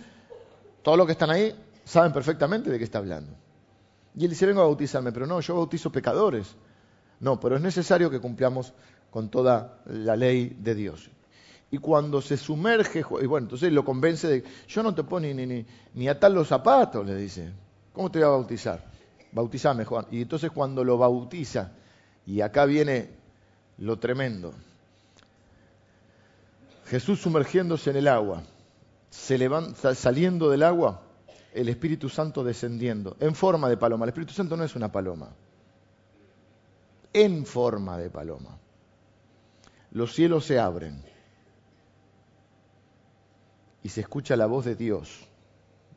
todos 0.89 0.97
los 0.97 1.05
que 1.05 1.11
están 1.11 1.29
ahí 1.29 1.53
saben 1.85 2.11
perfectamente 2.11 2.71
de 2.71 2.79
qué 2.79 2.83
está 2.83 2.97
hablando. 2.97 3.31
Y 4.15 4.23
él 4.23 4.31
dice, 4.31 4.47
vengo 4.47 4.61
a 4.61 4.63
bautizarme, 4.63 5.11
pero 5.11 5.27
no, 5.27 5.39
yo 5.39 5.55
bautizo 5.55 5.91
pecadores. 5.91 6.55
No, 7.19 7.39
pero 7.39 7.57
es 7.57 7.61
necesario 7.61 8.09
que 8.09 8.19
cumplamos 8.19 8.73
con 9.11 9.29
toda 9.29 9.83
la 9.85 10.15
ley 10.15 10.57
de 10.59 10.73
Dios. 10.73 11.11
Y 11.69 11.77
cuando 11.77 12.23
se 12.23 12.37
sumerge, 12.37 13.01
y 13.21 13.27
bueno, 13.27 13.45
entonces 13.45 13.71
lo 13.71 13.85
convence 13.85 14.27
de, 14.27 14.43
yo 14.67 14.81
no 14.81 14.95
te 14.95 15.03
pongo 15.03 15.19
ni, 15.19 15.35
ni, 15.35 15.63
ni 15.93 16.07
atar 16.09 16.31
los 16.31 16.47
zapatos, 16.47 17.05
le 17.05 17.15
dice, 17.15 17.51
¿cómo 17.93 18.09
te 18.09 18.17
voy 18.17 18.25
a 18.25 18.31
bautizar? 18.31 18.83
Bautizame, 19.31 19.85
Juan. 19.85 20.07
Y 20.09 20.23
entonces 20.23 20.49
cuando 20.49 20.83
lo 20.83 20.97
bautiza, 20.97 21.73
y 22.25 22.41
acá 22.41 22.65
viene 22.65 23.11
lo 23.77 23.99
tremendo, 23.99 24.55
Jesús 26.87 27.21
sumergiéndose 27.21 27.91
en 27.91 27.97
el 27.97 28.07
agua, 28.07 28.41
se 29.09 29.37
levanta, 29.37 29.95
saliendo 29.95 30.49
del 30.49 30.63
agua, 30.63 31.01
el 31.53 31.69
Espíritu 31.69 32.09
Santo 32.09 32.43
descendiendo, 32.43 33.17
en 33.19 33.35
forma 33.35 33.69
de 33.69 33.77
paloma. 33.77 34.05
El 34.05 34.09
Espíritu 34.09 34.33
Santo 34.33 34.55
no 34.55 34.63
es 34.63 34.75
una 34.75 34.91
paloma, 34.91 35.29
en 37.13 37.45
forma 37.45 37.97
de 37.97 38.09
paloma 38.09 38.59
los 39.91 40.13
cielos 40.13 40.45
se 40.45 40.59
abren 40.59 41.01
y 43.83 43.89
se 43.89 44.01
escucha 44.01 44.35
la 44.35 44.45
voz 44.45 44.65
de 44.65 44.75
Dios. 44.75 45.25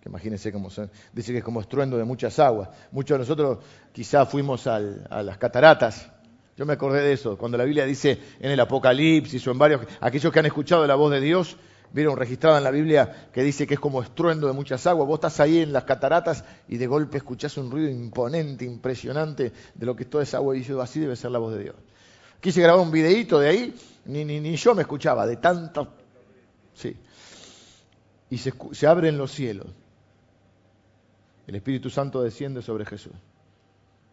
Que 0.00 0.08
imagínense 0.08 0.50
cómo 0.52 0.70
se, 0.70 0.88
dice 1.12 1.32
que 1.32 1.38
es 1.38 1.44
como 1.44 1.60
estruendo 1.60 1.96
de 1.96 2.04
muchas 2.04 2.38
aguas. 2.38 2.70
Muchos 2.90 3.16
de 3.16 3.18
nosotros 3.20 3.58
quizá 3.92 4.26
fuimos 4.26 4.66
a 4.66 4.80
las 4.80 5.38
cataratas. 5.38 6.10
Yo 6.56 6.66
me 6.66 6.74
acordé 6.74 7.02
de 7.02 7.12
eso, 7.12 7.38
cuando 7.38 7.56
la 7.56 7.64
Biblia 7.64 7.86
dice 7.86 8.18
en 8.40 8.50
el 8.50 8.60
Apocalipsis 8.60 9.46
o 9.46 9.52
en 9.52 9.58
varios, 9.58 9.82
aquellos 10.00 10.32
que 10.32 10.38
han 10.38 10.46
escuchado 10.46 10.86
la 10.86 10.96
voz 10.96 11.10
de 11.10 11.20
Dios, 11.20 11.56
vieron 11.92 12.16
registrada 12.16 12.58
en 12.58 12.64
la 12.64 12.70
Biblia 12.70 13.28
que 13.32 13.42
dice 13.42 13.66
que 13.66 13.74
es 13.74 13.80
como 13.80 14.02
estruendo 14.02 14.46
de 14.46 14.52
muchas 14.52 14.86
aguas. 14.86 15.06
Vos 15.06 15.16
estás 15.16 15.40
ahí 15.40 15.58
en 15.58 15.72
las 15.72 15.84
cataratas 15.84 16.44
y 16.68 16.76
de 16.76 16.86
golpe 16.86 17.18
escuchás 17.18 17.56
un 17.56 17.70
ruido 17.70 17.90
imponente, 17.90 18.64
impresionante 18.64 19.52
de 19.74 19.86
lo 19.86 19.94
que 19.94 20.04
es 20.04 20.10
toda 20.10 20.24
esa 20.24 20.38
agua. 20.38 20.56
Y 20.56 20.66
así 20.80 21.00
debe 21.00 21.16
ser 21.16 21.30
la 21.30 21.38
voz 21.38 21.54
de 21.54 21.62
Dios. 21.64 21.76
Quise 22.40 22.60
grabar 22.60 22.84
un 22.84 22.90
videíto 22.90 23.38
de 23.38 23.48
ahí, 23.48 23.74
ni, 24.06 24.24
ni, 24.24 24.40
ni 24.40 24.56
yo 24.56 24.74
me 24.74 24.82
escuchaba, 24.82 25.26
de 25.26 25.36
tanto. 25.36 25.94
Sí. 26.74 26.96
Y 28.30 28.38
se, 28.38 28.52
se 28.72 28.86
abren 28.86 29.16
los 29.16 29.30
cielos. 29.30 29.68
El 31.46 31.54
Espíritu 31.54 31.90
Santo 31.90 32.22
desciende 32.22 32.62
sobre 32.62 32.84
Jesús. 32.84 33.12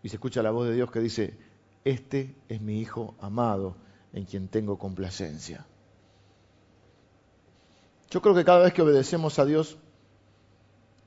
Y 0.03 0.09
se 0.09 0.17
escucha 0.17 0.43
la 0.43 0.51
voz 0.51 0.67
de 0.67 0.75
Dios 0.75 0.91
que 0.91 0.99
dice, 0.99 1.37
este 1.83 2.35
es 2.49 2.61
mi 2.61 2.79
Hijo 2.79 3.15
amado 3.19 3.75
en 4.13 4.25
quien 4.25 4.47
tengo 4.47 4.77
complacencia. 4.77 5.65
Yo 8.09 8.21
creo 8.21 8.33
que 8.33 8.43
cada 8.43 8.63
vez 8.63 8.73
que 8.73 8.81
obedecemos 8.81 9.37
a 9.39 9.45
Dios, 9.45 9.77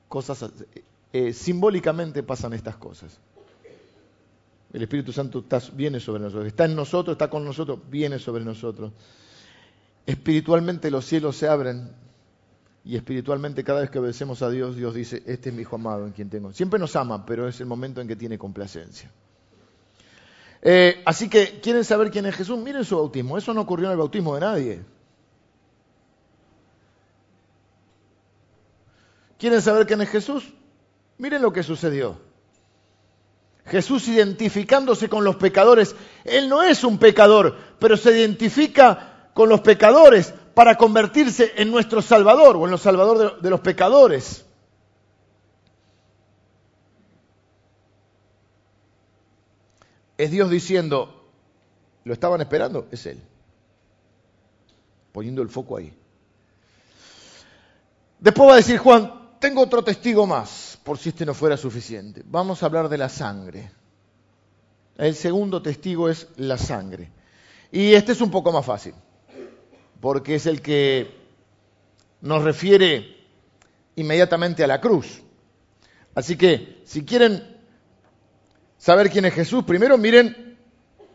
cosas 0.07 0.45
eh, 1.11 1.33
simbólicamente 1.33 2.23
pasan 2.23 2.53
estas 2.53 2.77
cosas. 2.77 3.19
El 4.71 4.81
Espíritu 4.81 5.11
Santo 5.11 5.45
viene 5.73 5.99
sobre 5.99 6.23
nosotros. 6.23 6.47
Está 6.47 6.65
en 6.65 6.75
nosotros, 6.75 7.13
está 7.13 7.29
con 7.29 7.45
nosotros, 7.45 7.79
viene 7.89 8.17
sobre 8.17 8.43
nosotros. 8.43 8.91
Espiritualmente 10.05 10.89
los 10.89 11.05
cielos 11.05 11.37
se 11.37 11.47
abren 11.47 11.91
y 12.83 12.95
espiritualmente 12.95 13.63
cada 13.63 13.81
vez 13.81 13.89
que 13.89 13.99
obedecemos 13.99 14.41
a 14.41 14.49
Dios, 14.49 14.75
Dios 14.75 14.93
dice, 14.93 15.23
este 15.25 15.49
es 15.49 15.55
mi 15.55 15.61
hijo 15.61 15.75
amado 15.75 16.05
en 16.05 16.11
quien 16.11 16.29
tengo. 16.29 16.51
Siempre 16.51 16.79
nos 16.79 16.95
ama, 16.95 17.25
pero 17.25 17.47
es 17.47 17.59
el 17.61 17.67
momento 17.67 18.01
en 18.01 18.07
que 18.07 18.15
tiene 18.15 18.37
complacencia. 18.37 19.11
Eh, 20.61 21.01
así 21.05 21.29
que, 21.29 21.59
¿quieren 21.61 21.83
saber 21.83 22.09
quién 22.09 22.25
es 22.25 22.35
Jesús? 22.35 22.57
Miren 22.57 22.83
su 22.83 22.95
bautismo. 22.95 23.37
Eso 23.37 23.53
no 23.53 23.61
ocurrió 23.61 23.87
en 23.87 23.91
el 23.91 23.97
bautismo 23.97 24.33
de 24.35 24.41
nadie. 24.41 24.81
¿Quieren 29.43 29.61
saber 29.61 29.85
quién 29.85 29.99
es 29.99 30.09
Jesús? 30.09 30.53
Miren 31.17 31.41
lo 31.41 31.51
que 31.51 31.63
sucedió. 31.63 32.17
Jesús 33.65 34.07
identificándose 34.07 35.09
con 35.09 35.25
los 35.25 35.35
pecadores. 35.35 35.97
Él 36.23 36.47
no 36.47 36.63
es 36.63 36.85
un 36.85 36.97
pecador, 36.97 37.57
pero 37.77 37.97
se 37.97 38.17
identifica 38.17 39.31
con 39.33 39.49
los 39.49 39.59
pecadores 39.59 40.33
para 40.53 40.77
convertirse 40.77 41.51
en 41.57 41.71
nuestro 41.71 42.01
Salvador 42.01 42.55
o 42.55 42.63
en 42.63 42.71
los 42.71 42.79
Salvador 42.79 43.41
de, 43.41 43.49
los 43.49 43.59
pecadores. 43.59 44.45
Es 50.17 50.31
Dios 50.31 50.49
diciendo, 50.49 51.21
¿lo 52.05 52.13
estaban 52.13 52.39
esperando? 52.39 52.87
Es 52.91 53.05
Él. 53.07 53.19
Poniendo 55.11 55.41
el 55.41 55.49
foco 55.49 55.75
ahí. 55.75 55.93
Después 58.21 58.47
va 58.47 58.53
a 58.53 58.55
decir 58.55 58.77
Juan, 58.77 59.22
tengo 59.43 59.61
otro 59.61 59.83
testigo 59.83 60.25
más, 60.25 60.79
por 60.85 60.97
si 60.97 61.09
este 61.09 61.25
no 61.25 61.33
fuera 61.33 61.57
suficiente. 61.57 62.23
Vamos 62.23 62.63
a 62.63 62.65
hablar 62.65 62.87
de 62.87 62.97
la 62.97 63.09
sangre. 63.09 63.69
El 64.95 65.15
segundo 65.15 65.61
testigo 65.61 66.07
es 66.07 66.29
la 66.37 66.57
sangre. 66.57 67.11
Y 67.69 67.93
este 67.93 68.13
es 68.13 68.21
un 68.21 68.31
poco 68.31 68.53
más 68.53 68.65
fácil, 68.65 68.93
porque 69.99 70.35
es 70.35 70.45
el 70.45 70.61
que 70.61 71.13
nos 72.21 72.41
refiere 72.41 73.17
inmediatamente 73.97 74.63
a 74.63 74.67
la 74.67 74.79
cruz. 74.79 75.21
Así 76.15 76.37
que, 76.37 76.81
si 76.85 77.03
quieren 77.03 77.43
saber 78.77 79.09
quién 79.09 79.25
es 79.25 79.33
Jesús, 79.33 79.65
primero 79.65 79.97
miren 79.97 80.57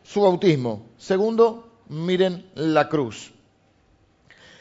su 0.03 0.21
bautismo. 0.21 0.91
Segundo, 0.99 1.81
miren 1.89 2.51
la 2.57 2.91
cruz. 2.91 3.33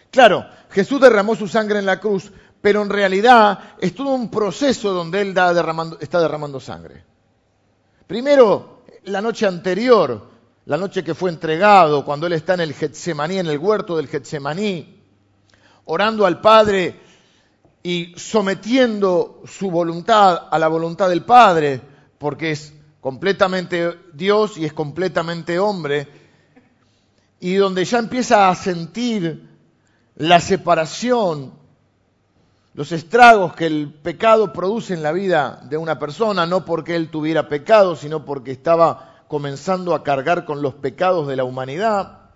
Claro, 0.10 0.47
Jesús 0.69 1.01
derramó 1.01 1.36
su 1.36 1.49
sangre 1.49 1.80
en 1.80 1.86
la 1.86 1.99
cruz 1.99 2.32
pero 2.61 2.81
en 2.81 2.89
realidad 2.89 3.59
es 3.79 3.93
todo 3.93 4.09
un 4.09 4.29
proceso 4.29 4.93
donde 4.93 5.21
él 5.21 5.35
está 5.99 6.19
derramando 6.19 6.59
sangre. 6.59 7.03
Primero, 8.05 8.83
la 9.05 9.21
noche 9.21 9.45
anterior, 9.45 10.29
la 10.65 10.77
noche 10.77 11.03
que 11.03 11.15
fue 11.15 11.29
entregado, 11.29 12.03
cuando 12.03 12.27
él 12.27 12.33
está 12.33 12.55
en 12.55 12.61
el 12.61 12.73
Getsemaní, 12.73 13.39
en 13.39 13.47
el 13.47 13.57
huerto 13.57 13.97
del 13.97 14.07
Getsemaní, 14.07 15.01
orando 15.85 16.25
al 16.25 16.41
Padre 16.41 16.99
y 17.83 18.13
sometiendo 18.17 19.41
su 19.45 19.71
voluntad 19.71 20.47
a 20.49 20.59
la 20.59 20.67
voluntad 20.67 21.09
del 21.09 21.23
Padre, 21.23 21.79
porque 22.17 22.51
es 22.51 22.73
completamente 22.99 23.97
Dios 24.13 24.57
y 24.57 24.65
es 24.65 24.73
completamente 24.73 25.59
hombre, 25.59 26.07
y 27.39 27.55
donde 27.55 27.85
ya 27.85 27.99
empieza 27.99 28.49
a 28.49 28.55
sentir 28.55 29.47
la 30.15 30.39
separación 30.39 31.53
los 32.77 32.91
estragos 32.91 33.55
que 33.55 33.65
el 33.65 33.91
pecado 33.91 34.53
produce 34.53 34.93
en 34.93 35.01
la 35.01 35.11
vida 35.11 35.61
de 35.67 35.77
una 35.77 35.97
persona, 35.97 36.45
no 36.45 36.63
porque 36.63 36.95
él 36.95 37.09
tuviera 37.09 37.49
pecado, 37.49 37.95
sino 37.95 38.23
porque 38.23 38.51
estaba 38.51 39.23
comenzando 39.27 39.95
a 39.95 40.03
cargar 40.03 40.45
con 40.45 40.61
los 40.61 40.75
pecados 40.75 41.27
de 41.27 41.35
la 41.35 41.43
humanidad. 41.43 42.29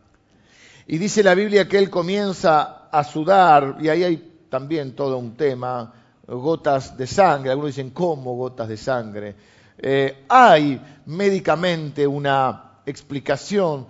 Y 0.88 0.98
dice 0.98 1.22
la 1.22 1.36
Biblia 1.36 1.68
que 1.68 1.78
él 1.78 1.92
comienza 1.92 2.88
a 2.90 3.04
sudar, 3.04 3.78
y 3.82 3.90
ahí 3.90 4.04
hay 4.04 4.46
también 4.50 4.96
todo 4.96 5.20
un 5.20 5.38
tema, 5.38 5.94
gotas 6.26 6.98
de 6.98 7.06
sangre, 7.06 7.52
algunos 7.52 7.76
dicen, 7.76 7.92
¿cómo 7.92 8.36
gotas 8.36 8.68
de 8.68 8.78
sangre? 8.78 9.36
Eh, 9.78 10.26
hay 10.28 10.82
médicamente 11.06 12.08
una 12.08 12.80
explicación 12.88 13.86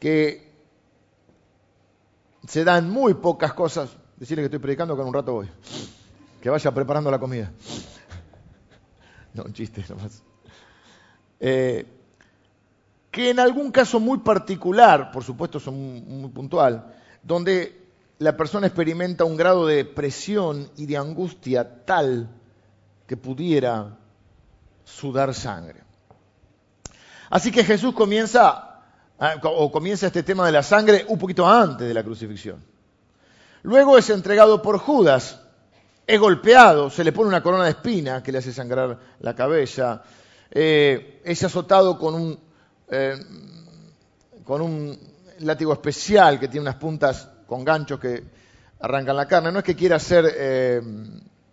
que 0.00 0.50
se 2.44 2.64
dan 2.64 2.90
muy 2.90 3.14
pocas 3.14 3.52
cosas, 3.52 4.01
Decirle 4.22 4.42
que 4.42 4.46
estoy 4.46 4.60
predicando 4.60 4.94
que 4.94 5.02
en 5.02 5.08
un 5.08 5.14
rato 5.14 5.32
voy. 5.32 5.48
Que 6.40 6.48
vaya 6.48 6.70
preparando 6.70 7.10
la 7.10 7.18
comida. 7.18 7.50
No, 9.34 9.42
un 9.44 9.52
chiste 9.52 9.84
nomás. 9.88 10.22
Eh, 11.40 11.86
que 13.10 13.30
en 13.30 13.40
algún 13.40 13.72
caso 13.72 13.98
muy 13.98 14.18
particular, 14.18 15.10
por 15.10 15.24
supuesto 15.24 15.58
son 15.58 15.74
muy 16.06 16.30
puntual, 16.30 16.94
donde 17.22 17.88
la 18.18 18.36
persona 18.36 18.68
experimenta 18.68 19.24
un 19.24 19.36
grado 19.36 19.66
de 19.66 19.86
presión 19.86 20.70
y 20.76 20.86
de 20.86 20.98
angustia 20.98 21.84
tal 21.84 22.28
que 23.08 23.16
pudiera 23.16 23.98
sudar 24.84 25.34
sangre. 25.34 25.80
Así 27.28 27.50
que 27.50 27.64
Jesús 27.64 27.92
comienza, 27.92 28.82
ah, 29.18 29.34
o 29.42 29.72
comienza 29.72 30.06
este 30.06 30.22
tema 30.22 30.46
de 30.46 30.52
la 30.52 30.62
sangre 30.62 31.06
un 31.08 31.18
poquito 31.18 31.48
antes 31.48 31.88
de 31.88 31.94
la 31.94 32.04
crucifixión. 32.04 32.71
Luego 33.62 33.96
es 33.96 34.10
entregado 34.10 34.60
por 34.60 34.78
Judas, 34.78 35.40
es 36.06 36.18
golpeado, 36.18 36.90
se 36.90 37.04
le 37.04 37.12
pone 37.12 37.28
una 37.28 37.42
corona 37.42 37.64
de 37.64 37.70
espina 37.70 38.22
que 38.22 38.32
le 38.32 38.38
hace 38.38 38.52
sangrar 38.52 38.98
la 39.20 39.34
cabeza, 39.34 40.02
eh, 40.50 41.20
es 41.24 41.42
azotado 41.44 41.98
con 41.98 42.14
un, 42.14 42.38
eh, 42.90 43.14
con 44.44 44.60
un 44.60 44.98
látigo 45.40 45.72
especial 45.72 46.40
que 46.40 46.48
tiene 46.48 46.62
unas 46.62 46.76
puntas 46.76 47.28
con 47.46 47.64
ganchos 47.64 48.00
que 48.00 48.22
arrancan 48.80 49.16
la 49.16 49.26
carne. 49.26 49.52
No 49.52 49.60
es 49.60 49.64
que 49.64 49.76
quiera 49.76 49.98
ser 49.98 50.26
eh, 50.36 50.82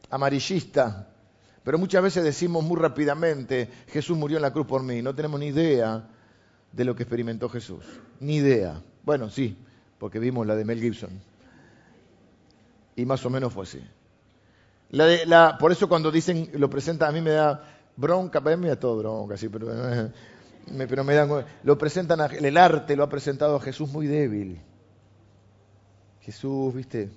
amarillista, 0.09 1.07
pero 1.63 1.77
muchas 1.77 2.01
veces 2.01 2.23
decimos 2.23 2.63
muy 2.63 2.77
rápidamente, 2.77 3.69
Jesús 3.87 4.17
murió 4.17 4.37
en 4.37 4.41
la 4.41 4.51
cruz 4.51 4.65
por 4.65 4.81
mí. 4.81 5.01
No 5.01 5.13
tenemos 5.13 5.39
ni 5.39 5.47
idea 5.47 6.03
de 6.71 6.85
lo 6.85 6.95
que 6.95 7.03
experimentó 7.03 7.49
Jesús. 7.49 7.85
Ni 8.19 8.37
idea. 8.37 8.81
Bueno, 9.03 9.29
sí, 9.29 9.57
porque 9.97 10.19
vimos 10.19 10.47
la 10.47 10.55
de 10.55 10.65
Mel 10.65 10.81
Gibson. 10.81 11.28
Y 12.99 13.05
más 13.05 13.25
o 13.25 13.29
menos 13.29 13.53
fue 13.53 13.63
así. 13.63 13.81
Por 15.59 15.71
eso 15.71 15.87
cuando 15.87 16.11
dicen, 16.11 16.49
lo 16.53 16.69
presentan, 16.69 17.09
a 17.09 17.11
mí 17.13 17.21
me 17.21 17.31
da 17.31 17.63
bronca, 17.95 18.39
a 18.39 18.41
mí 18.41 18.57
me 18.57 18.67
da 18.67 18.75
todo 18.77 18.97
bronca, 18.97 19.37
sí, 19.37 19.47
pero 19.47 19.67
pero 20.89 21.03
me 21.05 21.13
dan, 21.15 21.45
lo 21.63 21.77
presentan, 21.77 22.19
el 22.31 22.57
arte 22.57 22.97
lo 22.97 23.03
ha 23.03 23.09
presentado 23.09 23.55
a 23.55 23.61
Jesús 23.61 23.89
muy 23.89 24.07
débil. 24.07 24.61
Jesús, 26.19 26.73
viste, 26.73 27.09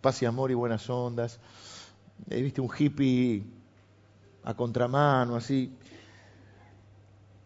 paz 0.00 0.20
y 0.22 0.26
amor 0.26 0.50
y 0.50 0.54
buenas 0.54 0.90
ondas. 0.90 1.38
Eh, 2.28 2.42
viste, 2.42 2.60
un 2.60 2.70
hippie 2.76 3.44
a 4.42 4.54
contramano, 4.54 5.36
así. 5.36 5.72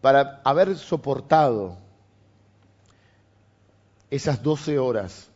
Para 0.01 0.41
haber 0.43 0.75
soportado 0.77 1.77
esas 4.09 4.41
12 4.41 4.79
horas 4.79 5.29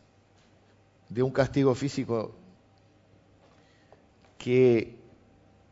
de 1.08 1.22
un 1.22 1.30
castigo 1.30 1.74
físico 1.74 2.37
que 4.38 4.96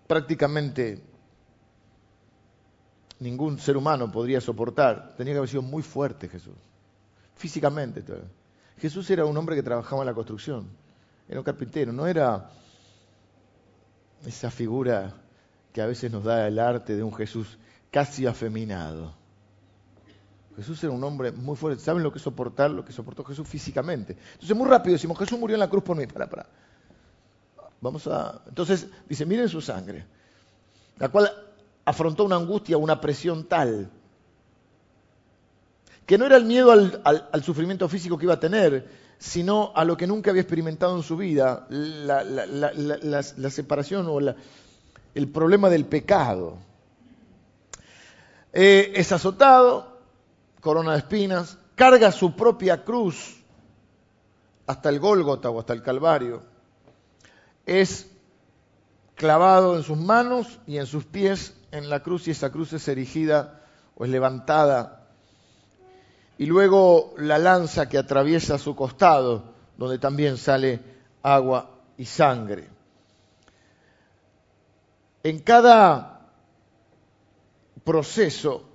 prácticamente 0.07 1.03
ningún 3.19 3.59
ser 3.59 3.77
humano 3.77 4.11
podría 4.11 4.41
soportar. 4.41 5.15
Tenía 5.17 5.35
que 5.35 5.39
haber 5.39 5.49
sido 5.49 5.63
muy 5.63 5.83
fuerte 5.83 6.29
Jesús, 6.29 6.55
físicamente. 7.35 8.05
Jesús 8.79 9.09
era 9.11 9.25
un 9.25 9.37
hombre 9.37 9.57
que 9.57 9.63
trabajaba 9.63 10.03
en 10.03 10.07
la 10.07 10.15
construcción, 10.15 10.69
era 11.29 11.41
un 11.41 11.45
carpintero, 11.45 11.93
no 11.93 12.07
era 12.07 12.51
esa 14.27 14.51
figura 14.51 15.15
que 15.73 15.81
a 15.81 15.87
veces 15.87 16.11
nos 16.11 16.25
da 16.25 16.47
el 16.47 16.59
arte 16.59 16.97
de 16.97 17.03
un 17.03 17.15
Jesús 17.15 17.59
casi 17.91 18.27
afeminado. 18.27 19.15
Jesús 20.57 20.83
era 20.83 20.93
un 20.93 21.05
hombre 21.05 21.33
muy 21.33 21.55
fuerte. 21.55 21.83
¿Saben 21.83 22.03
lo 22.03 22.11
que 22.11 22.19
soportar? 22.19 22.71
Lo 22.71 22.83
que 22.83 22.93
soportó 22.93 23.23
Jesús 23.25 23.47
físicamente. 23.47 24.17
Entonces, 24.33 24.57
muy 24.57 24.67
rápido 24.67 24.95
decimos, 24.95 25.19
Jesús 25.19 25.39
murió 25.39 25.55
en 25.55 25.61
la 25.61 25.69
cruz 25.69 25.83
por 25.83 25.97
mí. 25.97 26.07
Para, 26.07 26.31
para. 26.31 26.47
Vamos 27.87 28.09
a. 28.09 28.43
Entonces, 28.49 28.89
dice, 29.09 29.25
miren 29.25 29.49
su 29.49 29.61
sangre, 29.61 30.05
la 30.99 31.09
cual 31.09 31.31
afrontó 31.85 32.25
una 32.25 32.35
angustia, 32.35 32.77
una 32.77 33.01
presión 33.01 33.45
tal, 33.45 33.89
que 36.05 36.19
no 36.19 36.27
era 36.27 36.37
el 36.37 36.47
miedo 36.47 36.73
al, 36.73 37.45
sufrimiento 37.45 37.89
físico 37.89 38.19
que 38.19 38.25
iba 38.25 38.35
a 38.35 38.41
tener, 38.41 38.89
sino 39.19 39.71
a 39.73 39.85
lo 39.85 39.97
que 39.97 40.09
nunca 40.09 40.31
había 40.31 40.43
experimentado 40.43 40.97
en 40.97 41.05
su 41.05 41.17
vida, 41.17 41.69
la, 41.71 43.23
separación 43.51 44.09
o 44.09 44.19
el 44.19 45.29
problema 45.29 45.71
del 45.71 45.85
pecado. 45.85 46.59
Eh, 48.53 48.95
es 48.97 49.13
azotado, 49.13 50.01
corona 50.61 50.95
de 50.95 50.99
espinas, 50.99 51.57
carga 51.77 52.11
su 52.11 52.35
propia 52.35 52.83
cruz 52.83 53.37
hasta 54.67 54.89
el 54.89 54.99
Gólgota 54.99 55.51
o 55.51 55.61
hasta 55.61 55.73
el 55.73 55.83
Calvario. 55.83 56.56
Es 57.67 58.11
clavado 59.17 59.77
en 59.77 59.83
sus 59.83 59.99
manos 59.99 60.61
y 60.67 60.79
en 60.79 60.87
sus 60.87 61.05
pies 61.05 61.55
en 61.73 61.91
la 61.91 62.03
cruz 62.03 62.29
y 62.29 62.31
esa 62.31 62.51
cruz 62.51 62.73
es 62.73 62.87
erigida 62.89 63.63
o 63.97 64.05
es 64.05 64.11
levantada. 64.11 65.09
Y 66.39 66.47
luego 66.47 67.15
la 67.19 67.39
lanza 67.39 67.89
que 67.89 67.99
atraviesa 67.99 68.59
su 68.59 68.77
costado, 68.77 69.55
donde 69.77 69.99
también 69.99 70.37
sale 70.37 70.81
agua 71.23 71.71
y 71.97 72.05
sangre. 72.05 72.69
En 75.23 75.41
cada 75.41 76.21
proceso 77.85 78.69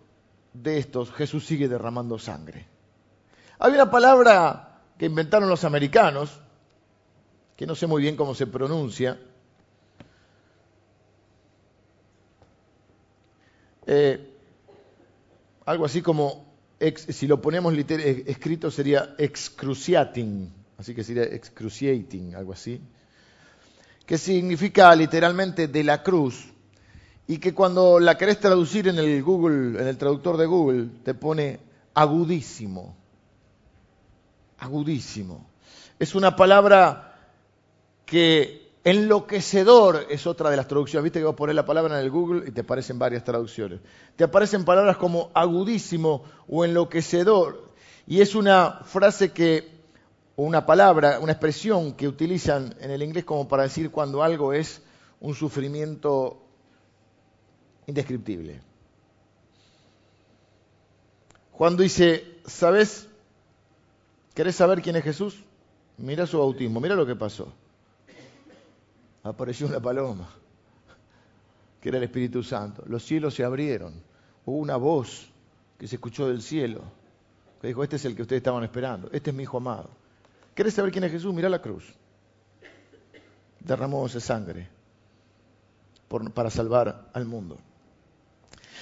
de 0.53 0.79
estos, 0.79 1.11
Jesús 1.11 1.45
sigue 1.45 1.67
derramando 1.67 2.17
sangre. 2.17 2.67
Hay 3.59 3.73
una 3.73 3.91
palabra 3.91 4.81
que 4.97 5.05
inventaron 5.05 5.49
los 5.49 5.63
americanos, 5.63 6.41
que 7.55 7.65
no 7.65 7.75
sé 7.75 7.87
muy 7.87 8.01
bien 8.01 8.15
cómo 8.15 8.35
se 8.35 8.47
pronuncia, 8.47 9.19
Eh, 13.93 14.27
algo 15.65 15.85
así 15.85 16.01
como, 16.01 16.45
si 16.95 17.27
lo 17.27 17.41
ponemos 17.41 17.73
escrito 17.77 18.71
sería 18.71 19.15
excruciating, 19.17 20.51
así 20.77 20.93
que 20.93 21.03
sería 21.03 21.23
excruciating, 21.23 22.35
algo 22.35 22.53
así, 22.53 22.79
que 24.05 24.17
significa 24.17 24.95
literalmente 24.95 25.67
de 25.67 25.83
la 25.83 26.03
cruz, 26.03 26.53
y 27.27 27.37
que 27.39 27.53
cuando 27.53 27.99
la 27.99 28.17
querés 28.17 28.39
traducir 28.39 28.87
en 28.87 28.97
el 28.97 29.23
Google, 29.23 29.81
en 29.81 29.87
el 29.87 29.97
traductor 29.97 30.37
de 30.37 30.45
Google, 30.45 30.87
te 31.03 31.13
pone 31.13 31.59
agudísimo, 31.93 32.95
agudísimo. 34.59 35.47
Es 35.99 36.15
una 36.15 36.35
palabra 36.35 37.10
que 38.05 38.61
Enloquecedor 38.83 40.07
es 40.09 40.25
otra 40.25 40.49
de 40.49 40.57
las 40.57 40.67
traducciones. 40.67 41.03
Viste 41.03 41.19
que 41.19 41.25
vos 41.25 41.35
poner 41.35 41.55
la 41.55 41.65
palabra 41.65 41.99
en 41.99 42.03
el 42.03 42.09
Google 42.09 42.47
y 42.47 42.51
te 42.51 42.61
aparecen 42.61 42.97
varias 42.97 43.23
traducciones. 43.23 43.79
Te 44.15 44.23
aparecen 44.23 44.65
palabras 44.65 44.97
como 44.97 45.29
agudísimo 45.35 46.23
o 46.47 46.65
enloquecedor. 46.65 47.69
Y 48.07 48.21
es 48.21 48.33
una 48.33 48.81
frase 48.83 49.31
que, 49.31 49.69
una 50.35 50.65
palabra, 50.65 51.19
una 51.19 51.33
expresión 51.33 51.93
que 51.93 52.07
utilizan 52.07 52.75
en 52.79 52.89
el 52.89 53.03
inglés 53.03 53.23
como 53.23 53.47
para 53.47 53.63
decir 53.63 53.91
cuando 53.91 54.23
algo 54.23 54.51
es 54.51 54.81
un 55.19 55.35
sufrimiento 55.35 56.41
indescriptible. 57.85 58.61
Cuando 61.51 61.83
dice, 61.83 62.39
¿sabes? 62.47 63.07
¿Querés 64.33 64.55
saber 64.55 64.81
quién 64.81 64.95
es 64.95 65.03
Jesús? 65.03 65.43
Mira 65.97 66.25
su 66.25 66.39
bautismo, 66.39 66.79
mira 66.79 66.95
lo 66.95 67.05
que 67.05 67.15
pasó 67.15 67.53
apareció 69.23 69.67
una 69.67 69.79
paloma, 69.79 70.27
que 71.79 71.89
era 71.89 71.97
el 71.97 72.03
Espíritu 72.03 72.43
Santo. 72.43 72.83
Los 72.87 73.03
cielos 73.03 73.33
se 73.33 73.43
abrieron. 73.43 73.93
Hubo 74.45 74.57
una 74.57 74.75
voz 74.77 75.29
que 75.77 75.87
se 75.87 75.95
escuchó 75.95 76.27
del 76.27 76.41
cielo, 76.41 76.81
que 77.59 77.67
dijo, 77.67 77.83
este 77.83 77.95
es 77.95 78.05
el 78.05 78.15
que 78.15 78.23
ustedes 78.23 78.39
estaban 78.39 78.63
esperando, 78.63 79.09
este 79.11 79.29
es 79.29 79.35
mi 79.35 79.43
hijo 79.43 79.57
amado. 79.57 79.89
¿Querés 80.53 80.73
saber 80.73 80.91
quién 80.91 81.03
es 81.03 81.11
Jesús? 81.11 81.33
Mira 81.33 81.49
la 81.49 81.61
cruz. 81.61 81.83
Derramó 83.59 84.05
esa 84.05 84.19
sangre 84.19 84.67
para 86.33 86.49
salvar 86.49 87.09
al 87.13 87.25
mundo. 87.25 87.57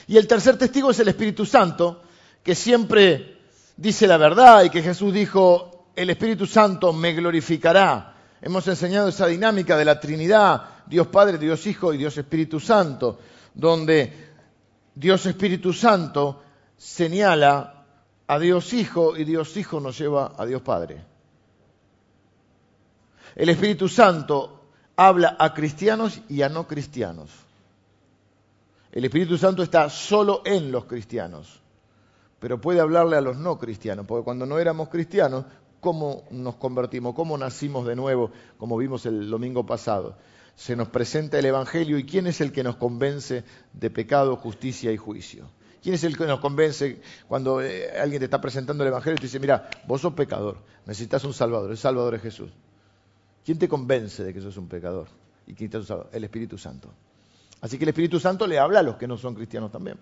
Y 0.08 0.18
el 0.18 0.28
tercer 0.28 0.58
testigo 0.58 0.92
es 0.92 1.00
el 1.00 1.10
Espíritu 1.10 1.46
Santo, 1.46 2.02
que 2.42 2.56
siempre 2.56 3.38
dice 3.78 4.08
la 4.08 4.18
verdad 4.18 4.64
y 4.64 4.70
que 4.70 4.82
Jesús 4.82 5.14
dijo, 5.14 5.88
el 5.96 6.10
Espíritu 6.10 6.46
Santo 6.46 6.94
me 6.94 7.14
glorificará 7.14 8.16
Hemos 8.42 8.68
enseñado 8.68 9.10
esa 9.10 9.28
dinámica 9.28 9.76
de 9.76 9.86
la 9.86 10.00
Trinidad, 10.00 10.84
Dios 10.86 11.08
Padre, 11.08 11.38
Dios 11.38 11.66
Hijo 11.68 11.94
y 11.94 11.98
Dios 11.98 12.18
Espíritu 12.18 12.60
Santo, 12.60 13.20
donde 13.54 14.30
Dios 14.96 15.26
Espíritu 15.26 15.74
Santo 15.74 16.42
señala 16.78 17.86
a 18.28 18.40
Dios 18.40 18.72
Hijo 18.74 19.18
y 19.18 19.26
Dios 19.26 19.58
Hijo 19.58 19.80
nos 19.80 19.98
lleva 19.98 20.34
a 20.38 20.46
Dios 20.46 20.62
Padre. 20.62 21.04
El 23.36 23.50
Espíritu 23.50 23.88
Santo 23.88 24.60
habla 24.96 25.36
a 25.40 25.54
cristianos 25.54 26.22
y 26.30 26.42
a 26.42 26.50
no 26.50 26.68
cristianos. 26.68 27.30
El 28.92 29.06
Espíritu 29.06 29.38
Santo 29.38 29.64
está 29.64 29.90
solo 29.90 30.42
en 30.46 30.72
los 30.72 30.86
cristianos, 30.86 31.62
pero 32.40 32.60
puede 32.60 32.80
hablarle 32.80 33.18
a 33.18 33.22
los 33.22 33.38
no 33.38 33.60
cristianos, 33.60 34.06
porque 34.06 34.24
cuando 34.24 34.46
no 34.46 34.60
éramos 34.60 34.90
cristianos 34.90 35.46
cómo 35.80 36.24
nos 36.32 36.56
convertimos, 36.56 37.16
cómo 37.16 37.38
nacimos 37.38 37.86
de 37.86 37.96
nuevo, 37.96 38.32
como 38.58 38.78
vimos 38.78 39.06
el 39.06 39.30
domingo 39.30 39.66
pasado. 39.66 40.18
Se 40.56 40.76
nos 40.76 40.90
presenta 40.90 41.40
el 41.40 41.46
Evangelio 41.46 41.98
y 41.98 42.06
quién 42.06 42.28
es 42.28 42.42
el 42.42 42.52
que 42.52 42.64
nos 42.64 42.76
convence 42.76 43.44
de 43.74 43.90
pecado, 43.90 44.36
justicia 44.36 44.92
y 44.92 44.98
juicio. 44.98 45.50
¿Quién 45.82 45.96
es 45.96 46.04
el 46.04 46.18
que 46.18 46.26
nos 46.26 46.42
convence 46.42 47.02
cuando 47.28 47.62
eh, 47.62 47.98
alguien 47.98 48.20
te 48.20 48.26
está 48.26 48.42
presentando 48.42 48.84
el 48.84 48.90
Evangelio 48.90 49.16
y 49.16 49.20
te 49.20 49.28
dice, 49.28 49.40
mira, 49.40 49.70
vos 49.88 50.02
sos 50.02 50.14
pecador, 50.14 50.58
necesitas 50.86 51.24
un 51.24 51.34
Salvador, 51.34 51.72
el 51.72 51.78
Salvador 51.78 52.16
es 52.16 52.22
Jesús? 52.22 52.52
¿Quién 53.46 53.58
te 53.58 53.70
convence 53.70 54.24
de 54.24 54.34
que 54.34 54.42
sos 54.42 54.58
un 54.58 54.68
pecador? 54.68 55.08
¿Y 55.48 55.54
quién 55.54 55.70
te? 55.70 55.80
El 56.12 56.24
Espíritu 56.26 56.58
Santo. 56.58 56.94
Así 57.62 57.78
que 57.78 57.86
el 57.86 57.90
Espíritu 57.90 58.20
Santo 58.20 58.46
le 58.46 58.60
habla 58.60 58.80
a 58.80 58.84
los 58.84 58.98
que 58.98 59.08
no 59.08 59.18
son 59.18 59.36
cristianos 59.36 59.72
también. 59.72 59.98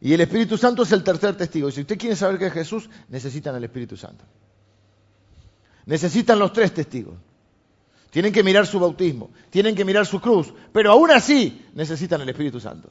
Y 0.00 0.12
el 0.12 0.20
Espíritu 0.20 0.56
Santo 0.56 0.82
es 0.82 0.92
el 0.92 1.02
tercer 1.02 1.36
testigo. 1.36 1.68
Y 1.68 1.72
si 1.72 1.80
usted 1.80 1.98
quiere 1.98 2.14
saber 2.14 2.38
que 2.38 2.46
es 2.46 2.52
Jesús, 2.52 2.88
necesitan 3.08 3.54
al 3.54 3.64
Espíritu 3.64 3.96
Santo. 3.96 4.24
Necesitan 5.86 6.38
los 6.38 6.52
tres 6.52 6.72
testigos. 6.72 7.16
Tienen 8.10 8.32
que 8.32 8.42
mirar 8.42 8.66
su 8.66 8.80
bautismo, 8.80 9.30
tienen 9.50 9.74
que 9.74 9.84
mirar 9.84 10.06
su 10.06 10.20
cruz, 10.20 10.52
pero 10.72 10.92
aún 10.92 11.10
así 11.10 11.66
necesitan 11.74 12.22
el 12.22 12.28
Espíritu 12.28 12.58
Santo. 12.58 12.88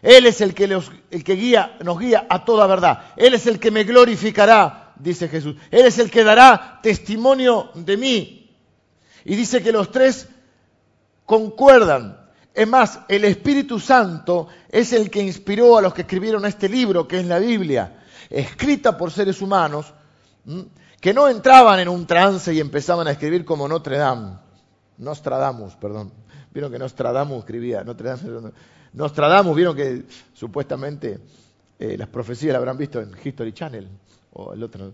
Él 0.00 0.26
es 0.26 0.40
el 0.40 0.54
que, 0.54 0.64
el 1.10 1.24
que 1.24 1.34
guía, 1.34 1.76
nos 1.82 1.98
guía 1.98 2.26
a 2.28 2.44
toda 2.44 2.66
verdad. 2.66 3.12
Él 3.16 3.34
es 3.34 3.46
el 3.46 3.58
que 3.58 3.72
me 3.72 3.82
glorificará, 3.82 4.92
dice 4.96 5.28
Jesús. 5.28 5.56
Él 5.70 5.86
es 5.86 5.98
el 5.98 6.10
que 6.10 6.22
dará 6.22 6.78
testimonio 6.82 7.70
de 7.74 7.96
mí. 7.96 8.50
Y 9.24 9.34
dice 9.34 9.62
que 9.62 9.72
los 9.72 9.90
tres 9.90 10.28
concuerdan. 11.24 12.25
Es 12.56 12.66
más, 12.66 13.00
el 13.08 13.26
Espíritu 13.26 13.78
Santo 13.78 14.48
es 14.70 14.94
el 14.94 15.10
que 15.10 15.20
inspiró 15.20 15.76
a 15.76 15.82
los 15.82 15.92
que 15.92 16.00
escribieron 16.00 16.46
este 16.46 16.70
libro, 16.70 17.06
que 17.06 17.20
es 17.20 17.26
la 17.26 17.38
Biblia, 17.38 17.98
escrita 18.30 18.96
por 18.96 19.10
seres 19.10 19.42
humanos, 19.42 19.92
que 20.98 21.12
no 21.12 21.28
entraban 21.28 21.80
en 21.80 21.88
un 21.90 22.06
trance 22.06 22.54
y 22.54 22.60
empezaban 22.60 23.08
a 23.08 23.10
escribir 23.10 23.44
como 23.44 23.68
Notre 23.68 23.98
Dame. 23.98 24.38
Nostradamus, 24.96 25.74
perdón. 25.76 26.10
Vieron 26.50 26.72
que 26.72 26.78
Nostradamus 26.78 27.40
escribía, 27.40 27.84
Notre 27.84 28.08
Dame, 28.08 28.50
Nostradamus, 28.94 29.54
vieron 29.54 29.76
que 29.76 30.04
supuestamente 30.32 31.20
eh, 31.78 31.96
las 31.98 32.08
profecías 32.08 32.52
las 32.52 32.58
habrán 32.58 32.78
visto 32.78 33.00
en 33.00 33.10
History 33.22 33.52
Channel 33.52 33.88
o 34.32 34.54
el 34.54 34.62
otro. 34.62 34.92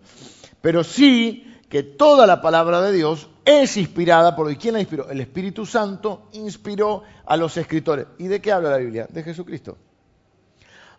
Pero 0.61 0.83
sí 0.85 1.61
que 1.69 1.83
toda 1.83 2.27
la 2.27 2.41
palabra 2.41 2.83
de 2.83 2.93
Dios 2.93 3.29
es 3.45 3.77
inspirada 3.77 4.37
por 4.37 4.55
¿quién 4.57 4.75
la 4.75 4.81
inspiró? 4.81 5.09
El 5.09 5.21
Espíritu 5.21 5.65
Santo 5.65 6.29
inspiró 6.33 7.03
a 7.25 7.37
los 7.37 7.57
escritores. 7.57 8.07
¿Y 8.19 8.29
de 8.29 8.41
qué 8.41 8.53
habla 8.53 8.71
la 8.71 8.77
Biblia? 8.79 9.07
De 9.09 9.23
Jesucristo. 9.23 9.79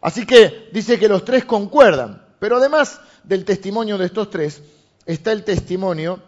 Así 0.02 0.26
que 0.26 0.70
dice 0.74 1.00
que 1.00 1.08
los 1.08 1.24
tres 1.24 1.46
concuerdan, 1.46 2.26
pero 2.40 2.58
además 2.58 3.00
del 3.24 3.46
testimonio 3.46 3.98
de 3.98 4.08
estos 4.08 4.30
tres 4.30 4.62
está 5.06 5.32
el 5.32 5.44
testimonio 5.44 6.22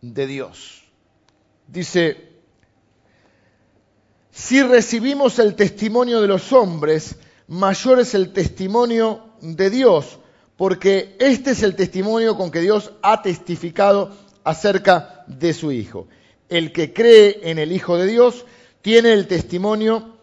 de 0.00 0.26
Dios. 0.26 0.84
Dice, 1.68 2.35
si 4.36 4.62
recibimos 4.62 5.38
el 5.38 5.54
testimonio 5.54 6.20
de 6.20 6.28
los 6.28 6.52
hombres, 6.52 7.16
mayor 7.48 8.00
es 8.00 8.14
el 8.14 8.34
testimonio 8.34 9.30
de 9.40 9.70
Dios, 9.70 10.18
porque 10.58 11.16
este 11.18 11.52
es 11.52 11.62
el 11.62 11.74
testimonio 11.74 12.36
con 12.36 12.50
que 12.50 12.60
Dios 12.60 12.92
ha 13.00 13.22
testificado 13.22 14.14
acerca 14.44 15.24
de 15.26 15.54
su 15.54 15.72
Hijo. 15.72 16.08
El 16.50 16.70
que 16.70 16.92
cree 16.92 17.50
en 17.50 17.58
el 17.58 17.72
Hijo 17.72 17.96
de 17.96 18.06
Dios 18.06 18.44
tiene 18.82 19.14
el 19.14 19.26
testimonio 19.26 20.18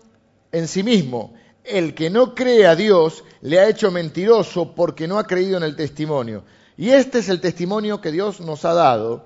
en 0.52 0.68
sí 0.68 0.84
mismo. 0.84 1.34
El 1.64 1.96
que 1.96 2.12
no 2.12 2.36
cree 2.36 2.68
a 2.68 2.76
Dios 2.76 3.24
le 3.42 3.60
ha 3.60 3.68
hecho 3.68 3.90
mentiroso 3.90 4.76
porque 4.76 5.08
no 5.08 5.18
ha 5.18 5.26
creído 5.26 5.58
en 5.58 5.64
el 5.64 5.76
testimonio. 5.76 6.44
Y 6.78 6.92
este 6.92 7.18
es 7.18 7.30
el 7.30 7.42
testimonio 7.42 8.00
que 8.00 8.12
Dios 8.12 8.42
nos 8.42 8.64
ha 8.64 8.76
dado. 8.76 9.26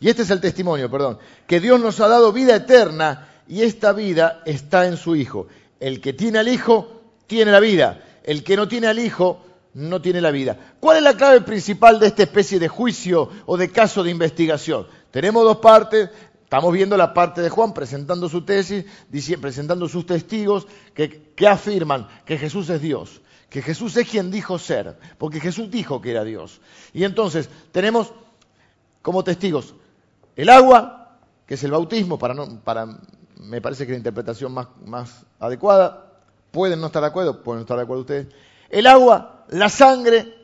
Y 0.00 0.08
este 0.08 0.22
es 0.22 0.30
el 0.30 0.40
testimonio, 0.40 0.90
perdón, 0.90 1.18
que 1.46 1.60
Dios 1.60 1.80
nos 1.80 2.00
ha 2.00 2.08
dado 2.08 2.32
vida 2.32 2.56
eterna 2.56 3.28
y 3.48 3.62
esta 3.62 3.92
vida 3.92 4.42
está 4.46 4.86
en 4.86 4.96
su 4.96 5.16
Hijo. 5.16 5.46
El 5.80 6.00
que 6.00 6.12
tiene 6.12 6.38
al 6.38 6.48
Hijo 6.48 7.02
tiene 7.26 7.52
la 7.52 7.60
vida. 7.60 8.02
El 8.22 8.42
que 8.42 8.56
no 8.56 8.68
tiene 8.68 8.86
al 8.86 8.98
Hijo 8.98 9.44
no 9.74 10.00
tiene 10.00 10.20
la 10.20 10.30
vida. 10.30 10.56
¿Cuál 10.80 10.98
es 10.98 11.02
la 11.02 11.16
clave 11.16 11.40
principal 11.40 11.98
de 11.98 12.06
esta 12.06 12.22
especie 12.22 12.58
de 12.58 12.68
juicio 12.68 13.28
o 13.46 13.56
de 13.56 13.70
caso 13.70 14.02
de 14.02 14.10
investigación? 14.10 14.86
Tenemos 15.10 15.44
dos 15.44 15.58
partes. 15.58 16.10
Estamos 16.42 16.72
viendo 16.72 16.96
la 16.96 17.12
parte 17.12 17.40
de 17.42 17.50
Juan 17.50 17.74
presentando 17.74 18.28
su 18.28 18.42
tesis, 18.42 18.84
presentando 19.40 19.88
sus 19.88 20.06
testigos 20.06 20.66
que, 20.94 21.48
afirman 21.48 22.06
que 22.24 22.38
Jesús 22.38 22.70
es 22.70 22.80
Dios, 22.80 23.22
que 23.50 23.60
Jesús 23.60 23.96
es 23.96 24.08
quien 24.08 24.30
dijo 24.30 24.58
ser, 24.58 24.96
porque 25.18 25.40
Jesús 25.40 25.68
dijo 25.70 26.00
que 26.00 26.12
era 26.12 26.22
Dios. 26.22 26.60
Y 26.92 27.02
entonces 27.02 27.48
tenemos 27.72 28.12
como 29.02 29.24
testigos 29.24 29.74
el 30.36 30.48
agua, 30.48 31.18
que 31.46 31.54
es 31.54 31.64
el 31.64 31.72
bautismo, 31.72 32.18
para, 32.18 32.34
no, 32.34 32.60
para 32.60 33.00
me 33.44 33.60
parece 33.60 33.86
que 33.86 33.92
la 33.92 33.98
interpretación 33.98 34.52
más, 34.52 34.68
más 34.84 35.24
adecuada, 35.38 36.14
Pueden 36.54 36.80
no 36.80 36.86
estar 36.86 37.02
de 37.02 37.08
acuerdo, 37.08 37.42
pueden 37.42 37.58
no 37.58 37.62
estar 37.62 37.76
de 37.76 37.82
acuerdo 37.82 38.02
ustedes. 38.02 38.28
El 38.70 38.86
agua, 38.86 39.44
la 39.48 39.68
sangre, 39.68 40.36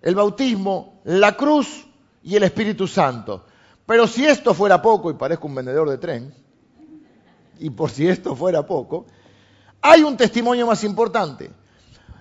el 0.00 0.14
bautismo, 0.14 1.00
la 1.02 1.36
cruz 1.36 1.88
y 2.22 2.36
el 2.36 2.44
Espíritu 2.44 2.86
Santo. 2.86 3.46
Pero 3.84 4.06
si 4.06 4.24
esto 4.24 4.54
fuera 4.54 4.80
poco, 4.80 5.10
y 5.10 5.14
parezco 5.14 5.48
un 5.48 5.56
vendedor 5.56 5.90
de 5.90 5.98
tren, 5.98 6.32
y 7.58 7.68
por 7.70 7.90
si 7.90 8.06
esto 8.06 8.36
fuera 8.36 8.64
poco, 8.64 9.06
hay 9.82 10.04
un 10.04 10.16
testimonio 10.16 10.68
más 10.68 10.84
importante. 10.84 11.50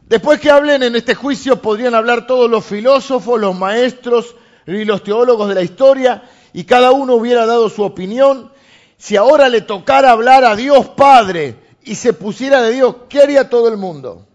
Después 0.08 0.40
que 0.40 0.50
hablen 0.50 0.82
en 0.82 0.96
este 0.96 1.14
juicio, 1.14 1.62
podrían 1.62 1.94
hablar 1.94 2.26
todos 2.26 2.50
los 2.50 2.66
filósofos, 2.66 3.40
los 3.40 3.56
maestros 3.56 4.36
y 4.66 4.86
los 4.86 5.04
teólogos 5.04 5.48
de 5.50 5.54
la 5.54 5.62
historia, 5.62 6.24
y 6.52 6.64
cada 6.64 6.94
uno 6.94 7.14
hubiera 7.14 7.46
dado 7.46 7.70
su 7.70 7.84
opinión. 7.84 8.52
Si 9.00 9.16
ahora 9.16 9.50
le 9.50 9.62
tocara 9.62 10.12
hablar 10.12 10.44
a 10.44 10.56
Dios 10.56 10.90
Padre, 10.90 11.56
y 11.84 11.96
se 11.96 12.14
pusiera 12.14 12.62
de 12.62 12.74
Dios, 12.74 12.96
¿qué 13.10 13.22
haría 13.22 13.50
todo 13.50 13.68
el 13.68 13.78
mundo? 13.78 14.28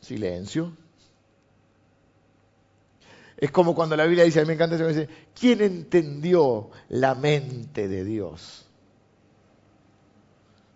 Silencio. 0.00 0.76
Es 3.36 3.50
como 3.50 3.74
cuando 3.74 3.96
la 3.96 4.04
Biblia 4.04 4.24
dice, 4.24 4.40
a 4.40 4.42
mí 4.42 4.48
me 4.48 4.54
encanta 4.54 4.74
eso, 4.74 4.86
dice, 4.88 5.08
¿quién 5.38 5.62
entendió 5.62 6.70
la 6.88 7.14
mente 7.14 7.86
de 7.86 8.04
Dios? 8.04 8.66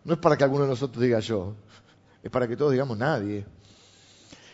No 0.05 0.15
es 0.15 0.21
para 0.21 0.37
que 0.37 0.45
alguno 0.45 0.63
de 0.63 0.71
nosotros 0.71 1.03
diga 1.03 1.19
yo, 1.19 1.55
es 2.23 2.31
para 2.31 2.47
que 2.47 2.57
todos 2.57 2.73
digamos 2.73 2.97
nadie. 2.97 3.45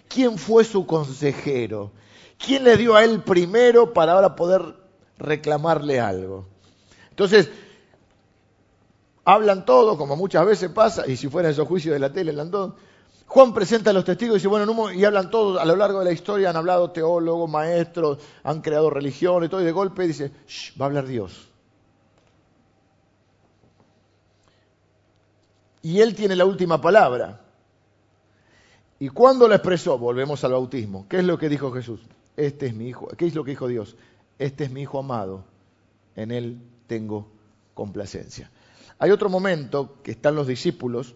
¿Quién 0.09 0.39
fue 0.39 0.65
su 0.65 0.87
consejero? 0.87 1.93
¿Quién 2.39 2.65
le 2.65 2.79
dio 2.79 2.97
a 2.97 3.05
él 3.05 3.23
primero 3.23 3.93
para 3.93 4.13
ahora 4.13 4.35
poder 4.35 4.63
reclamarle 5.19 6.01
algo? 6.01 6.47
Entonces, 7.11 7.51
hablan 9.29 9.67
todo, 9.67 9.99
como 9.99 10.17
muchas 10.17 10.47
veces 10.47 10.71
pasa, 10.71 11.07
y 11.07 11.15
si 11.15 11.29
fuera 11.29 11.51
esos 11.51 11.69
juicios 11.69 11.93
de 11.93 11.99
la 11.99 12.11
tele, 12.11 12.31
hablan 12.31 12.51
todo. 12.51 12.77
Juan 13.27 13.53
presenta 13.53 13.91
a 13.91 13.93
los 13.93 14.07
testigos 14.07 14.37
y 14.37 14.39
dice, 14.39 14.49
bueno, 14.49 14.91
y 14.91 15.05
hablan 15.05 15.31
todos, 15.31 15.61
a 15.61 15.67
lo 15.67 15.77
largo 15.77 15.99
de 15.99 16.07
la 16.07 16.13
historia 16.13 16.49
han 16.49 16.57
hablado 16.57 16.93
teólogos, 16.93 17.51
maestros, 17.51 18.21
han 18.43 18.63
creado 18.63 18.89
religión 18.89 19.45
y 19.45 19.51
todo, 19.51 19.61
y 19.61 19.67
de 19.67 19.73
golpe 19.73 20.07
dice, 20.07 20.33
va 20.81 20.87
a 20.87 20.89
hablar 20.89 21.07
Dios. 21.07 21.47
Y 25.83 26.01
él 26.01 26.15
tiene 26.15 26.35
la 26.35 26.47
última 26.47 26.81
palabra. 26.81 27.43
¿Y 28.99 29.11
cuándo 29.11 29.47
la 29.47 29.57
expresó? 29.57 29.99
Volvemos 29.99 30.43
al 30.43 30.53
bautismo. 30.53 31.07
¿Qué 31.07 31.19
es 31.19 31.25
lo 31.25 31.37
que 31.37 31.51
dijo 31.51 31.71
Jesús? 31.71 32.01
Este 32.35 32.67
es 32.67 32.75
mi 32.75 32.89
hijo. 32.89 33.09
¿Qué 33.09 33.27
es 33.27 33.35
lo 33.35 33.45
que 33.45 33.51
dijo 33.51 33.69
Dios? 33.69 33.95
Este 34.39 34.65
es 34.65 34.71
mi 34.71 34.83
hijo 34.83 34.99
amado. 34.99 35.45
En 36.17 36.31
él 36.31 36.63
tengo 36.87 37.29
complacencia. 37.75 38.51
Hay 38.99 39.11
otro 39.11 39.29
momento 39.29 40.01
que 40.03 40.11
están 40.11 40.35
los 40.35 40.47
discípulos 40.47 41.15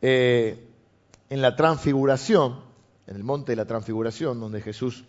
eh, 0.00 0.66
en 1.28 1.42
la 1.42 1.56
transfiguración, 1.56 2.60
en 3.06 3.16
el 3.16 3.24
monte 3.24 3.52
de 3.52 3.56
la 3.56 3.66
transfiguración, 3.66 4.40
donde 4.40 4.62
Jesús 4.62 5.04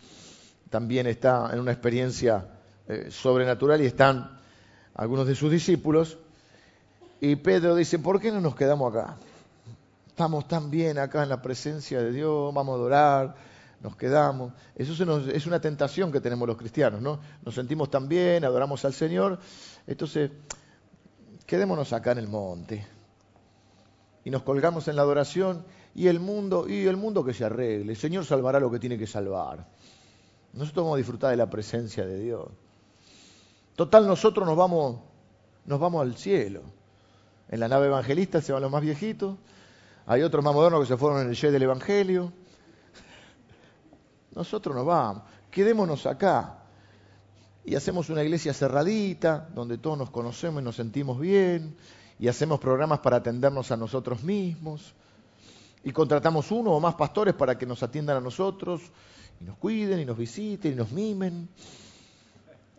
también 0.70 1.08
está 1.08 1.50
en 1.54 1.60
una 1.60 1.72
experiencia 1.72 2.48
eh, 2.88 3.08
sobrenatural 3.10 3.82
y 3.82 3.86
están 3.86 4.38
algunos 4.96 5.28
de 5.28 5.36
sus 5.36 5.52
discípulos. 5.52 6.17
Y 7.22 7.38
Pedro 7.38 7.76
dice, 7.76 8.00
¿por 8.00 8.20
qué 8.20 8.32
no 8.32 8.41
nos 8.41 8.56
quedamos 8.56 8.93
acá? 8.93 9.15
Estamos 10.08 10.48
tan 10.48 10.70
bien 10.70 10.98
acá 10.98 11.24
en 11.24 11.30
la 11.30 11.41
presencia 11.41 12.02
de 12.02 12.12
Dios, 12.12 12.54
vamos 12.54 12.74
a 12.74 12.76
adorar, 12.76 13.36
nos 13.82 13.96
quedamos. 13.96 14.52
Eso 14.76 15.06
es 15.32 15.46
una 15.46 15.62
tentación 15.62 16.12
que 16.12 16.20
tenemos 16.20 16.48
los 16.48 16.58
cristianos, 16.58 17.02
¿no? 17.02 17.20
Nos 17.46 17.56
sentimos 17.56 17.89
tan 17.89 18.10
bien, 18.10 18.43
adoramos 18.43 18.84
al 18.84 18.93
Señor. 18.93 19.39
Entonces, 19.86 20.32
quedémonos 21.47 21.93
acá 21.93 22.12
en 22.12 22.19
el 22.19 22.27
monte. 22.27 22.86
Y 24.23 24.29
nos 24.29 24.43
colgamos 24.43 24.88
en 24.88 24.97
la 24.97 25.01
adoración 25.01 25.65
y 25.95 26.07
el 26.07 26.19
mundo, 26.19 26.69
y 26.69 26.86
el 26.86 26.97
mundo 26.97 27.23
que 27.23 27.33
se 27.33 27.45
arregle. 27.45 27.93
El 27.93 27.97
Señor 27.97 28.25
salvará 28.25 28.60
lo 28.60 28.69
que 28.69 28.77
tiene 28.77 28.99
que 28.99 29.07
salvar. 29.07 29.65
Nosotros 30.53 30.83
vamos 30.83 30.95
a 30.95 30.97
disfrutar 30.97 31.31
de 31.31 31.38
la 31.38 31.49
presencia 31.49 32.05
de 32.05 32.19
Dios. 32.19 32.47
Total, 33.75 34.05
nosotros 34.05 34.45
nos 34.45 34.57
vamos, 34.57 34.99
nos 35.65 35.79
vamos 35.79 36.01
al 36.01 36.15
cielo. 36.15 36.62
En 37.49 37.60
la 37.60 37.67
nave 37.67 37.88
evangelista 37.88 38.41
se 38.41 38.51
van 38.51 38.62
los 38.62 38.71
más 38.71 38.81
viejitos. 38.81 39.38
Hay 40.05 40.21
otros 40.21 40.43
más 40.43 40.53
modernos 40.53 40.81
que 40.81 40.88
se 40.88 40.97
fueron 40.97 41.21
en 41.21 41.29
el 41.29 41.36
jet 41.36 41.51
del 41.51 41.63
Evangelio. 41.63 42.31
Nosotros 44.36 44.75
nos 44.75 44.86
vamos. 44.86 45.23
Quedémonos 45.51 46.05
acá. 46.05 46.57
Y 47.67 47.75
hacemos 47.75 48.10
una 48.10 48.23
iglesia 48.23 48.53
cerradita, 48.53 49.49
donde 49.53 49.77
todos 49.77 49.97
nos 49.97 50.10
conocemos 50.10 50.62
y 50.62 50.63
nos 50.63 50.77
sentimos 50.77 51.19
bien, 51.19 51.75
y 52.17 52.30
hacemos 52.30 52.62
programas 52.62 52.99
para 52.99 53.17
atendernos 53.17 53.71
a 53.71 53.75
nosotros 53.75 54.23
mismos, 54.23 54.93
y 55.84 55.91
contratamos 55.91 56.49
uno 56.49 56.71
o 56.71 56.80
más 56.80 56.95
pastores 56.95 57.34
para 57.34 57.58
que 57.58 57.65
nos 57.65 57.84
atiendan 57.84 58.15
a 58.15 58.21
nosotros, 58.21 58.82
y 59.41 59.43
nos 59.43 59.58
cuiden, 59.58 59.99
y 59.99 60.06
nos 60.06 60.17
visiten, 60.17 60.71
y 60.71 60.75
nos 60.75 60.93
mimen. 60.93 61.49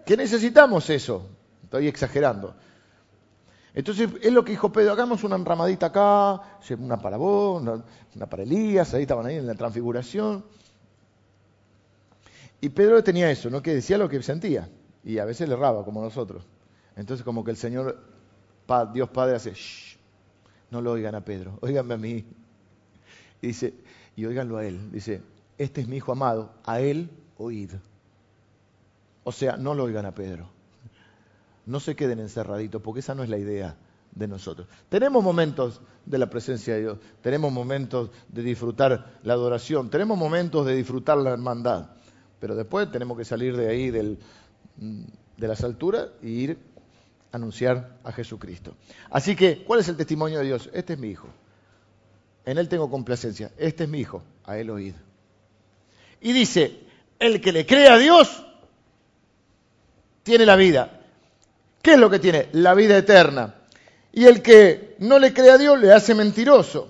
¿Qué 0.07 0.17
necesitamos 0.17 0.89
eso? 0.89 1.29
Estoy 1.65 1.87
exagerando. 1.87 2.55
Entonces, 3.75 4.09
es 4.23 4.33
lo 4.33 4.43
que 4.43 4.53
dijo 4.53 4.73
Pedro, 4.73 4.93
hagamos 4.93 5.23
una 5.23 5.37
enramadita 5.37 5.89
acá, 5.89 6.61
una 6.79 6.97
para 6.97 7.19
vos, 7.19 7.61
una, 7.61 8.27
para 8.27 8.43
Elías, 8.43 8.95
ahí 8.95 9.03
estaban 9.03 9.27
ahí 9.27 9.37
en 9.37 9.47
la 9.47 9.55
transfiguración. 9.55 10.47
Y 12.63 12.71
Pedro 12.71 13.05
tenía 13.05 13.31
eso, 13.31 13.51
¿no? 13.51 13.61
Que 13.61 13.75
decía 13.75 13.99
lo 13.99 14.09
que 14.09 14.23
sentía. 14.23 14.67
Y 15.09 15.19
a 15.21 15.25
veces 15.25 15.49
le 15.49 15.55
erraba, 15.55 15.87
como 15.87 16.03
nosotros. 16.03 16.45
Entonces, 16.95 17.25
como 17.25 17.43
que 17.43 17.51
el 17.51 17.57
Señor, 17.57 17.99
Dios 18.93 19.09
Padre, 19.09 19.37
hace, 19.37 19.55
Shh, 19.55 19.97
no 20.71 20.83
lo 20.83 20.93
oigan 20.93 21.15
a 21.15 21.25
Pedro, 21.25 21.57
oíganme 21.63 21.95
a 21.95 21.97
mí. 21.97 22.27
Y 23.41 23.47
dice, 23.47 23.73
y 24.17 24.27
oíganlo 24.27 24.59
a 24.59 24.67
él. 24.67 24.93
Dice, 24.93 25.23
este 25.57 25.81
es 25.81 25.89
mi 25.89 25.97
hijo 25.97 26.13
amado, 26.13 26.53
a 26.63 26.81
él 26.81 27.09
oíd. 27.39 27.71
O 29.25 29.33
sea, 29.33 29.57
no 29.57 29.75
lo 29.75 29.85
oigan 29.85 30.05
a 30.05 30.15
Pedro. 30.15 30.51
No 31.65 31.81
se 31.81 31.97
queden 31.97 32.19
encerraditos, 32.19 32.83
porque 32.83 33.01
esa 33.01 33.15
no 33.15 33.23
es 33.23 33.31
la 33.31 33.39
idea 33.39 33.77
de 34.15 34.29
nosotros. 34.29 34.69
Tenemos 34.91 35.25
momentos 35.25 35.81
de 36.05 36.19
la 36.19 36.29
presencia 36.29 36.75
de 36.75 36.81
Dios, 36.81 36.99
tenemos 37.23 37.51
momentos 37.51 38.11
de 38.29 38.43
disfrutar 38.43 39.19
la 39.23 39.33
adoración, 39.33 39.89
tenemos 39.89 40.19
momentos 40.19 40.67
de 40.67 40.75
disfrutar 40.75 41.17
la 41.17 41.31
hermandad, 41.31 41.93
pero 42.41 42.55
después 42.55 42.91
tenemos 42.91 43.17
que 43.17 43.25
salir 43.25 43.57
de 43.57 43.69
ahí 43.69 43.91
del, 43.91 44.19
de 44.79 45.49
las 45.49 45.65
alturas 45.65 46.09
e 46.23 46.29
ir 46.29 46.59
a 47.33 47.37
anunciar 47.37 47.99
a 48.05 48.13
Jesucristo. 48.13 48.75
Así 49.11 49.37
que, 49.37 49.65
¿cuál 49.65 49.81
es 49.81 49.89
el 49.89 49.97
testimonio 49.97 50.39
de 50.39 50.47
Dios? 50.47 50.71
Este 50.73 50.95
es 50.95 50.99
mi 50.99 51.09
hijo. 51.09 51.29
En 52.45 52.59
él 52.59 52.69
tengo 52.69 52.91
complacencia. 52.91 53.51
Este 53.59 53.85
es 53.85 53.91
mi 53.91 54.01
hijo. 54.01 54.23
A 54.45 54.57
él 54.59 54.71
oíd. 54.71 54.95
Y 56.21 56.33
dice, 56.33 56.81
el 57.19 57.41
que 57.41 57.53
le 57.53 57.67
cree 57.67 57.89
a 57.89 57.99
Dios 57.99 58.45
tiene 60.23 60.47
la 60.47 60.57
vida. 60.57 61.01
¿Qué 61.83 61.93
es 61.93 61.99
lo 61.99 62.11
que 62.11 62.19
tiene? 62.19 62.49
La 62.53 62.75
vida 62.75 62.97
eterna. 62.97 63.55
Y 64.13 64.25
el 64.25 64.43
que 64.43 64.97
no 65.01 65.19
le 65.19 65.33
cree 65.33 65.51
a 65.51 65.59
Dios 65.59 65.79
le 65.79 65.93
hace 65.93 66.15
mentiroso. 66.15 66.89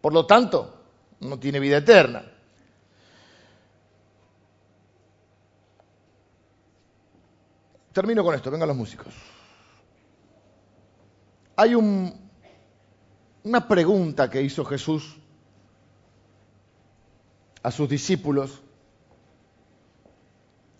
Por 0.00 0.12
lo 0.12 0.26
tanto, 0.26 0.82
no 1.20 1.38
tiene 1.38 1.60
vida 1.60 1.78
eterna. 1.78 2.31
Termino 7.92 8.24
con 8.24 8.34
esto, 8.34 8.50
vengan 8.50 8.68
los 8.68 8.76
músicos. 8.76 9.12
Hay 11.56 11.74
un, 11.74 12.12
una 13.44 13.68
pregunta 13.68 14.30
que 14.30 14.40
hizo 14.40 14.64
Jesús 14.64 15.16
a 17.62 17.70
sus 17.70 17.88
discípulos 17.88 18.60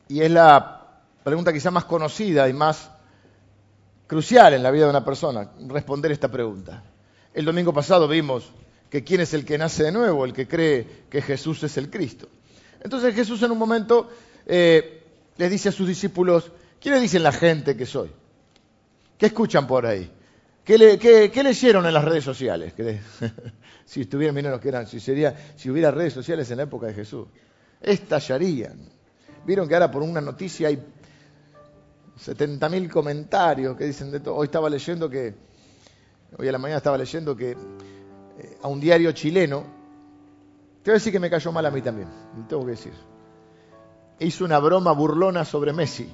y 0.09 0.20
es 0.20 0.31
la 0.31 1.03
pregunta 1.22 1.53
quizá 1.53 1.70
más 1.70 1.85
conocida 1.85 2.48
y 2.48 2.53
más 2.53 2.90
crucial 4.07 4.55
en 4.55 4.62
la 4.62 4.70
vida 4.70 4.85
de 4.85 4.90
una 4.90 5.05
persona, 5.05 5.51
responder 5.68 6.12
esta 6.12 6.29
pregunta. 6.29 6.83
El 7.35 7.44
domingo 7.44 7.72
pasado 7.72 8.09
vimos 8.09 8.51
que 8.90 9.05
quién 9.05 9.20
es 9.20 9.33
el 9.33 9.44
que 9.44 9.59
nace 9.59 9.85
de 9.85 9.92
nuevo, 9.92 10.25
el 10.25 10.33
que 10.33 10.48
cree 10.48 11.05
que 11.09 11.22
Jesús 11.22 11.62
es 11.62 11.77
el 11.77 11.90
Cristo. 11.90 12.29
Entonces 12.83 13.14
Jesús 13.14 13.42
en 13.42 13.53
un 13.53 13.59
momento 13.59 14.11
eh, 14.44 15.03
les 15.37 15.51
dice 15.51 15.68
a 15.68 15.72
sus 15.72 15.88
discípulos, 15.88 16.51
¿qué 16.83 16.90
le 16.90 17.01
dicen 17.01 17.23
la 17.23 17.33
gente 17.33 17.77
que 17.77 17.87
soy? 17.87 18.11
¿Qué 19.16 19.27
escuchan 19.27 19.66
por 19.66 19.87
ahí? 19.87 20.11
¿Qué, 20.64 20.77
leyeron 21.42 21.87
en 21.87 21.95
las 21.95 22.05
redes 22.05 22.25
sociales? 22.25 22.75
si 23.85 24.03
estuvieran, 24.03 24.35
miren 24.35 24.59
que 24.59 24.68
eran, 24.68 24.87
si, 24.87 25.01
si 25.01 25.71
hubiera 25.71 25.90
redes 25.90 26.12
sociales 26.12 26.51
en 26.51 26.59
la 26.59 26.64
época 26.64 26.88
de 26.88 26.95
Jesús, 26.95 27.29
estallarían. 27.81 28.79
Vieron 29.45 29.68
que 29.68 29.75
ahora 29.75 29.90
por 29.90 30.03
una 30.03 30.21
noticia 30.21 30.68
hay 30.68 30.83
70.000 32.18 32.90
comentarios 32.90 33.77
que 33.77 33.85
dicen 33.85 34.11
de 34.11 34.21
todo. 34.21 34.37
Hoy 34.37 34.47
estaba 34.47 34.68
leyendo 34.68 35.09
que, 35.09 35.35
hoy 36.37 36.49
a 36.49 36.53
la 36.53 36.59
mañana 36.59 36.79
estaba 36.79 36.99
leyendo 36.99 37.37
que 37.37 37.53
eh, 37.53 38.59
a 38.62 38.68
un 38.68 38.81
diario 38.81 39.12
chileno, 39.12 39.64
te 40.83 40.90
voy 40.90 40.92
a 40.92 40.99
decir 40.99 41.12
que 41.12 41.21
me 41.21 41.31
cayó 41.31 41.53
mal 41.53 41.66
a 41.66 41.71
mí 41.71 41.81
también, 41.81 42.09
tengo 42.49 42.64
que 42.64 42.73
decir. 42.73 42.92
Hizo 44.18 44.45
una 44.45 44.59
broma 44.59 44.92
burlona 44.92 45.45
sobre 45.45 45.73
Messi. 45.73 46.09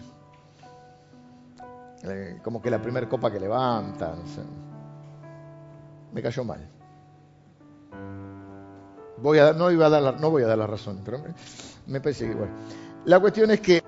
Eh, 2.05 2.39
como 2.43 2.63
que 2.63 2.71
la 2.71 2.81
primera 2.81 3.09
copa 3.09 3.31
que 3.31 3.41
levanta, 3.41 4.15
no 4.15 4.27
sé. 4.27 4.43
Me 6.13 6.23
cayó 6.23 6.45
mal. 6.45 6.69
Voy 9.21 9.39
a, 9.39 9.53
no, 9.53 9.65
voy 9.65 10.43
a 10.43 10.47
dar 10.47 10.59
la 10.59 10.67
razón, 10.67 11.01
pero 11.05 11.19
me, 11.19 11.35
me 11.87 12.01
parece 12.01 12.27
que 12.27 12.33
igual. 12.33 12.51
La 13.05 13.19
cuestión 13.19 13.51
es 13.51 13.61
que 13.61 13.83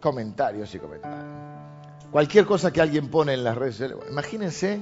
comentarios 0.00 0.74
y 0.74 0.78
comentarios. 0.78 1.24
Cualquier 2.10 2.46
cosa 2.46 2.72
que 2.72 2.80
alguien 2.80 3.08
pone 3.08 3.34
en 3.34 3.44
las 3.44 3.56
redes 3.56 3.76
sociales. 3.76 3.98
Imagínense 4.10 4.80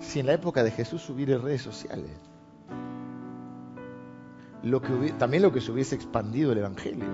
si 0.00 0.20
en 0.20 0.26
la 0.26 0.34
época 0.34 0.62
de 0.62 0.70
Jesús 0.70 1.08
hubiera 1.08 1.38
redes 1.38 1.62
sociales. 1.62 2.10
Lo 4.62 4.82
que 4.82 5.14
también 5.18 5.42
lo 5.42 5.52
que 5.52 5.60
se 5.60 5.70
hubiese 5.70 5.94
expandido 5.94 6.52
el 6.52 6.58
Evangelio. 6.58 7.06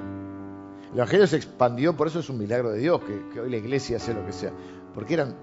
El 0.93 0.99
Evangelio 0.99 1.27
se 1.27 1.37
expandió, 1.37 1.97
por 1.97 2.07
eso 2.07 2.21
es 2.21 2.29
un 2.29 2.37
milagro 2.37 2.71
de 2.71 2.79
Dios 2.79 3.01
que, 3.33 3.41
hoy 3.41 3.51
la 3.51 3.57
iglesia 3.57 3.97
hace 3.97 4.13
lo 4.13 4.27
que 4.27 4.33
sea. 4.33 4.53
Porque 4.95 5.15
eran 5.15 5.35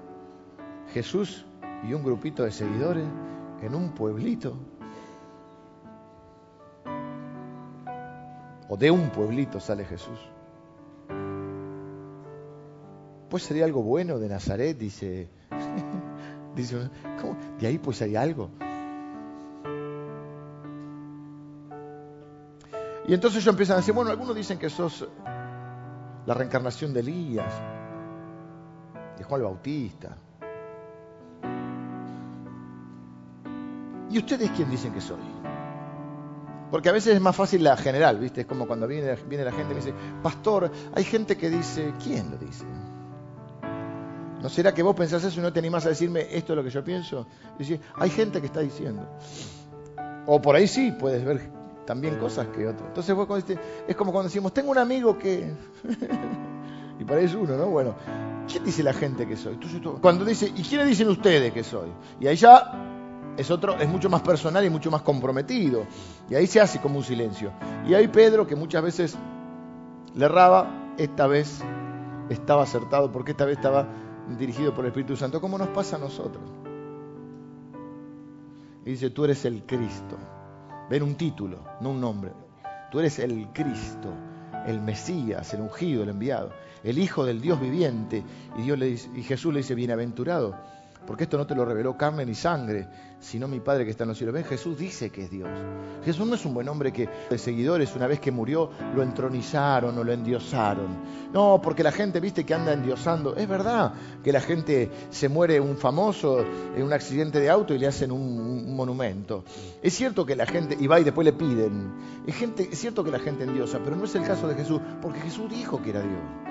Jesús 0.93 1.43
y 1.87 1.93
un 1.93 2.03
grupito 2.03 2.43
de 2.43 2.51
seguidores 2.51 3.07
en 3.59 3.73
un 3.73 3.95
pueblito. 3.95 4.55
O 8.69 8.77
de 8.77 8.91
un 8.91 9.09
pueblito 9.09 9.59
sale 9.59 9.85
Jesús. 9.85 10.19
Pues 13.27 13.41
sería 13.41 13.65
algo 13.65 13.81
bueno 13.81 14.19
de 14.19 14.29
Nazaret, 14.29 14.77
dice. 14.77 15.29
dice 16.55 16.91
¿cómo? 17.19 17.35
De 17.59 17.65
ahí 17.65 17.79
pues 17.79 17.99
hay 18.03 18.15
algo. 18.15 18.51
Y 23.07 23.15
entonces 23.15 23.41
ellos 23.41 23.53
empiezan 23.53 23.73
a 23.73 23.77
decir, 23.77 23.95
bueno, 23.95 24.11
algunos 24.11 24.35
dicen 24.35 24.59
que 24.59 24.69
sos 24.69 25.07
la 26.29 26.35
reencarnación 26.35 26.93
de 26.93 26.99
Elías, 26.99 27.51
de 29.17 29.23
Juan 29.23 29.41
el 29.41 29.47
Bautista. 29.47 30.15
¿Y 34.11 34.19
ustedes 34.19 34.51
quién 34.51 34.69
dicen 34.69 34.93
que 34.93 35.01
soy? 35.01 35.17
Porque 36.69 36.89
a 36.89 36.91
veces 36.91 37.15
es 37.15 37.19
más 37.19 37.35
fácil 37.35 37.63
la 37.63 37.75
general, 37.77 38.19
¿viste? 38.19 38.41
Es 38.41 38.47
como 38.47 38.67
cuando 38.67 38.85
viene, 38.85 39.07
la 39.07 39.17
gente 39.17 39.71
y 39.71 39.75
me 39.75 39.75
dice, 39.77 39.93
pastor, 40.21 40.71
hay 40.93 41.03
gente 41.03 41.35
que 41.35 41.49
dice, 41.49 41.95
¿quién 42.03 42.29
lo 42.29 42.37
dice? 42.37 42.65
¿No 44.39 44.49
será 44.49 44.71
que 44.71 44.83
vos 44.83 44.95
pensás 44.95 45.23
eso 45.23 45.39
y 45.39 45.41
no 45.41 45.51
te 45.51 45.57
animás 45.57 45.87
a 45.87 45.89
decirme 45.89 46.27
esto 46.29 46.53
es 46.53 46.57
lo 46.57 46.63
que 46.63 46.69
yo 46.69 46.83
pienso? 46.83 47.25
Dice, 47.57 47.81
hay 47.95 48.11
gente 48.11 48.39
que 48.39 48.45
está 48.45 48.59
diciendo. 48.59 49.03
O 50.27 50.39
por 50.39 50.55
ahí 50.55 50.67
sí 50.67 50.91
puedes 50.91 51.25
ver 51.25 51.58
también 51.89 52.19
cosas 52.19 52.45
que 52.49 52.67
otras. 52.67 52.89
Entonces 52.89 53.15
vos 53.15 53.27
es 53.87 53.95
como 53.95 54.11
cuando 54.11 54.27
decimos, 54.27 54.53
tengo 54.53 54.69
un 54.69 54.77
amigo 54.77 55.17
que... 55.17 55.51
y 56.99 57.03
por 57.03 57.17
ahí 57.17 57.25
es 57.25 57.33
uno, 57.33 57.57
¿no? 57.57 57.65
Bueno, 57.65 57.95
¿quién 58.47 58.63
dice 58.63 58.83
la 58.83 58.93
gente 58.93 59.27
que 59.27 59.35
soy? 59.35 59.57
cuando 59.99 60.23
dice, 60.23 60.53
¿y 60.55 60.61
quiénes 60.61 60.87
dicen 60.87 61.07
ustedes 61.07 61.51
que 61.51 61.63
soy? 61.63 61.89
Y 62.19 62.27
ahí 62.27 62.35
ya 62.35 63.33
es 63.35 63.49
otro, 63.49 63.75
es 63.79 63.89
mucho 63.89 64.07
más 64.07 64.21
personal 64.21 64.63
y 64.63 64.69
mucho 64.69 64.91
más 64.91 65.01
comprometido. 65.01 65.87
Y 66.29 66.35
ahí 66.35 66.45
se 66.45 66.61
hace 66.61 66.79
como 66.79 66.99
un 66.99 67.03
silencio. 67.03 67.53
Y 67.87 67.95
ahí 67.95 68.07
Pedro, 68.07 68.45
que 68.45 68.55
muchas 68.55 68.83
veces 68.83 69.17
le 70.13 70.25
erraba, 70.25 70.93
esta 70.95 71.25
vez 71.25 71.59
estaba 72.29 72.61
acertado, 72.61 73.11
porque 73.11 73.31
esta 73.31 73.45
vez 73.45 73.57
estaba 73.57 73.87
dirigido 74.37 74.75
por 74.75 74.85
el 74.85 74.89
Espíritu 74.89 75.17
Santo, 75.17 75.41
como 75.41 75.57
nos 75.57 75.69
pasa 75.69 75.95
a 75.95 75.99
nosotros. 75.99 76.43
Y 78.85 78.91
dice, 78.91 79.09
tú 79.09 79.25
eres 79.25 79.43
el 79.45 79.63
Cristo. 79.63 80.19
Ven 80.89 81.03
un 81.03 81.15
título, 81.15 81.63
no 81.81 81.91
un 81.91 82.01
nombre. 82.01 82.31
Tú 82.91 82.99
eres 82.99 83.19
el 83.19 83.47
Cristo, 83.53 84.11
el 84.65 84.81
Mesías, 84.81 85.53
el 85.53 85.61
ungido, 85.61 86.01
el 86.01 86.09
enviado, 86.09 86.51
el 86.83 86.97
Hijo 86.97 87.25
del 87.25 87.41
Dios 87.41 87.61
viviente. 87.61 88.23
Y, 88.57 88.63
Dios 88.63 89.07
y 89.15 89.21
Jesús 89.21 89.53
le 89.53 89.59
dice, 89.59 89.75
bienaventurado. 89.75 90.55
Porque 91.09 91.23
esto 91.23 91.39
no 91.39 91.47
te 91.47 91.55
lo 91.55 91.65
reveló 91.65 91.97
carne 91.97 92.23
ni 92.23 92.35
sangre, 92.35 92.87
sino 93.19 93.47
mi 93.47 93.61
Padre 93.61 93.83
que 93.83 93.89
está 93.89 94.03
en 94.03 94.09
los 94.09 94.17
cielos. 94.19 94.31
¿Ven? 94.31 94.43
Jesús 94.43 94.77
dice 94.77 95.09
que 95.09 95.23
es 95.23 95.31
Dios. 95.31 95.49
Jesús 96.05 96.27
no 96.27 96.35
es 96.35 96.45
un 96.45 96.53
buen 96.53 96.69
hombre 96.69 96.93
que 96.93 97.09
de 97.27 97.37
seguidores 97.39 97.95
una 97.95 98.05
vez 98.05 98.19
que 98.19 98.31
murió 98.31 98.69
lo 98.93 99.01
entronizaron 99.01 99.97
o 99.97 100.03
lo 100.03 100.13
endiosaron. 100.13 100.99
No, 101.33 101.59
porque 101.63 101.81
la 101.81 101.91
gente, 101.91 102.19
viste, 102.19 102.45
que 102.45 102.53
anda 102.53 102.73
endiosando. 102.73 103.35
Es 103.35 103.47
verdad 103.47 103.91
que 104.23 104.31
la 104.31 104.39
gente 104.39 104.91
se 105.09 105.29
muere 105.29 105.59
un 105.59 105.77
famoso 105.77 106.45
en 106.75 106.83
un 106.83 106.93
accidente 106.93 107.39
de 107.39 107.49
auto 107.49 107.73
y 107.73 107.79
le 107.79 107.87
hacen 107.87 108.11
un, 108.11 108.75
monumento. 108.75 109.43
Es 109.81 109.95
cierto 109.95 110.27
que 110.27 110.35
la 110.35 110.45
gente, 110.45 110.77
y 110.79 110.85
va 110.85 110.99
y 110.99 111.03
después 111.03 111.25
le 111.25 111.33
piden. 111.33 111.91
Gente, 112.27 112.69
es 112.71 112.77
cierto 112.77 113.03
que 113.03 113.09
la 113.09 113.17
gente 113.17 113.45
endiosa, 113.45 113.79
pero 113.83 113.95
no 113.95 114.05
es 114.05 114.13
el 114.13 114.25
caso 114.25 114.47
de 114.47 114.53
Jesús, 114.53 114.79
porque 115.01 115.21
Jesús 115.21 115.49
dijo 115.49 115.81
que 115.81 115.89
era 115.89 116.01
Dios. 116.01 116.48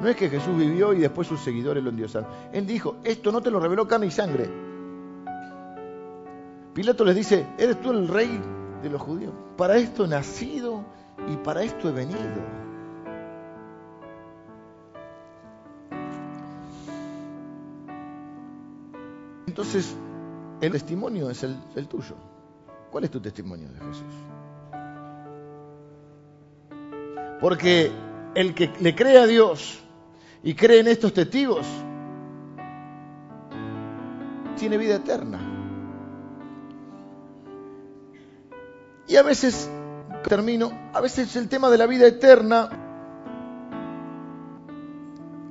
No 0.00 0.08
es 0.08 0.16
que 0.16 0.28
Jesús 0.28 0.56
vivió 0.56 0.92
y 0.92 0.98
después 0.98 1.26
sus 1.26 1.40
seguidores 1.40 1.82
lo 1.82 1.90
endiosaron. 1.90 2.28
Él 2.52 2.66
dijo, 2.66 2.96
esto 3.02 3.32
no 3.32 3.40
te 3.40 3.50
lo 3.50 3.60
reveló 3.60 3.88
carne 3.88 4.06
y 4.06 4.10
sangre. 4.10 4.48
Pilato 6.74 7.04
les 7.04 7.16
dice, 7.16 7.46
¿eres 7.56 7.80
tú 7.80 7.90
el 7.90 8.06
rey 8.06 8.38
de 8.82 8.90
los 8.90 9.00
judíos? 9.00 9.32
Para 9.56 9.76
esto 9.76 10.04
he 10.04 10.08
nacido 10.08 10.84
y 11.32 11.36
para 11.38 11.62
esto 11.62 11.88
he 11.88 11.92
venido. 11.92 12.20
Entonces, 19.46 19.96
el 20.60 20.72
testimonio 20.72 21.30
es 21.30 21.42
el, 21.42 21.88
tuyo. 21.88 22.14
¿Cuál 22.90 23.04
es 23.04 23.10
tu 23.10 23.20
testimonio 23.20 23.70
de 23.70 23.78
Jesús? 23.78 24.14
Porque 27.40 27.90
el 28.34 28.54
que 28.54 28.70
le 28.80 28.94
cree 28.94 29.16
a 29.18 29.26
Dios 29.26 29.82
y 30.46 30.54
cree 30.54 30.78
en 30.78 30.86
estos 30.86 31.12
testigos, 31.12 31.66
tiene 34.56 34.78
vida 34.78 34.94
eterna. 34.94 35.40
Y 39.08 39.16
a 39.16 39.24
veces, 39.24 39.68
termino, 40.28 40.70
a 40.94 41.00
veces 41.00 41.34
el 41.34 41.48
tema 41.48 41.68
de 41.68 41.78
la 41.78 41.88
vida 41.88 42.06
eterna 42.06 42.70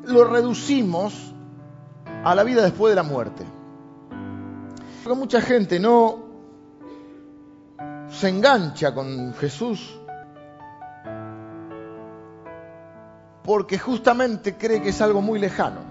lo 0.06 0.24
reducimos 0.24 1.34
a 2.24 2.34
la 2.34 2.46
vida 2.46 2.64
después 2.64 2.92
de 2.92 2.96
la 2.96 3.04
muerte. 3.04 3.44
Porque 5.04 5.20
mucha 5.20 5.42
gente 5.42 5.78
no 5.78 6.24
se 8.08 8.30
engancha 8.30 8.96
con 8.96 9.34
Jesús 9.34 10.00
porque 13.46 13.78
justamente 13.78 14.58
cree 14.58 14.82
que 14.82 14.90
es 14.90 15.02
algo 15.02 15.22
muy 15.22 15.40
lejano. 15.40 15.82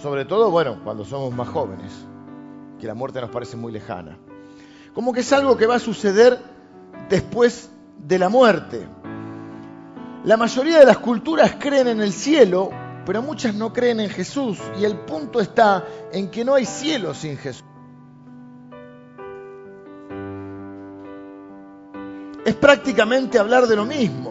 Sobre 0.00 0.24
todo, 0.24 0.50
bueno, 0.50 0.78
cuando 0.84 1.04
somos 1.04 1.34
más 1.34 1.48
jóvenes, 1.48 1.92
que 2.80 2.86
la 2.86 2.94
muerte 2.94 3.20
nos 3.20 3.30
parece 3.30 3.56
muy 3.56 3.72
lejana. 3.72 4.16
Como 4.94 5.12
que 5.12 5.20
es 5.20 5.32
algo 5.32 5.56
que 5.56 5.66
va 5.66 5.76
a 5.76 5.80
suceder 5.80 6.38
después 7.08 7.70
de 7.98 8.18
la 8.18 8.28
muerte. 8.28 8.86
La 10.24 10.36
mayoría 10.36 10.78
de 10.78 10.86
las 10.86 10.98
culturas 10.98 11.56
creen 11.58 11.88
en 11.88 12.00
el 12.00 12.12
cielo, 12.12 12.70
pero 13.04 13.20
muchas 13.20 13.54
no 13.54 13.72
creen 13.72 13.98
en 13.98 14.08
Jesús. 14.08 14.58
Y 14.78 14.84
el 14.84 14.98
punto 15.00 15.40
está 15.40 15.84
en 16.12 16.30
que 16.30 16.44
no 16.44 16.54
hay 16.54 16.66
cielo 16.66 17.14
sin 17.14 17.36
Jesús. 17.36 17.64
Es 22.44 22.54
prácticamente 22.54 23.40
hablar 23.40 23.66
de 23.66 23.74
lo 23.74 23.84
mismo. 23.84 24.21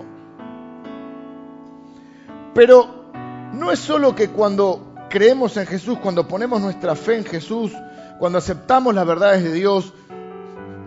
Pero 2.53 3.05
no 3.53 3.71
es 3.71 3.79
solo 3.79 4.13
que 4.13 4.29
cuando 4.29 4.93
creemos 5.09 5.55
en 5.57 5.65
Jesús, 5.65 5.99
cuando 5.99 6.27
ponemos 6.27 6.61
nuestra 6.61 6.95
fe 6.95 7.17
en 7.17 7.25
Jesús, 7.25 7.71
cuando 8.19 8.37
aceptamos 8.37 8.93
las 8.93 9.05
verdades 9.05 9.43
de 9.43 9.53
Dios, 9.53 9.93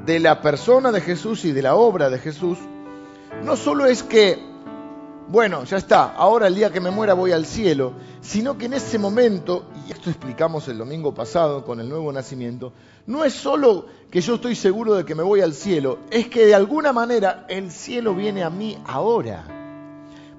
de 0.04 0.20
la 0.20 0.42
persona 0.42 0.92
de 0.92 1.00
Jesús 1.00 1.44
y 1.44 1.52
de 1.52 1.62
la 1.62 1.74
obra 1.74 2.10
de 2.10 2.18
Jesús, 2.18 2.58
no 3.42 3.56
solo 3.56 3.86
es 3.86 4.02
que, 4.02 4.38
bueno, 5.28 5.64
ya 5.64 5.78
está, 5.78 6.12
ahora 6.14 6.48
el 6.48 6.54
día 6.54 6.70
que 6.70 6.80
me 6.80 6.90
muera 6.90 7.14
voy 7.14 7.32
al 7.32 7.46
cielo, 7.46 7.94
sino 8.20 8.58
que 8.58 8.66
en 8.66 8.74
ese 8.74 8.98
momento, 8.98 9.64
y 9.86 9.92
esto 9.92 10.10
explicamos 10.10 10.68
el 10.68 10.76
domingo 10.76 11.14
pasado 11.14 11.64
con 11.64 11.80
el 11.80 11.88
nuevo 11.88 12.12
nacimiento, 12.12 12.74
no 13.06 13.24
es 13.24 13.32
solo 13.32 13.86
que 14.10 14.20
yo 14.20 14.34
estoy 14.34 14.54
seguro 14.54 14.94
de 14.94 15.06
que 15.06 15.14
me 15.14 15.22
voy 15.22 15.40
al 15.40 15.54
cielo, 15.54 15.98
es 16.10 16.28
que 16.28 16.44
de 16.44 16.54
alguna 16.54 16.92
manera 16.92 17.46
el 17.48 17.70
cielo 17.70 18.14
viene 18.14 18.42
a 18.42 18.50
mí 18.50 18.78
ahora 18.86 19.62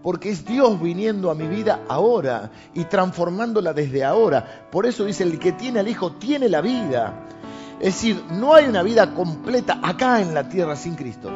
porque 0.05 0.29
es 0.29 0.45
Dios 0.45 0.79
viniendo 0.79 1.31
a 1.31 1.33
mi 1.33 1.47
vida 1.47 1.81
ahora 1.87 2.51
y 2.75 2.83
transformándola 2.83 3.73
desde 3.73 4.03
ahora. 4.03 4.67
Por 4.71 4.85
eso 4.85 5.03
dice, 5.03 5.23
el 5.23 5.39
que 5.39 5.53
tiene 5.53 5.79
al 5.79 5.87
Hijo 5.87 6.11
tiene 6.11 6.47
la 6.47 6.61
vida. 6.61 7.23
Es 7.79 7.95
decir, 7.95 8.23
no 8.29 8.53
hay 8.53 8.67
una 8.67 8.83
vida 8.83 9.15
completa 9.15 9.79
acá 9.81 10.21
en 10.21 10.35
la 10.35 10.47
tierra 10.47 10.75
sin 10.75 10.93
Cristo. 10.93 11.31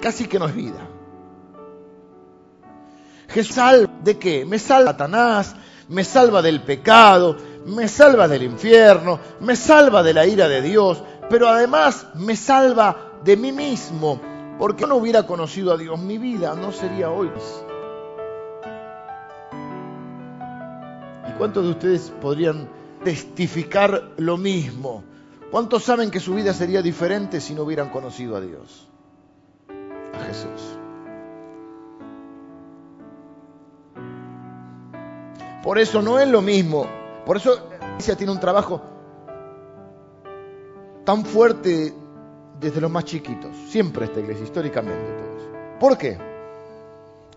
Casi 0.00 0.28
que 0.28 0.38
no 0.38 0.46
es 0.46 0.54
vida. 0.54 0.86
Jesús 3.26 3.56
salva 3.56 3.92
de 4.04 4.16
qué? 4.18 4.44
Me 4.44 4.60
salva 4.60 4.92
Satanás, 4.92 5.56
me 5.88 6.04
salva 6.04 6.40
del 6.42 6.62
pecado, 6.62 7.38
me 7.66 7.88
salva 7.88 8.28
del 8.28 8.44
infierno, 8.44 9.18
me 9.40 9.56
salva 9.56 10.04
de 10.04 10.14
la 10.14 10.26
ira 10.26 10.46
de 10.46 10.62
Dios, 10.62 11.02
pero 11.28 11.48
además 11.48 12.06
me 12.14 12.36
salva 12.36 13.14
de 13.24 13.36
mí 13.36 13.50
mismo, 13.50 14.20
porque 14.58 14.86
no 14.86 14.96
hubiera 14.96 15.26
conocido 15.26 15.72
a 15.72 15.76
Dios, 15.76 15.98
mi 16.00 16.18
vida 16.18 16.54
no 16.54 16.72
sería 16.72 17.10
hoy. 17.10 17.30
¿Y 21.28 21.32
cuántos 21.38 21.64
de 21.64 21.70
ustedes 21.70 22.12
podrían 22.20 22.68
testificar 23.04 24.12
lo 24.16 24.36
mismo? 24.36 25.04
¿Cuántos 25.50 25.84
saben 25.84 26.10
que 26.10 26.20
su 26.20 26.34
vida 26.34 26.52
sería 26.52 26.82
diferente 26.82 27.40
si 27.40 27.54
no 27.54 27.62
hubieran 27.62 27.90
conocido 27.90 28.36
a 28.36 28.40
Dios? 28.40 28.88
A 30.12 30.24
Jesús. 30.24 30.78
Por 35.62 35.78
eso 35.78 36.02
no 36.02 36.18
es 36.18 36.28
lo 36.28 36.42
mismo. 36.42 36.86
Por 37.24 37.36
eso 37.36 37.68
la 37.80 37.86
iglesia 37.88 38.16
tiene 38.16 38.32
un 38.32 38.40
trabajo 38.40 38.82
tan 41.04 41.24
fuerte 41.24 41.94
desde 42.60 42.80
los 42.80 42.90
más 42.90 43.04
chiquitos. 43.04 43.50
Siempre 43.68 44.06
esta 44.06 44.20
iglesia, 44.20 44.44
históricamente 44.44 45.12
todos. 45.12 45.42
¿Por 45.78 45.96
qué? 45.96 46.18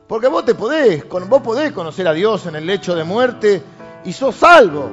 Porque 0.07 0.27
vos 0.27 0.43
te 0.43 0.55
podés, 0.55 1.07
vos 1.07 1.41
podés 1.41 1.71
conocer 1.71 2.07
a 2.07 2.13
Dios 2.13 2.45
en 2.45 2.55
el 2.55 2.65
lecho 2.65 2.95
de 2.95 3.03
muerte 3.03 3.61
y 4.03 4.13
sos 4.13 4.35
salvo. 4.35 4.89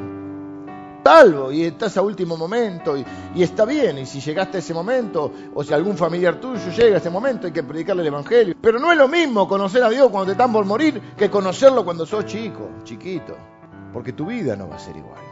Salvo, 1.02 1.50
y 1.50 1.64
estás 1.64 1.96
a 1.96 2.02
último 2.02 2.36
momento, 2.36 2.94
y, 2.94 3.02
y, 3.34 3.42
está 3.42 3.64
bien, 3.64 3.96
y 3.96 4.04
si 4.04 4.20
llegaste 4.20 4.58
a 4.58 4.60
ese 4.60 4.74
momento, 4.74 5.32
o 5.54 5.64
si 5.64 5.72
algún 5.72 5.96
familiar 5.96 6.38
tuyo 6.38 6.70
llega 6.70 6.96
a 6.96 6.98
ese 6.98 7.08
momento, 7.08 7.46
hay 7.46 7.52
que 7.54 7.62
predicarle 7.62 8.02
el 8.02 8.08
Evangelio. 8.08 8.54
Pero 8.60 8.78
no 8.78 8.92
es 8.92 8.98
lo 8.98 9.08
mismo 9.08 9.48
conocer 9.48 9.82
a 9.82 9.88
Dios 9.88 10.10
cuando 10.10 10.26
te 10.26 10.32
están 10.32 10.52
por 10.52 10.66
morir 10.66 11.00
que 11.16 11.30
conocerlo 11.30 11.82
cuando 11.82 12.04
sos 12.04 12.26
chico, 12.26 12.68
chiquito, 12.84 13.34
porque 13.90 14.12
tu 14.12 14.26
vida 14.26 14.54
no 14.54 14.68
va 14.68 14.76
a 14.76 14.78
ser 14.78 14.98
igual. 14.98 15.27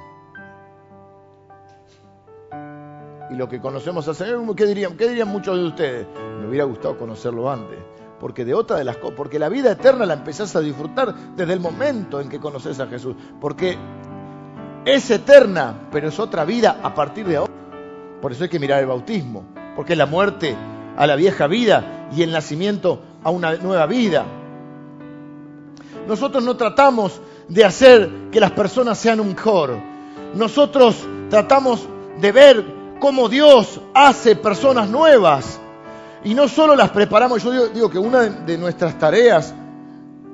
Y 3.30 3.34
lo 3.34 3.48
que 3.48 3.60
conocemos 3.60 4.06
al 4.08 4.14
Señor, 4.14 4.54
¿qué 4.54 4.66
dirían, 4.66 4.96
¿qué 4.96 5.08
dirían 5.08 5.28
muchos 5.28 5.56
de 5.56 5.64
ustedes? 5.64 6.06
Me 6.40 6.48
hubiera 6.48 6.64
gustado 6.64 6.96
conocerlo 6.96 7.50
antes. 7.50 7.78
Porque 8.20 8.44
de 8.44 8.54
otra 8.54 8.76
de 8.76 8.84
las 8.84 8.96
cosas, 8.96 9.16
porque 9.16 9.38
la 9.38 9.48
vida 9.48 9.72
eterna 9.72 10.06
la 10.06 10.14
empezás 10.14 10.54
a 10.56 10.60
disfrutar 10.60 11.14
desde 11.36 11.52
el 11.52 11.60
momento 11.60 12.20
en 12.20 12.28
que 12.28 12.38
conoces 12.38 12.78
a 12.80 12.86
Jesús. 12.86 13.14
Porque 13.40 13.76
es 14.84 15.10
eterna, 15.10 15.88
pero 15.90 16.08
es 16.08 16.18
otra 16.18 16.44
vida 16.44 16.80
a 16.82 16.94
partir 16.94 17.26
de 17.26 17.36
ahora. 17.36 17.52
Por 18.22 18.32
eso 18.32 18.44
hay 18.44 18.50
que 18.50 18.58
mirar 18.58 18.80
el 18.80 18.86
bautismo. 18.86 19.44
Porque 19.74 19.92
es 19.92 19.98
la 19.98 20.06
muerte 20.06 20.56
a 20.96 21.06
la 21.06 21.16
vieja 21.16 21.46
vida 21.46 22.08
y 22.16 22.22
el 22.22 22.32
nacimiento 22.32 23.02
a 23.22 23.30
una 23.30 23.56
nueva 23.56 23.86
vida. 23.86 24.24
Nosotros 26.06 26.42
no 26.42 26.56
tratamos 26.56 27.20
de 27.48 27.64
hacer 27.64 28.10
que 28.30 28.40
las 28.40 28.52
personas 28.52 28.96
sean 28.96 29.20
un 29.20 29.30
mejor. 29.30 29.76
Nosotros 30.34 30.96
tratamos 31.28 31.86
de 32.20 32.32
ver 32.32 32.75
cómo 33.00 33.28
Dios 33.28 33.80
hace 33.94 34.36
personas 34.36 34.88
nuevas. 34.88 35.60
Y 36.24 36.34
no 36.34 36.48
solo 36.48 36.74
las 36.74 36.90
preparamos, 36.90 37.42
yo 37.42 37.68
digo, 37.68 37.88
que 37.90 37.98
una 37.98 38.22
de 38.22 38.58
nuestras 38.58 38.98
tareas 38.98 39.54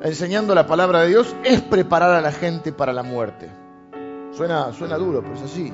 enseñando 0.03 0.55
la 0.55 0.67
palabra 0.67 1.03
de 1.03 1.09
Dios 1.09 1.35
es 1.45 1.61
preparar 1.61 2.13
a 2.13 2.21
la 2.21 2.33
gente 2.33 2.73
para 2.73 2.93
la 2.93 3.03
muerte. 3.03 3.51
Suena, 4.33 4.73
suena 4.73 4.97
duro, 4.97 5.23
pero 5.23 5.35
es 5.35 5.43
así. 5.43 5.73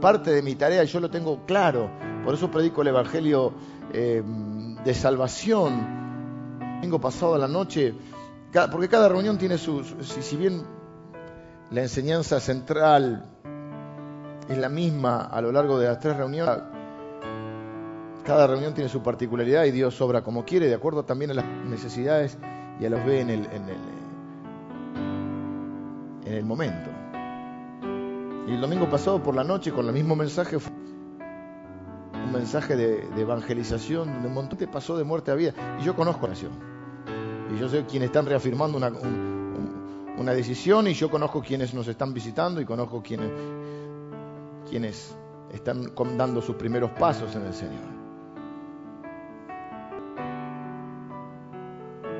Parte 0.00 0.30
de 0.30 0.42
mi 0.42 0.54
tarea, 0.54 0.84
yo 0.84 1.00
lo 1.00 1.10
tengo 1.10 1.44
claro, 1.46 1.90
por 2.24 2.34
eso 2.34 2.50
predico 2.50 2.82
el 2.82 2.88
Evangelio 2.88 3.52
eh, 3.92 4.22
de 4.84 4.94
salvación. 4.94 5.98
Tengo 6.80 7.00
pasado 7.00 7.36
la 7.38 7.48
noche, 7.48 7.94
porque 8.70 8.88
cada 8.88 9.08
reunión 9.08 9.38
tiene 9.38 9.58
su, 9.58 9.82
si 9.82 10.36
bien 10.36 10.62
la 11.70 11.82
enseñanza 11.82 12.38
central 12.38 13.24
es 14.48 14.58
la 14.58 14.68
misma 14.68 15.22
a 15.22 15.40
lo 15.40 15.52
largo 15.52 15.78
de 15.78 15.88
las 15.88 15.98
tres 16.00 16.16
reuniones. 16.16 16.58
Cada 18.24 18.46
reunión 18.46 18.74
tiene 18.74 18.88
su 18.88 19.02
particularidad 19.02 19.64
y 19.64 19.70
Dios 19.70 20.00
obra 20.00 20.22
como 20.22 20.44
quiere, 20.44 20.66
de 20.66 20.74
acuerdo 20.74 21.04
también 21.04 21.30
a 21.30 21.34
las 21.34 21.44
necesidades 21.44 22.38
y 22.80 22.84
a 22.84 22.90
los 22.90 23.04
ve 23.04 23.20
en 23.20 23.30
el, 23.30 23.46
en 23.46 23.68
el, 23.68 23.78
en 26.26 26.32
el 26.34 26.44
momento. 26.44 26.90
Y 28.46 28.52
el 28.52 28.60
domingo 28.60 28.88
pasado 28.88 29.22
por 29.22 29.34
la 29.34 29.44
noche 29.44 29.72
con 29.72 29.86
el 29.86 29.92
mismo 29.92 30.16
mensaje, 30.16 30.56
un 30.56 32.32
mensaje 32.32 32.76
de, 32.76 33.06
evangelización, 33.20 34.12
donde 34.12 34.28
un 34.28 34.34
montón 34.34 34.58
te 34.58 34.66
pasó 34.66 34.96
de 34.96 35.04
muerte 35.04 35.30
a 35.30 35.34
vida. 35.34 35.52
Y 35.80 35.84
yo 35.84 35.94
conozco 35.94 36.22
la 36.22 36.32
nación. 36.32 36.52
Y 37.54 37.58
yo 37.58 37.68
sé 37.68 37.84
quienes 37.84 38.06
están 38.06 38.26
reafirmando 38.26 38.78
una 38.78 40.32
decisión 40.32 40.86
y 40.88 40.94
yo 40.94 41.10
conozco 41.10 41.42
quienes 41.42 41.74
nos 41.74 41.88
están 41.88 42.12
visitando 42.14 42.60
y 42.60 42.64
conozco 42.64 43.02
quienes, 43.02 43.30
quienes 44.68 45.16
están 45.52 45.94
dando 46.16 46.40
sus 46.42 46.56
primeros 46.56 46.90
pasos 46.92 47.34
en 47.34 47.46
el 47.46 47.54
Señor. 47.54 47.98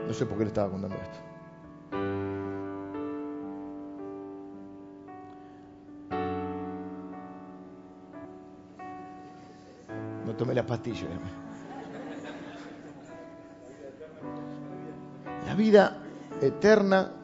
No 0.07 0.14
sé 0.14 0.24
por 0.24 0.38
qué 0.38 0.44
le 0.44 0.49
estaba 0.49 0.70
contando 0.70 0.96
esto. 0.96 1.18
No 10.24 10.34
tomé 10.34 10.55
la 10.55 10.64
pastilla. 10.64 11.07
La 15.46 15.55
vida 15.55 15.99
eterna 16.40 17.18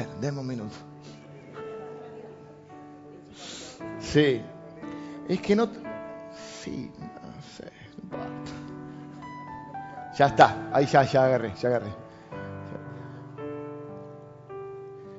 Espera, 0.00 0.20
déme 0.20 0.40
un 0.40 0.46
minuto. 0.46 0.76
Sí. 3.98 4.42
Es 5.28 5.40
que 5.40 5.56
no. 5.56 5.68
Sí, 6.60 6.90
no 6.98 7.42
sé. 7.42 7.72
Ya 10.16 10.26
está. 10.26 10.70
Ahí 10.72 10.86
ya, 10.86 11.02
ya 11.04 11.24
agarré, 11.24 11.54
ya 11.60 11.68
agarré. 11.68 11.90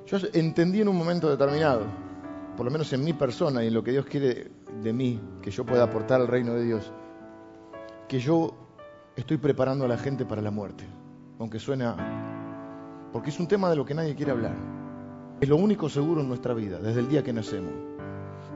Yo 0.06 0.18
entendí 0.34 0.82
en 0.82 0.88
un 0.88 0.98
momento 0.98 1.30
determinado, 1.30 1.86
por 2.58 2.66
lo 2.66 2.72
menos 2.72 2.92
en 2.94 3.04
mi 3.04 3.14
persona 3.14 3.64
y 3.64 3.68
en 3.68 3.76
lo 3.76 3.84
que 3.84 3.92
Dios 3.92 4.06
quiere 4.08 4.52
de 4.82 4.92
mí, 4.92 5.22
que 5.42 5.52
yo 5.52 5.64
pueda 5.64 5.84
aportar 5.84 6.20
al 6.20 6.28
reino 6.28 6.56
de 6.56 6.64
Dios, 6.64 6.92
que 8.08 8.20
yo 8.20 8.56
estoy 9.16 9.38
preparando 9.38 9.86
a 9.86 9.88
la 9.88 10.00
gente 10.00 10.26
para 10.26 10.42
la 10.42 10.50
muerte, 10.50 10.84
aunque 11.38 11.60
suena, 11.60 11.96
porque 13.12 13.30
es 13.30 13.40
un 13.40 13.48
tema 13.48 13.70
de 13.70 13.76
lo 13.76 13.86
que 13.86 13.94
nadie 13.94 14.16
quiere 14.16 14.32
hablar. 14.32 14.56
Es 15.42 15.48
lo 15.48 15.56
único 15.56 15.90
seguro 15.90 16.22
en 16.22 16.28
nuestra 16.28 16.54
vida, 16.54 16.80
desde 16.80 17.00
el 17.00 17.08
día 17.08 17.24
que 17.24 17.34
nacemos. 17.34 17.74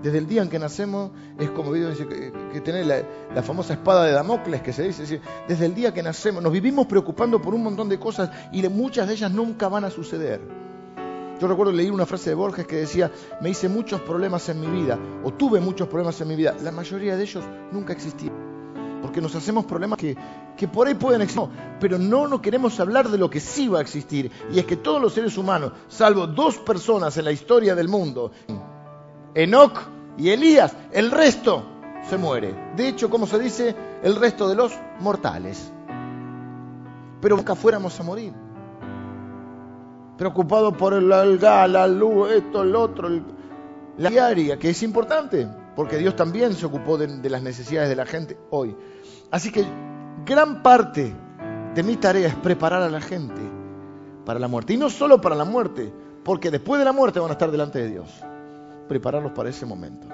Desde 0.01 0.17
el 0.17 0.27
día 0.27 0.41
en 0.41 0.49
que 0.49 0.59
nacemos 0.59 1.11
es 1.39 1.49
como 1.51 1.71
dice 1.71 2.05
que, 2.05 2.33
que 2.51 2.59
tener 2.59 2.85
la, 3.33 3.41
famosa 3.41 3.73
espada 3.73 4.03
de 4.03 4.11
Damocles 4.11 4.61
que 4.61 4.73
se 4.73 4.83
dice, 4.83 5.21
desde 5.47 5.65
el 5.65 5.73
día 5.73 5.93
que 5.93 6.03
nacemos 6.03 6.43
nos 6.43 6.51
vivimos 6.51 6.87
preocupando 6.87 7.41
por 7.41 7.53
un 7.53 7.63
montón 7.63 7.87
de 7.87 7.97
cosas 7.97 8.29
y 8.51 8.67
muchas 8.67 9.07
de 9.07 9.13
ellas 9.13 9.31
nunca 9.31 9.69
van 9.69 9.85
a 9.85 9.89
suceder. 9.89 10.41
Yo 11.39 11.47
recuerdo 11.47 11.71
leer 11.71 11.91
una 11.91 12.05
frase 12.05 12.29
de 12.29 12.35
Borges 12.35 12.67
que 12.67 12.75
decía, 12.75 13.11
me 13.41 13.49
hice 13.49 13.69
muchos 13.69 14.01
problemas 14.01 14.47
en 14.49 14.59
mi 14.59 14.67
vida, 14.67 14.99
o 15.23 15.33
tuve 15.33 15.59
muchos 15.59 15.87
problemas 15.87 16.19
en 16.21 16.27
mi 16.27 16.35
vida. 16.35 16.55
La 16.61 16.71
mayoría 16.71 17.15
de 17.15 17.23
ellos 17.23 17.43
nunca 17.71 17.93
existieron. 17.93 18.52
Porque 19.03 19.19
nos 19.19 19.35
hacemos 19.35 19.65
problemas 19.65 19.99
que, 19.99 20.15
que 20.55 20.67
por 20.67 20.87
ahí 20.87 20.95
pueden 20.95 21.21
existir, 21.21 21.49
pero 21.77 21.99
no 21.99 22.25
nos 22.25 22.39
queremos 22.39 22.79
hablar 22.79 23.09
de 23.09 23.17
lo 23.17 23.29
que 23.29 23.41
sí 23.41 23.67
va 23.67 23.79
a 23.79 23.81
existir. 23.81 24.31
Y 24.49 24.59
es 24.59 24.65
que 24.65 24.77
todos 24.77 25.01
los 25.01 25.13
seres 25.13 25.37
humanos, 25.37 25.73
salvo 25.89 26.25
dos 26.25 26.57
personas 26.59 27.17
en 27.17 27.25
la 27.25 27.31
historia 27.33 27.75
del 27.75 27.89
mundo, 27.89 28.31
Enoch 29.35 29.77
y 30.17 30.29
Elías, 30.29 30.73
el 30.93 31.11
resto 31.11 31.65
se 32.09 32.17
muere. 32.17 32.55
De 32.77 32.87
hecho, 32.87 33.09
como 33.09 33.27
se 33.27 33.39
dice, 33.39 33.75
el 34.01 34.15
resto 34.15 34.47
de 34.47 34.55
los 34.55 34.73
mortales. 34.99 35.71
Pero 37.21 37.35
nunca 37.35 37.55
fuéramos 37.55 37.99
a 37.99 38.03
morir. 38.03 38.33
Preocupado 40.17 40.71
por 40.71 40.93
el, 40.93 41.37
gas, 41.37 41.69
la 41.69 41.87
luz, 41.87 42.31
esto, 42.31 42.61
el 42.61 42.73
otro, 42.73 43.09
la 43.97 44.09
diaria, 44.09 44.57
que 44.57 44.69
es 44.69 44.83
importante, 44.83 45.47
porque 45.75 45.97
Dios 45.97 46.15
también 46.15 46.53
se 46.53 46.65
ocupó 46.65 46.97
de 46.97 47.29
las 47.29 47.41
necesidades 47.41 47.89
de 47.89 47.95
la 47.95 48.05
gente 48.05 48.37
hoy. 48.49 48.75
Así 49.33 49.51
que 49.51 49.65
gran 50.27 50.61
parte 50.61 51.11
de 51.73 51.81
mi 51.81 51.97
tarea 51.97 52.27
es 52.27 52.35
preparar 52.35 52.83
a 52.83 52.89
la 52.89 53.01
gente 53.01 53.41
para 54.23 54.39
la 54.39 54.47
muerte. 54.47 54.73
Y 54.73 54.77
no 54.77 54.91
solo 54.91 55.19
para 55.19 55.33
la 55.33 55.43
muerte, 55.43 55.91
porque 56.23 56.51
después 56.51 56.77
de 56.77 56.85
la 56.85 56.91
muerte 56.91 57.19
van 57.19 57.29
a 57.29 57.31
estar 57.31 57.49
delante 57.49 57.79
de 57.79 57.89
Dios 57.89 58.23
prepararlos 58.87 59.31
para 59.31 59.49
ese 59.49 59.65
momento. 59.65 60.07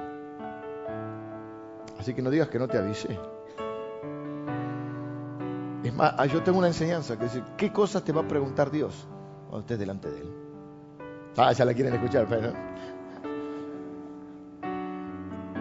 Así 2.00 2.14
que 2.14 2.22
no 2.22 2.30
digas 2.30 2.48
que 2.48 2.60
no 2.60 2.70
te 2.70 2.78
avisé. 2.78 3.20
Es 5.84 5.94
más, 5.94 6.14
ah, 6.18 6.26
yo 6.26 6.42
tengo 6.42 6.58
una 6.58 6.68
enseñanza 6.68 7.18
que 7.18 7.26
dice, 7.26 7.44
¿qué 7.58 7.74
cosas 7.74 8.06
te 8.06 8.14
va 8.14 8.22
a 8.22 8.28
preguntar 8.28 8.72
Dios 8.72 9.06
cuando 9.50 9.60
estés 9.60 9.80
delante 9.80 10.10
de 10.10 10.22
Él? 10.22 10.34
Ah, 11.36 11.52
ya 11.52 11.66
la 11.66 11.74
quieren 11.74 11.94
escuchar, 11.94 12.26
pero... 12.30 12.54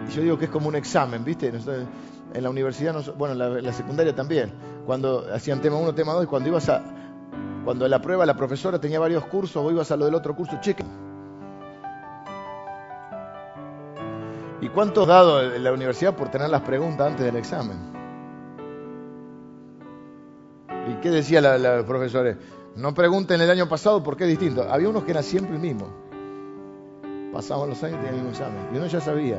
Y 0.07 0.11
yo 0.11 0.21
digo 0.21 0.37
que 0.37 0.45
es 0.45 0.51
como 0.51 0.69
un 0.69 0.75
examen, 0.75 1.25
¿viste? 1.25 1.51
En 2.33 2.43
la 2.43 2.49
universidad, 2.49 2.95
bueno, 3.15 3.33
en 3.43 3.63
la, 3.63 3.73
secundaria 3.73 4.15
también, 4.15 4.51
cuando 4.85 5.25
hacían 5.33 5.61
tema 5.61 5.77
1, 5.77 5.95
tema 5.95 6.13
2, 6.13 6.25
y 6.25 6.27
cuando 6.27 6.49
ibas 6.49 6.69
a... 6.69 6.83
Cuando 7.65 7.87
la 7.87 8.01
prueba 8.01 8.25
la 8.25 8.35
profesora 8.35 8.79
tenía 8.79 8.99
varios 8.99 9.25
cursos, 9.25 9.61
vos 9.61 9.71
ibas 9.71 9.91
a 9.91 9.97
lo 9.97 10.05
del 10.05 10.15
otro 10.15 10.35
curso, 10.35 10.57
cheque 10.61 10.83
¿Y 14.61 14.69
cuánto 14.69 15.01
has 15.03 15.07
dado 15.07 15.53
en 15.53 15.63
la 15.63 15.71
universidad 15.71 16.15
por 16.15 16.29
tener 16.29 16.49
las 16.49 16.61
preguntas 16.61 17.07
antes 17.07 17.25
del 17.25 17.35
examen? 17.35 17.77
¿Y 20.89 20.95
qué 21.01 21.09
decía 21.09 21.41
la, 21.41 21.57
la 21.57 21.85
profesora? 21.85 22.37
No 22.75 22.93
pregunten 22.93 23.41
el 23.41 23.49
año 23.49 23.67
pasado 23.67 24.03
porque 24.03 24.23
es 24.25 24.29
distinto. 24.29 24.63
Había 24.69 24.89
unos 24.89 25.03
que 25.03 25.11
eran 25.11 25.23
siempre 25.23 25.55
el 25.55 25.61
mismo. 25.61 25.87
Pasaban 27.31 27.69
los 27.69 27.83
años 27.83 27.97
y 27.99 28.05
tenían 28.05 28.15
el 28.15 28.21
mismo 28.21 28.29
examen. 28.31 28.67
Y 28.73 28.77
uno 28.77 28.87
ya 28.87 28.99
sabía. 28.99 29.37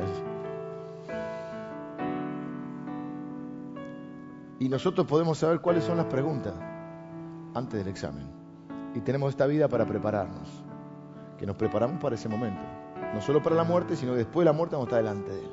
Y 4.61 4.69
nosotros 4.69 5.07
podemos 5.07 5.39
saber 5.39 5.59
cuáles 5.59 5.83
son 5.83 5.97
las 5.97 6.05
preguntas 6.05 6.53
antes 7.55 7.79
del 7.79 7.87
examen. 7.87 8.27
Y 8.93 8.99
tenemos 8.99 9.31
esta 9.31 9.47
vida 9.47 9.67
para 9.67 9.87
prepararnos. 9.87 10.47
Que 11.39 11.47
nos 11.47 11.55
preparamos 11.55 11.99
para 11.99 12.13
ese 12.13 12.29
momento. 12.29 12.61
No 13.11 13.21
solo 13.21 13.41
para 13.41 13.55
la 13.55 13.63
muerte, 13.63 13.95
sino 13.95 14.11
que 14.11 14.19
después 14.19 14.43
de 14.43 14.51
la 14.51 14.53
muerte 14.53 14.75
vamos 14.75 14.85
a 14.85 14.89
estar 14.91 15.03
delante 15.03 15.31
de 15.31 15.39
Él. 15.39 15.51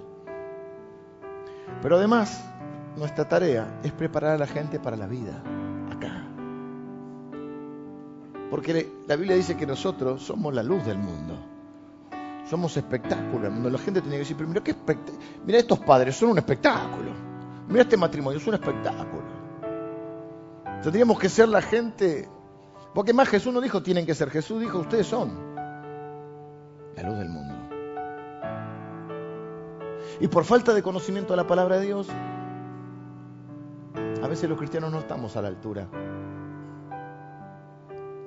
Pero 1.81 1.97
además, 1.97 2.53
nuestra 2.99 3.27
tarea 3.27 3.81
es 3.83 3.93
preparar 3.93 4.33
a 4.33 4.39
la 4.39 4.47
gente 4.47 4.79
para 4.79 4.99
la 4.99 5.07
vida, 5.07 5.43
acá. 5.91 6.27
Porque 8.51 8.93
la 9.07 9.17
Biblia 9.17 9.37
dice 9.37 9.57
que 9.57 9.67
nosotros 9.67 10.23
somos 10.23 10.53
la 10.53 10.63
luz 10.63 10.85
del 10.85 10.99
mundo. 10.99 11.35
Somos 12.47 12.77
espectáculo 12.77 13.45
del 13.45 13.53
mundo. 13.53 13.71
La 13.71 13.79
gente 13.79 14.03
tiene 14.03 14.17
que 14.17 14.21
decir, 14.25 14.37
pero 14.37 14.51
mira, 14.51 14.63
qué 14.63 14.75
mira 15.47 15.61
estos 15.61 15.79
padres, 15.79 16.15
son 16.15 16.29
un 16.29 16.39
espectáculo. 16.39 17.08
Mira 17.69 17.83
este 17.83 17.97
matrimonio, 17.97 18.39
es 18.39 18.47
un 18.47 18.55
espectáculo. 18.55 19.23
Tendríamos 20.83 21.19
que 21.19 21.29
ser 21.29 21.49
la 21.49 21.63
gente... 21.63 22.29
Porque 22.95 23.13
más 23.13 23.29
Jesús 23.29 23.53
no 23.53 23.61
dijo 23.61 23.83
tienen 23.83 24.07
que 24.07 24.15
ser, 24.15 24.31
Jesús 24.31 24.61
dijo 24.61 24.79
ustedes 24.79 25.07
son 25.07 25.49
la 26.97 27.03
luz 27.03 27.19
del 27.19 27.29
mundo. 27.29 27.55
Y 30.21 30.29
por 30.29 30.45
falta 30.45 30.75
de 30.75 30.83
conocimiento 30.83 31.33
de 31.33 31.37
la 31.37 31.47
palabra 31.47 31.79
de 31.79 31.87
Dios, 31.87 32.09
a 34.23 34.27
veces 34.27 34.49
los 34.49 34.59
cristianos 34.59 34.91
no 34.91 34.99
estamos 34.99 35.37
a 35.37 35.43
la 35.43 35.49
altura 35.49 35.87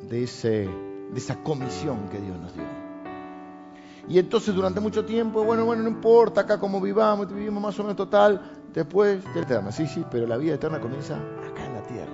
de, 0.03 0.23
ese, 0.23 0.69
de 0.69 1.17
esa 1.17 1.43
comisión 1.43 2.07
que 2.09 2.19
Dios 2.19 2.37
nos 2.37 2.53
dio. 2.53 2.63
Y 4.07 4.19
entonces 4.19 4.53
durante 4.55 4.79
mucho 4.79 5.05
tiempo, 5.05 5.43
bueno, 5.43 5.65
bueno, 5.65 5.83
no 5.83 5.89
importa 5.89 6.41
acá 6.41 6.59
cómo 6.59 6.79
vivamos, 6.79 7.27
vivimos 7.33 7.61
más 7.61 7.79
o 7.79 7.83
menos 7.83 7.97
total, 7.97 8.60
después 8.73 9.23
de 9.33 9.41
eterna. 9.41 9.71
Sí, 9.71 9.87
sí, 9.87 10.05
pero 10.09 10.27
la 10.27 10.37
vida 10.37 10.55
eterna 10.55 10.79
comienza 10.79 11.15
acá 11.15 11.65
en 11.65 11.73
la 11.73 11.83
tierra. 11.83 12.13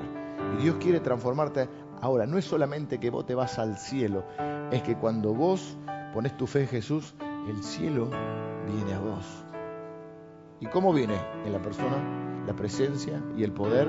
Y 0.58 0.64
Dios 0.64 0.78
quiere 0.80 0.99
transformarte 0.99 1.68
ahora. 2.01 2.26
No 2.26 2.38
es 2.38 2.45
solamente 2.45 2.99
que 2.99 3.10
vos 3.10 3.26
te 3.26 3.36
vas 3.36 3.60
al 3.60 3.78
cielo, 3.78 4.24
es 4.72 4.82
que 4.84 4.95
cuando 4.95 5.34
vos 5.34 5.78
pones 6.14 6.36
tu 6.38 6.47
fe 6.47 6.62
en 6.62 6.68
Jesús, 6.68 7.16
el 7.47 7.64
cielo 7.64 8.10
viene 8.66 8.93
a 8.93 8.99
vos. 8.99 9.26
¿Y 10.60 10.66
cómo 10.68 10.91
viene? 10.93 11.16
En 11.45 11.53
la 11.53 11.62
persona, 11.62 12.43
la 12.45 12.55
presencia 12.55 13.22
y 13.38 13.43
el 13.43 13.51
poder 13.51 13.88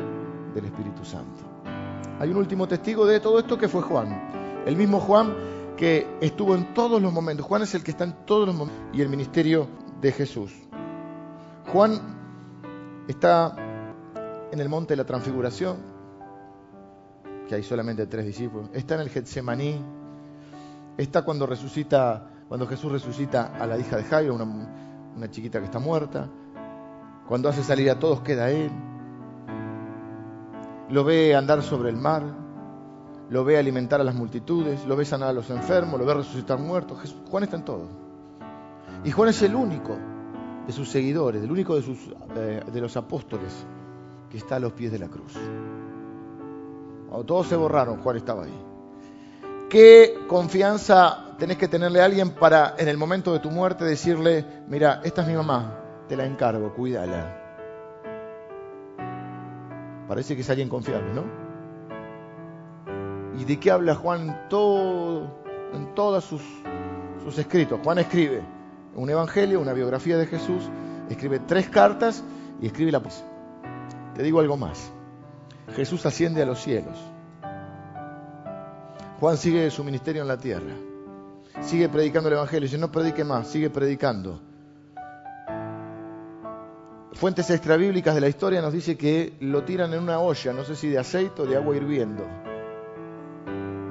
del 0.54 0.64
Espíritu 0.66 1.04
Santo. 1.04 1.42
Hay 2.20 2.30
un 2.30 2.36
último 2.36 2.66
testigo 2.66 3.06
de 3.06 3.20
todo 3.20 3.38
esto 3.38 3.56
que 3.56 3.68
fue 3.68 3.82
Juan. 3.82 4.64
El 4.66 4.76
mismo 4.76 5.00
Juan 5.00 5.34
que 5.76 6.06
estuvo 6.20 6.54
en 6.56 6.74
todos 6.74 7.00
los 7.00 7.12
momentos. 7.12 7.46
Juan 7.46 7.62
es 7.62 7.74
el 7.74 7.84
que 7.84 7.92
está 7.92 8.04
en 8.04 8.26
todos 8.26 8.46
los 8.46 8.56
momentos. 8.56 8.84
Y 8.92 9.00
el 9.00 9.08
ministerio 9.08 9.68
de 10.00 10.12
Jesús. 10.12 10.52
Juan 11.72 12.17
está 13.08 13.56
en 14.52 14.60
el 14.60 14.68
monte 14.68 14.92
de 14.92 14.98
la 14.98 15.04
transfiguración, 15.04 15.78
que 17.48 17.54
hay 17.54 17.62
solamente 17.62 18.06
tres 18.06 18.26
discípulos. 18.26 18.68
Está 18.74 18.94
en 18.96 19.00
el 19.00 19.08
Getsemaní, 19.08 19.82
está 20.98 21.22
cuando 21.22 21.46
resucita, 21.46 22.30
cuando 22.48 22.66
Jesús 22.66 22.92
resucita 22.92 23.54
a 23.58 23.66
la 23.66 23.78
hija 23.78 23.96
de 23.96 24.04
Jairo, 24.04 24.34
una, 24.34 25.30
chiquita 25.30 25.58
que 25.58 25.64
está 25.64 25.78
muerta. 25.78 26.28
Cuando 27.26 27.48
hace 27.48 27.62
salir 27.62 27.90
a 27.90 27.98
todos 27.98 28.20
queda 28.20 28.50
él. 28.50 28.70
Lo 30.90 31.04
ve 31.04 31.34
andar 31.34 31.62
sobre 31.62 31.90
el 31.90 31.96
mar. 31.96 32.22
lo 33.30 33.44
ve 33.44 33.58
alimentar 33.58 34.00
a 34.00 34.04
las 34.04 34.14
multitudes, 34.14 34.86
lo 34.86 34.96
ve 34.96 35.04
sanar 35.04 35.28
a 35.28 35.32
los 35.34 35.50
enfermos, 35.50 36.00
lo 36.00 36.06
ve 36.06 36.14
resucitar 36.14 36.58
muertos. 36.58 37.14
Juan 37.30 37.44
está 37.44 37.56
en 37.56 37.64
todo. 37.64 37.88
Y 39.04 39.10
Juan 39.10 39.28
es 39.28 39.42
el 39.42 39.54
único 39.54 39.98
de 40.68 40.74
sus 40.74 40.90
seguidores, 40.90 41.42
el 41.42 41.50
único 41.50 41.76
de, 41.76 41.82
sus, 41.82 41.96
eh, 42.36 42.60
de 42.70 42.80
los 42.82 42.94
apóstoles 42.98 43.64
que 44.30 44.36
está 44.36 44.56
a 44.56 44.60
los 44.60 44.74
pies 44.74 44.92
de 44.92 44.98
la 44.98 45.08
cruz. 45.08 45.32
Cuando 47.08 47.24
todos 47.24 47.46
se 47.46 47.56
borraron, 47.56 48.02
Juan 48.02 48.18
estaba 48.18 48.44
ahí. 48.44 48.64
¿Qué 49.70 50.26
confianza 50.28 51.34
tenés 51.38 51.56
que 51.56 51.68
tenerle 51.68 52.02
a 52.02 52.04
alguien 52.04 52.32
para 52.32 52.74
en 52.76 52.86
el 52.86 52.98
momento 52.98 53.32
de 53.32 53.38
tu 53.38 53.50
muerte 53.50 53.86
decirle, 53.86 54.44
mira, 54.68 55.00
esta 55.04 55.22
es 55.22 55.28
mi 55.28 55.34
mamá, 55.34 56.04
te 56.06 56.18
la 56.18 56.26
encargo, 56.26 56.74
cuídala? 56.74 57.34
Parece 60.06 60.34
que 60.34 60.42
es 60.42 60.50
alguien 60.50 60.68
confiable, 60.68 61.14
¿no? 61.14 61.24
¿Y 63.40 63.44
de 63.46 63.58
qué 63.58 63.70
habla 63.70 63.94
Juan 63.94 64.48
todo, 64.50 65.34
en 65.72 65.94
todos 65.94 66.24
sus, 66.24 66.42
sus 67.24 67.38
escritos? 67.38 67.80
Juan 67.82 68.00
escribe 68.00 68.57
un 68.98 69.10
evangelio, 69.10 69.60
una 69.60 69.72
biografía 69.72 70.18
de 70.18 70.26
Jesús, 70.26 70.62
escribe 71.08 71.38
tres 71.38 71.68
cartas 71.68 72.22
y 72.60 72.66
escribe 72.66 72.90
la... 72.90 73.02
Te 74.14 74.22
digo 74.22 74.40
algo 74.40 74.56
más. 74.56 74.90
Jesús 75.74 76.04
asciende 76.04 76.42
a 76.42 76.46
los 76.46 76.60
cielos. 76.60 76.98
Juan 79.20 79.36
sigue 79.36 79.70
su 79.70 79.84
ministerio 79.84 80.22
en 80.22 80.28
la 80.28 80.38
tierra. 80.38 80.74
Sigue 81.60 81.88
predicando 81.88 82.28
el 82.28 82.34
Evangelio. 82.34 82.68
Si 82.68 82.78
no 82.78 82.90
predique 82.90 83.24
más, 83.24 83.48
sigue 83.48 83.70
predicando. 83.70 84.40
Fuentes 87.12 87.50
extrabíblicas 87.50 88.14
de 88.14 88.20
la 88.20 88.28
historia 88.28 88.62
nos 88.62 88.72
dice 88.72 88.96
que 88.96 89.36
lo 89.40 89.64
tiran 89.64 89.92
en 89.92 90.02
una 90.02 90.20
olla, 90.20 90.52
no 90.52 90.62
sé 90.62 90.76
si 90.76 90.88
de 90.88 90.98
aceite 90.98 91.42
o 91.42 91.46
de 91.46 91.56
agua 91.56 91.76
hirviendo. 91.76 92.24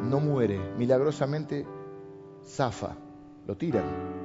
No 0.04 0.22
muere, 0.22 0.60
milagrosamente 0.78 1.66
zafa, 2.46 2.96
lo 3.46 3.58
tiran. 3.58 4.17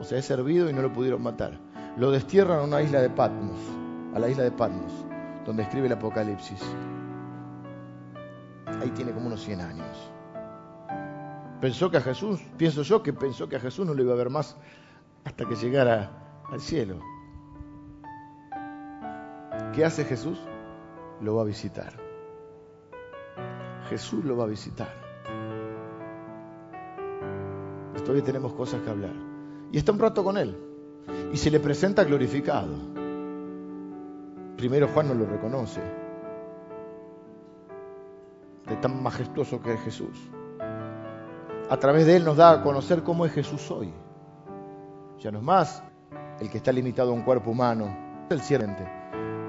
O 0.00 0.04
sea, 0.04 0.18
es 0.18 0.30
hervido 0.30 0.70
y 0.70 0.72
no 0.72 0.80
lo 0.80 0.92
pudieron 0.92 1.22
matar. 1.22 1.60
Lo 1.96 2.10
destierran 2.10 2.60
a 2.60 2.62
una 2.62 2.80
isla 2.80 3.02
de 3.02 3.10
Patmos, 3.10 3.58
a 4.14 4.18
la 4.18 4.28
isla 4.28 4.44
de 4.44 4.50
Patmos, 4.50 4.92
donde 5.44 5.62
escribe 5.62 5.86
el 5.86 5.92
Apocalipsis. 5.92 6.62
Ahí 8.80 8.90
tiene 8.90 9.12
como 9.12 9.26
unos 9.26 9.42
100 9.42 9.60
años. 9.60 10.10
Pensó 11.60 11.90
que 11.90 11.98
a 11.98 12.00
Jesús, 12.00 12.40
pienso 12.56 12.82
yo 12.82 13.02
que 13.02 13.12
pensó 13.12 13.46
que 13.46 13.56
a 13.56 13.60
Jesús 13.60 13.86
no 13.86 13.92
lo 13.92 14.02
iba 14.02 14.14
a 14.14 14.16
ver 14.16 14.30
más 14.30 14.56
hasta 15.24 15.44
que 15.44 15.54
llegara 15.54 16.42
al 16.50 16.60
cielo. 16.60 16.98
¿Qué 19.74 19.84
hace 19.84 20.04
Jesús? 20.04 20.40
Lo 21.20 21.36
va 21.36 21.42
a 21.42 21.44
visitar. 21.44 21.92
Jesús 23.90 24.24
lo 24.24 24.36
va 24.38 24.44
a 24.44 24.46
visitar. 24.46 24.88
Todavía 27.98 28.24
tenemos 28.24 28.54
cosas 28.54 28.80
que 28.80 28.90
hablar. 28.90 29.29
Y 29.72 29.78
está 29.78 29.92
un 29.92 29.98
rato 29.98 30.24
con 30.24 30.36
él. 30.36 30.56
Y 31.32 31.36
se 31.36 31.50
le 31.50 31.60
presenta 31.60 32.04
glorificado. 32.04 32.74
Primero 34.56 34.88
Juan 34.88 35.08
no 35.08 35.14
lo 35.14 35.26
reconoce. 35.26 35.80
De 38.66 38.76
tan 38.76 39.02
majestuoso 39.02 39.60
que 39.60 39.74
es 39.74 39.80
Jesús 39.80 40.30
a 41.70 41.76
través 41.76 42.04
de 42.04 42.16
él 42.16 42.24
nos 42.24 42.36
da 42.36 42.50
a 42.50 42.62
conocer 42.62 43.04
cómo 43.04 43.24
es 43.24 43.32
Jesús 43.32 43.70
hoy. 43.70 43.92
Ya 45.20 45.30
no 45.30 45.38
es 45.38 45.44
más 45.44 45.84
el 46.40 46.50
que 46.50 46.58
está 46.58 46.72
limitado 46.72 47.12
a 47.12 47.14
un 47.14 47.22
cuerpo 47.22 47.52
humano, 47.52 48.24
es 48.28 48.32
el 48.32 48.40
sirviente, 48.40 48.84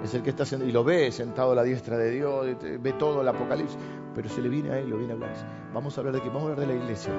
es 0.03 0.13
el 0.13 0.21
que 0.21 0.29
está 0.29 0.43
y 0.55 0.71
lo 0.71 0.83
ve 0.83 1.11
sentado 1.11 1.53
a 1.53 1.55
la 1.55 1.63
diestra 1.63 1.97
de 1.97 2.11
Dios, 2.11 2.45
ve 2.79 2.93
todo 2.93 3.21
el 3.21 3.27
Apocalipsis, 3.27 3.75
pero 4.13 4.29
se 4.29 4.39
le 4.39 4.49
viene 4.49 4.69
a 4.69 4.77
él, 4.77 4.89
lo 4.89 4.97
viene 4.97 5.13
a 5.13 5.15
hablar. 5.15 5.33
Vamos 5.73 5.97
a 5.97 6.01
hablar 6.01 6.13
de 6.13 6.21
qué, 6.21 6.27
vamos 6.27 6.43
a 6.43 6.51
hablar 6.51 6.59
de 6.59 6.67
la 6.67 6.79
iglesia. 6.79 7.11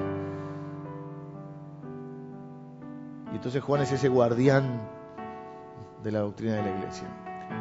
Y 3.33 3.37
entonces 3.37 3.63
Juan 3.63 3.81
es 3.81 3.91
ese 3.91 4.09
guardián 4.09 4.79
de 6.03 6.11
la 6.11 6.19
doctrina 6.19 6.53
de 6.57 6.61
la 6.61 6.69
iglesia. 6.69 7.07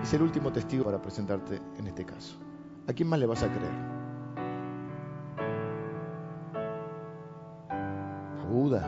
Es 0.02 0.12
el 0.12 0.20
último 0.20 0.52
testigo 0.52 0.84
para 0.84 1.00
presentarte 1.00 1.62
en 1.78 1.86
este 1.86 2.04
caso. 2.04 2.36
¿A 2.86 2.92
quién 2.92 3.08
más 3.08 3.18
le 3.18 3.24
vas 3.24 3.42
a 3.42 3.48
creer? 3.48 3.72
Buda, 8.50 8.86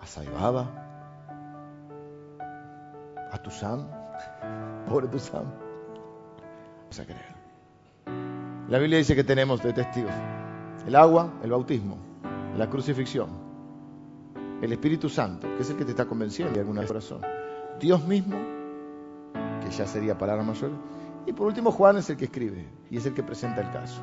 a 0.00 0.06
Saibaba, 0.06 0.70
a 3.30 3.42
Tusam, 3.42 3.86
pobre 4.88 5.06
Tusam. 5.08 5.44
Vamos 6.80 6.98
a 6.98 7.04
creer. 7.04 7.34
La 8.70 8.78
Biblia 8.78 8.96
dice 8.96 9.14
que 9.14 9.22
tenemos 9.22 9.62
de 9.62 9.74
testigos 9.74 10.14
el 10.86 10.96
agua, 10.96 11.30
el 11.44 11.50
bautismo, 11.50 11.98
la 12.56 12.70
crucifixión, 12.70 13.51
el 14.62 14.72
Espíritu 14.72 15.08
Santo, 15.08 15.48
que 15.56 15.62
es 15.62 15.70
el 15.70 15.76
que 15.76 15.84
te 15.84 15.90
está 15.90 16.06
convenciendo 16.06 16.54
de 16.54 16.60
alguna 16.60 16.86
corazón, 16.86 17.20
Dios 17.80 18.06
mismo, 18.06 18.38
que 19.60 19.70
ya 19.70 19.86
sería 19.86 20.16
palabra 20.16 20.44
mayor, 20.44 20.70
y 21.26 21.32
por 21.32 21.48
último 21.48 21.72
Juan 21.72 21.96
es 21.96 22.08
el 22.10 22.16
que 22.16 22.26
escribe 22.26 22.68
y 22.88 22.96
es 22.96 23.04
el 23.04 23.12
que 23.12 23.24
presenta 23.24 23.60
el 23.60 23.70
caso. 23.70 24.00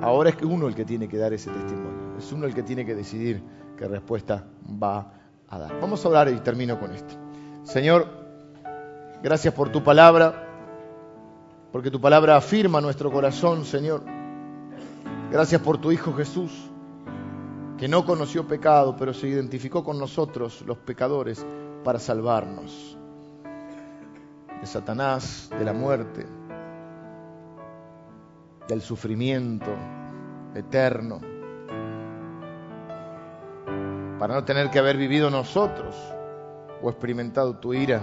Ahora 0.00 0.30
es 0.30 0.36
uno 0.42 0.68
el 0.68 0.74
que 0.74 0.84
tiene 0.84 1.08
que 1.08 1.18
dar 1.18 1.32
ese 1.32 1.50
testimonio, 1.50 2.16
es 2.18 2.32
uno 2.32 2.46
el 2.46 2.54
que 2.54 2.62
tiene 2.62 2.86
que 2.86 2.94
decidir 2.94 3.42
qué 3.76 3.88
respuesta 3.88 4.46
va 4.80 5.12
a 5.48 5.58
dar. 5.58 5.80
Vamos 5.80 6.04
a 6.04 6.08
hablar 6.08 6.28
y 6.28 6.38
termino 6.38 6.78
con 6.78 6.92
esto. 6.92 7.14
Señor, 7.64 8.06
gracias 9.22 9.52
por 9.52 9.70
tu 9.70 9.82
palabra, 9.82 10.46
porque 11.72 11.90
tu 11.90 12.00
palabra 12.00 12.36
afirma 12.36 12.80
nuestro 12.80 13.10
corazón, 13.10 13.64
Señor. 13.64 14.02
Gracias 15.32 15.60
por 15.60 15.78
tu 15.78 15.90
Hijo 15.90 16.12
Jesús, 16.12 16.70
que 17.80 17.88
no 17.88 18.04
conoció 18.04 18.46
pecado, 18.46 18.94
pero 18.94 19.14
se 19.14 19.26
identificó 19.26 19.82
con 19.82 19.98
nosotros, 19.98 20.62
los 20.66 20.76
pecadores, 20.76 21.46
para 21.82 21.98
salvarnos 21.98 22.98
de 24.60 24.66
Satanás, 24.66 25.48
de 25.58 25.64
la 25.64 25.72
muerte, 25.72 26.26
del 28.68 28.82
sufrimiento 28.82 29.70
eterno, 30.54 31.20
para 34.18 34.34
no 34.34 34.44
tener 34.44 34.68
que 34.68 34.78
haber 34.78 34.98
vivido 34.98 35.30
nosotros 35.30 35.96
o 36.82 36.90
experimentado 36.90 37.56
tu 37.56 37.72
ira. 37.72 38.02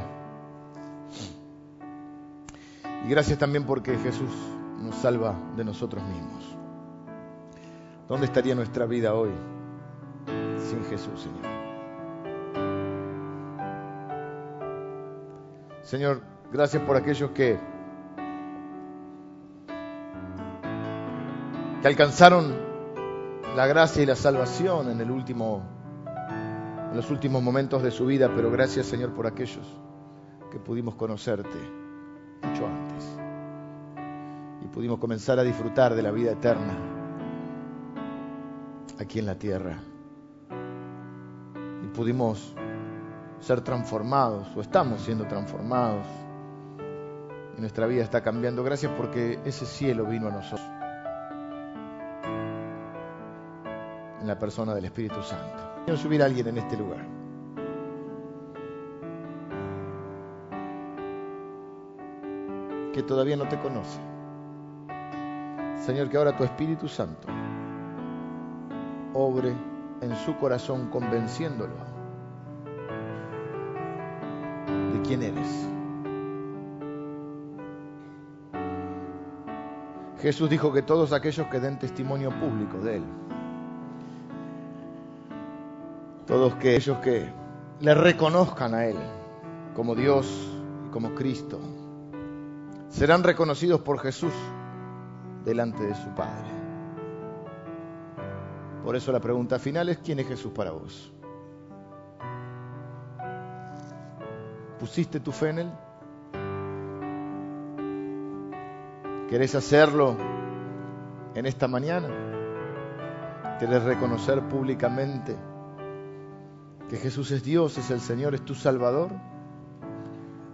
Y 3.06 3.10
gracias 3.10 3.38
también 3.38 3.64
porque 3.64 3.96
Jesús 4.00 4.32
nos 4.80 4.96
salva 4.96 5.36
de 5.56 5.64
nosotros 5.64 6.04
mismos. 6.04 6.44
¿Dónde 8.08 8.26
estaría 8.26 8.56
nuestra 8.56 8.88
vida 8.88 9.14
hoy 9.14 9.30
sin 10.78 10.90
Jesús, 10.90 11.22
Señor? 11.22 11.58
Señor, 15.82 16.22
gracias 16.52 16.84
por 16.84 16.98
aquellos 16.98 17.32
que 17.32 17.58
que 21.82 21.88
alcanzaron 21.88 22.56
la 23.56 23.68
gracia 23.68 24.04
y 24.04 24.06
la 24.06 24.16
salvación 24.16 24.90
en 24.90 25.00
el 25.00 25.12
último 25.12 25.64
en 26.92 26.96
los 26.96 27.10
últimos 27.12 27.44
momentos 27.44 27.84
de 27.84 27.92
su 27.92 28.06
vida, 28.06 28.32
pero 28.36 28.50
gracias 28.50 28.86
Señor 28.86 29.14
por 29.14 29.28
aquellos 29.28 29.68
que 30.52 30.60
pudimos 30.60 30.96
conocerte 30.96 31.58
mucho 32.44 32.66
antes 32.66 33.18
y 34.64 34.68
pudimos 34.68 35.00
comenzar 35.00 35.40
a 35.40 35.44
disfrutar 35.44 35.96
de 35.96 36.02
la 36.02 36.12
vida 36.12 36.32
eterna 36.32 36.78
aquí 39.00 39.20
en 39.20 39.26
la 39.26 39.36
tierra 39.36 39.80
pudimos 41.98 42.54
ser 43.40 43.62
transformados 43.62 44.48
o 44.56 44.62
estamos 44.62 45.02
siendo 45.02 45.26
transformados 45.26 46.06
y 47.58 47.60
nuestra 47.60 47.88
vida 47.88 48.04
está 48.04 48.22
cambiando. 48.22 48.64
Gracias 48.64 48.92
porque 48.96 49.40
ese 49.46 49.66
cielo 49.66 50.06
vino 50.06 50.28
a 50.28 50.32
nosotros. 50.32 50.62
en 54.20 54.28
la 54.28 54.38
persona 54.38 54.76
del 54.76 54.84
Espíritu 54.84 55.22
Santo. 55.22 55.84
Quiero 55.86 55.98
subir 55.98 56.22
a 56.22 56.26
alguien 56.26 56.48
en 56.48 56.58
este 56.58 56.76
lugar. 56.76 57.06
Que 62.94 63.04
todavía 63.04 63.38
no 63.38 63.48
te 63.48 63.58
conoce. 63.60 64.00
Señor, 65.86 66.10
que 66.10 66.18
ahora 66.18 66.36
tu 66.36 66.44
Espíritu 66.44 66.90
Santo 66.90 67.30
obre 69.14 69.56
en 70.02 70.16
su 70.26 70.36
corazón 70.36 70.90
convenciéndolo 70.90 71.87
quién 75.08 75.24
eres. 75.24 75.48
Jesús 80.22 80.50
dijo 80.50 80.74
que 80.74 80.82
todos 80.82 81.14
aquellos 81.14 81.48
que 81.48 81.60
den 81.60 81.80
testimonio 81.80 82.30
público 82.32 82.80
de 82.80 82.98
Él, 82.98 83.04
todos 86.26 86.54
aquellos 86.54 86.98
que 86.98 87.32
le 87.80 87.94
reconozcan 87.94 88.74
a 88.74 88.86
Él 88.86 88.98
como 89.76 89.96
Dios 89.96 90.28
y 90.88 90.90
como 90.90 91.16
Cristo, 91.16 91.60
serán 92.90 93.24
reconocidos 93.24 93.82
por 93.82 94.00
Jesús 94.00 94.34
delante 95.46 95.84
de 95.84 95.96
su 95.96 96.10
Padre. 96.16 96.50
Por 98.84 98.96
eso 98.96 99.12
la 99.12 99.20
pregunta 99.20 99.60
final 99.60 99.88
es, 99.90 100.00
¿quién 100.00 100.20
es 100.20 100.28
Jesús 100.28 100.52
para 100.52 100.72
vos? 100.72 101.14
¿Pusiste 104.80 105.20
tu 105.20 105.32
fe 105.32 105.50
en 105.50 105.60
Él? 105.60 105.72
¿Querés 109.30 109.56
hacerlo 109.56 110.16
en 111.36 111.46
esta 111.46 111.68
mañana? 111.68 112.08
¿Querés 113.60 113.84
reconocer 113.84 114.48
públicamente 114.48 115.36
que 116.90 116.98
Jesús 116.98 117.32
es 117.32 117.44
Dios, 117.44 117.78
es 117.78 117.92
el 117.92 118.00
Señor, 118.00 118.36
es 118.36 118.46
tu 118.46 118.56
Salvador? 118.56 119.10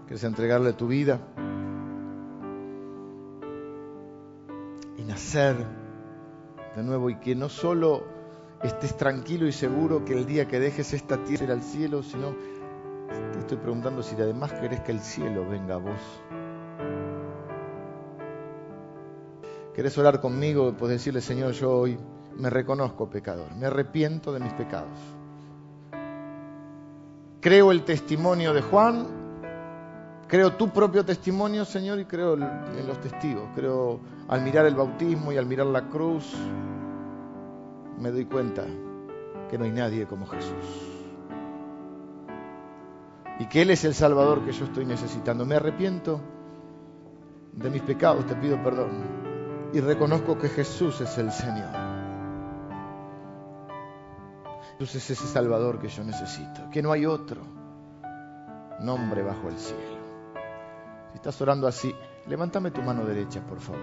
¿Querés 0.07 0.23
entregarle 0.23 0.73
tu 0.73 0.87
vida? 0.87 1.19
Y 4.97 5.03
nacer 5.03 5.55
de 6.75 6.83
nuevo 6.83 7.09
y 7.09 7.15
que 7.17 7.35
no 7.35 7.49
solo 7.49 8.03
estés 8.63 8.95
tranquilo 8.95 9.45
y 9.47 9.51
seguro 9.51 10.05
que 10.05 10.13
el 10.13 10.25
día 10.25 10.47
que 10.47 10.59
dejes 10.59 10.93
esta 10.93 11.23
tierra 11.23 11.53
al 11.53 11.61
cielo, 11.61 12.01
sino 12.01 12.33
estoy 13.43 13.57
preguntando 13.57 14.01
si 14.01 14.15
además 14.15 14.51
querés 14.53 14.79
que 14.81 14.91
el 14.91 14.99
cielo 14.99 15.47
venga 15.47 15.75
a 15.75 15.77
vos. 15.77 15.99
¿Querés 19.73 19.97
orar 19.97 20.21
conmigo? 20.21 20.73
Puedes 20.77 20.99
decirle, 20.99 21.21
Señor, 21.21 21.51
yo 21.51 21.71
hoy 21.71 21.97
me 22.37 22.49
reconozco 22.49 23.09
pecador, 23.09 23.53
me 23.55 23.65
arrepiento 23.65 24.31
de 24.31 24.39
mis 24.39 24.53
pecados. 24.53 24.97
Creo 27.41 27.71
el 27.71 27.83
testimonio 27.83 28.53
de 28.53 28.61
Juan, 28.61 29.07
creo 30.27 30.53
tu 30.53 30.69
propio 30.69 31.03
testimonio, 31.03 31.65
Señor, 31.65 31.99
y 31.99 32.05
creo 32.05 32.35
en 32.35 32.87
los 32.87 33.01
testigos. 33.01 33.49
Creo 33.55 33.99
al 34.29 34.41
mirar 34.41 34.65
el 34.65 34.75
bautismo 34.75 35.31
y 35.33 35.37
al 35.37 35.45
mirar 35.45 35.67
la 35.67 35.89
cruz, 35.89 36.33
me 37.99 38.11
doy 38.11 38.25
cuenta 38.25 38.63
que 39.49 39.57
no 39.57 39.65
hay 39.65 39.71
nadie 39.71 40.05
como 40.05 40.25
Jesús. 40.27 40.92
Y 43.39 43.47
que 43.47 43.61
Él 43.63 43.71
es 43.71 43.83
el 43.83 43.93
Salvador 43.93 44.45
que 44.45 44.51
yo 44.51 44.65
estoy 44.65 44.85
necesitando. 44.85 45.45
Me 45.45 45.55
arrepiento 45.55 46.21
de 47.53 47.69
mis 47.69 47.81
pecados, 47.81 48.25
te 48.25 48.35
pido 48.35 48.61
perdón 48.63 49.23
y 49.73 49.79
reconozco 49.79 50.37
que 50.37 50.49
Jesús 50.49 51.01
es 51.01 51.17
el 51.17 51.31
Señor. 51.31 51.69
Jesús 54.77 54.95
es 54.95 55.09
ese 55.11 55.27
Salvador 55.27 55.79
que 55.79 55.87
yo 55.87 56.03
necesito, 56.03 56.69
que 56.71 56.81
no 56.81 56.91
hay 56.91 57.05
otro 57.05 57.41
nombre 58.79 59.23
bajo 59.23 59.49
el 59.49 59.57
cielo. 59.57 59.97
Si 61.09 61.15
estás 61.15 61.41
orando 61.41 61.67
así, 61.67 61.93
levántame 62.27 62.69
tu 62.69 62.81
mano 62.81 63.03
derecha, 63.03 63.41
por 63.45 63.59
favor, 63.59 63.81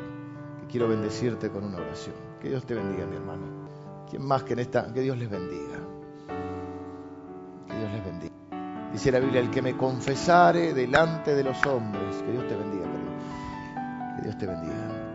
que 0.61 0.67
quiero 0.67 0.89
bendecirte 0.89 1.51
con 1.51 1.65
una 1.65 1.79
oración. 1.79 2.15
Que 2.41 2.49
Dios 2.49 2.65
te 2.65 2.75
bendiga, 2.75 3.07
mi 3.07 3.17
hermano. 3.17 4.07
¿Quién 4.09 4.25
más 4.25 4.45
que 4.45 4.53
en 4.53 4.61
esta? 4.61 4.93
Que 4.93 5.01
Dios 5.01 5.19
les 5.19 5.29
bendiga. 5.29 5.79
Que 7.67 7.77
Dios 7.77 7.93
les 7.93 8.05
bendiga. 8.05 8.40
Dice 8.93 9.13
la 9.13 9.21
Biblia, 9.21 9.41
el 9.41 9.51
que 9.51 9.63
me 9.63 9.77
confesare 9.77 10.75
delante 10.75 11.35
de 11.35 11.45
los 11.45 11.65
hombres, 11.67 12.17
que 12.25 12.33
Dios 12.33 12.47
te 12.49 12.57
bendiga, 12.57 12.85
querido. 12.85 14.17
Que 14.17 14.23
Dios 14.23 14.39
te 14.39 14.47
bendiga 14.47 15.11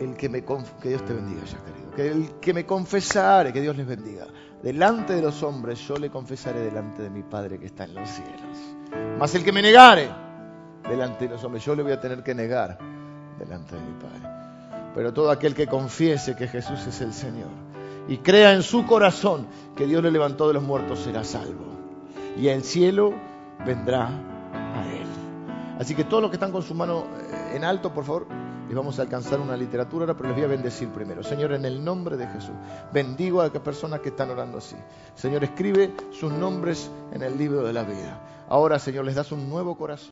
el 0.00 0.16
que 0.16 0.28
me 0.28 0.42
que 0.42 0.88
Dios 0.88 1.04
te 1.04 1.12
bendiga 1.12 1.44
ya 1.44 1.58
querido, 1.58 1.90
que 1.94 2.08
el 2.08 2.30
que 2.40 2.54
me 2.54 2.64
confesare, 2.64 3.52
que 3.52 3.60
Dios 3.60 3.76
les 3.76 3.86
bendiga, 3.86 4.26
delante 4.62 5.14
de 5.14 5.22
los 5.22 5.42
hombres 5.42 5.78
yo 5.86 5.96
le 5.96 6.10
confesaré 6.10 6.60
delante 6.60 7.02
de 7.02 7.10
mi 7.10 7.22
Padre 7.22 7.58
que 7.58 7.66
está 7.66 7.84
en 7.84 7.94
los 7.94 8.08
cielos. 8.08 8.58
Mas 9.18 9.34
el 9.34 9.44
que 9.44 9.52
me 9.52 9.62
negare 9.62 10.08
delante 10.88 11.26
de 11.26 11.34
los 11.34 11.44
hombres, 11.44 11.64
yo 11.64 11.74
le 11.74 11.82
voy 11.82 11.92
a 11.92 12.00
tener 12.00 12.22
que 12.22 12.34
negar 12.34 12.78
delante 13.38 13.76
de 13.76 13.82
mi 13.82 13.92
Padre. 14.00 14.90
Pero 14.94 15.12
todo 15.12 15.30
aquel 15.30 15.54
que 15.54 15.66
confiese 15.66 16.34
que 16.34 16.48
Jesús 16.48 16.84
es 16.86 17.00
el 17.02 17.12
Señor 17.12 17.50
y 18.08 18.18
crea 18.18 18.54
en 18.54 18.62
su 18.62 18.86
corazón 18.86 19.46
que 19.76 19.86
Dios 19.86 20.02
le 20.02 20.10
levantó 20.10 20.48
de 20.48 20.54
los 20.54 20.62
muertos 20.62 21.00
será 21.00 21.22
salvo. 21.22 21.79
Y 22.36 22.48
el 22.48 22.62
cielo 22.62 23.14
vendrá 23.64 24.08
a 24.52 24.86
él. 24.92 25.06
Así 25.78 25.94
que 25.94 26.04
todos 26.04 26.22
los 26.22 26.30
que 26.30 26.36
están 26.36 26.52
con 26.52 26.62
su 26.62 26.74
mano 26.74 27.04
eh, 27.30 27.56
en 27.56 27.64
alto, 27.64 27.92
por 27.92 28.04
favor, 28.04 28.26
y 28.70 28.74
vamos 28.74 29.00
a 29.00 29.02
alcanzar 29.02 29.40
una 29.40 29.56
literatura 29.56 30.14
pero 30.14 30.28
les 30.28 30.36
voy 30.36 30.44
a 30.44 30.48
bendecir 30.48 30.88
primero. 30.90 31.24
Señor, 31.24 31.52
en 31.52 31.64
el 31.64 31.84
nombre 31.84 32.16
de 32.16 32.28
Jesús, 32.28 32.54
bendigo 32.92 33.40
a 33.40 33.48
las 33.48 33.62
personas 33.62 34.00
que 34.00 34.10
están 34.10 34.30
orando 34.30 34.58
así. 34.58 34.76
Señor, 35.16 35.42
escribe 35.42 35.92
sus 36.12 36.32
nombres 36.32 36.88
en 37.12 37.22
el 37.22 37.36
libro 37.36 37.64
de 37.64 37.72
la 37.72 37.82
vida. 37.82 38.20
Ahora, 38.48 38.78
Señor, 38.78 39.04
les 39.04 39.16
das 39.16 39.32
un 39.32 39.48
nuevo 39.48 39.76
corazón. 39.76 40.08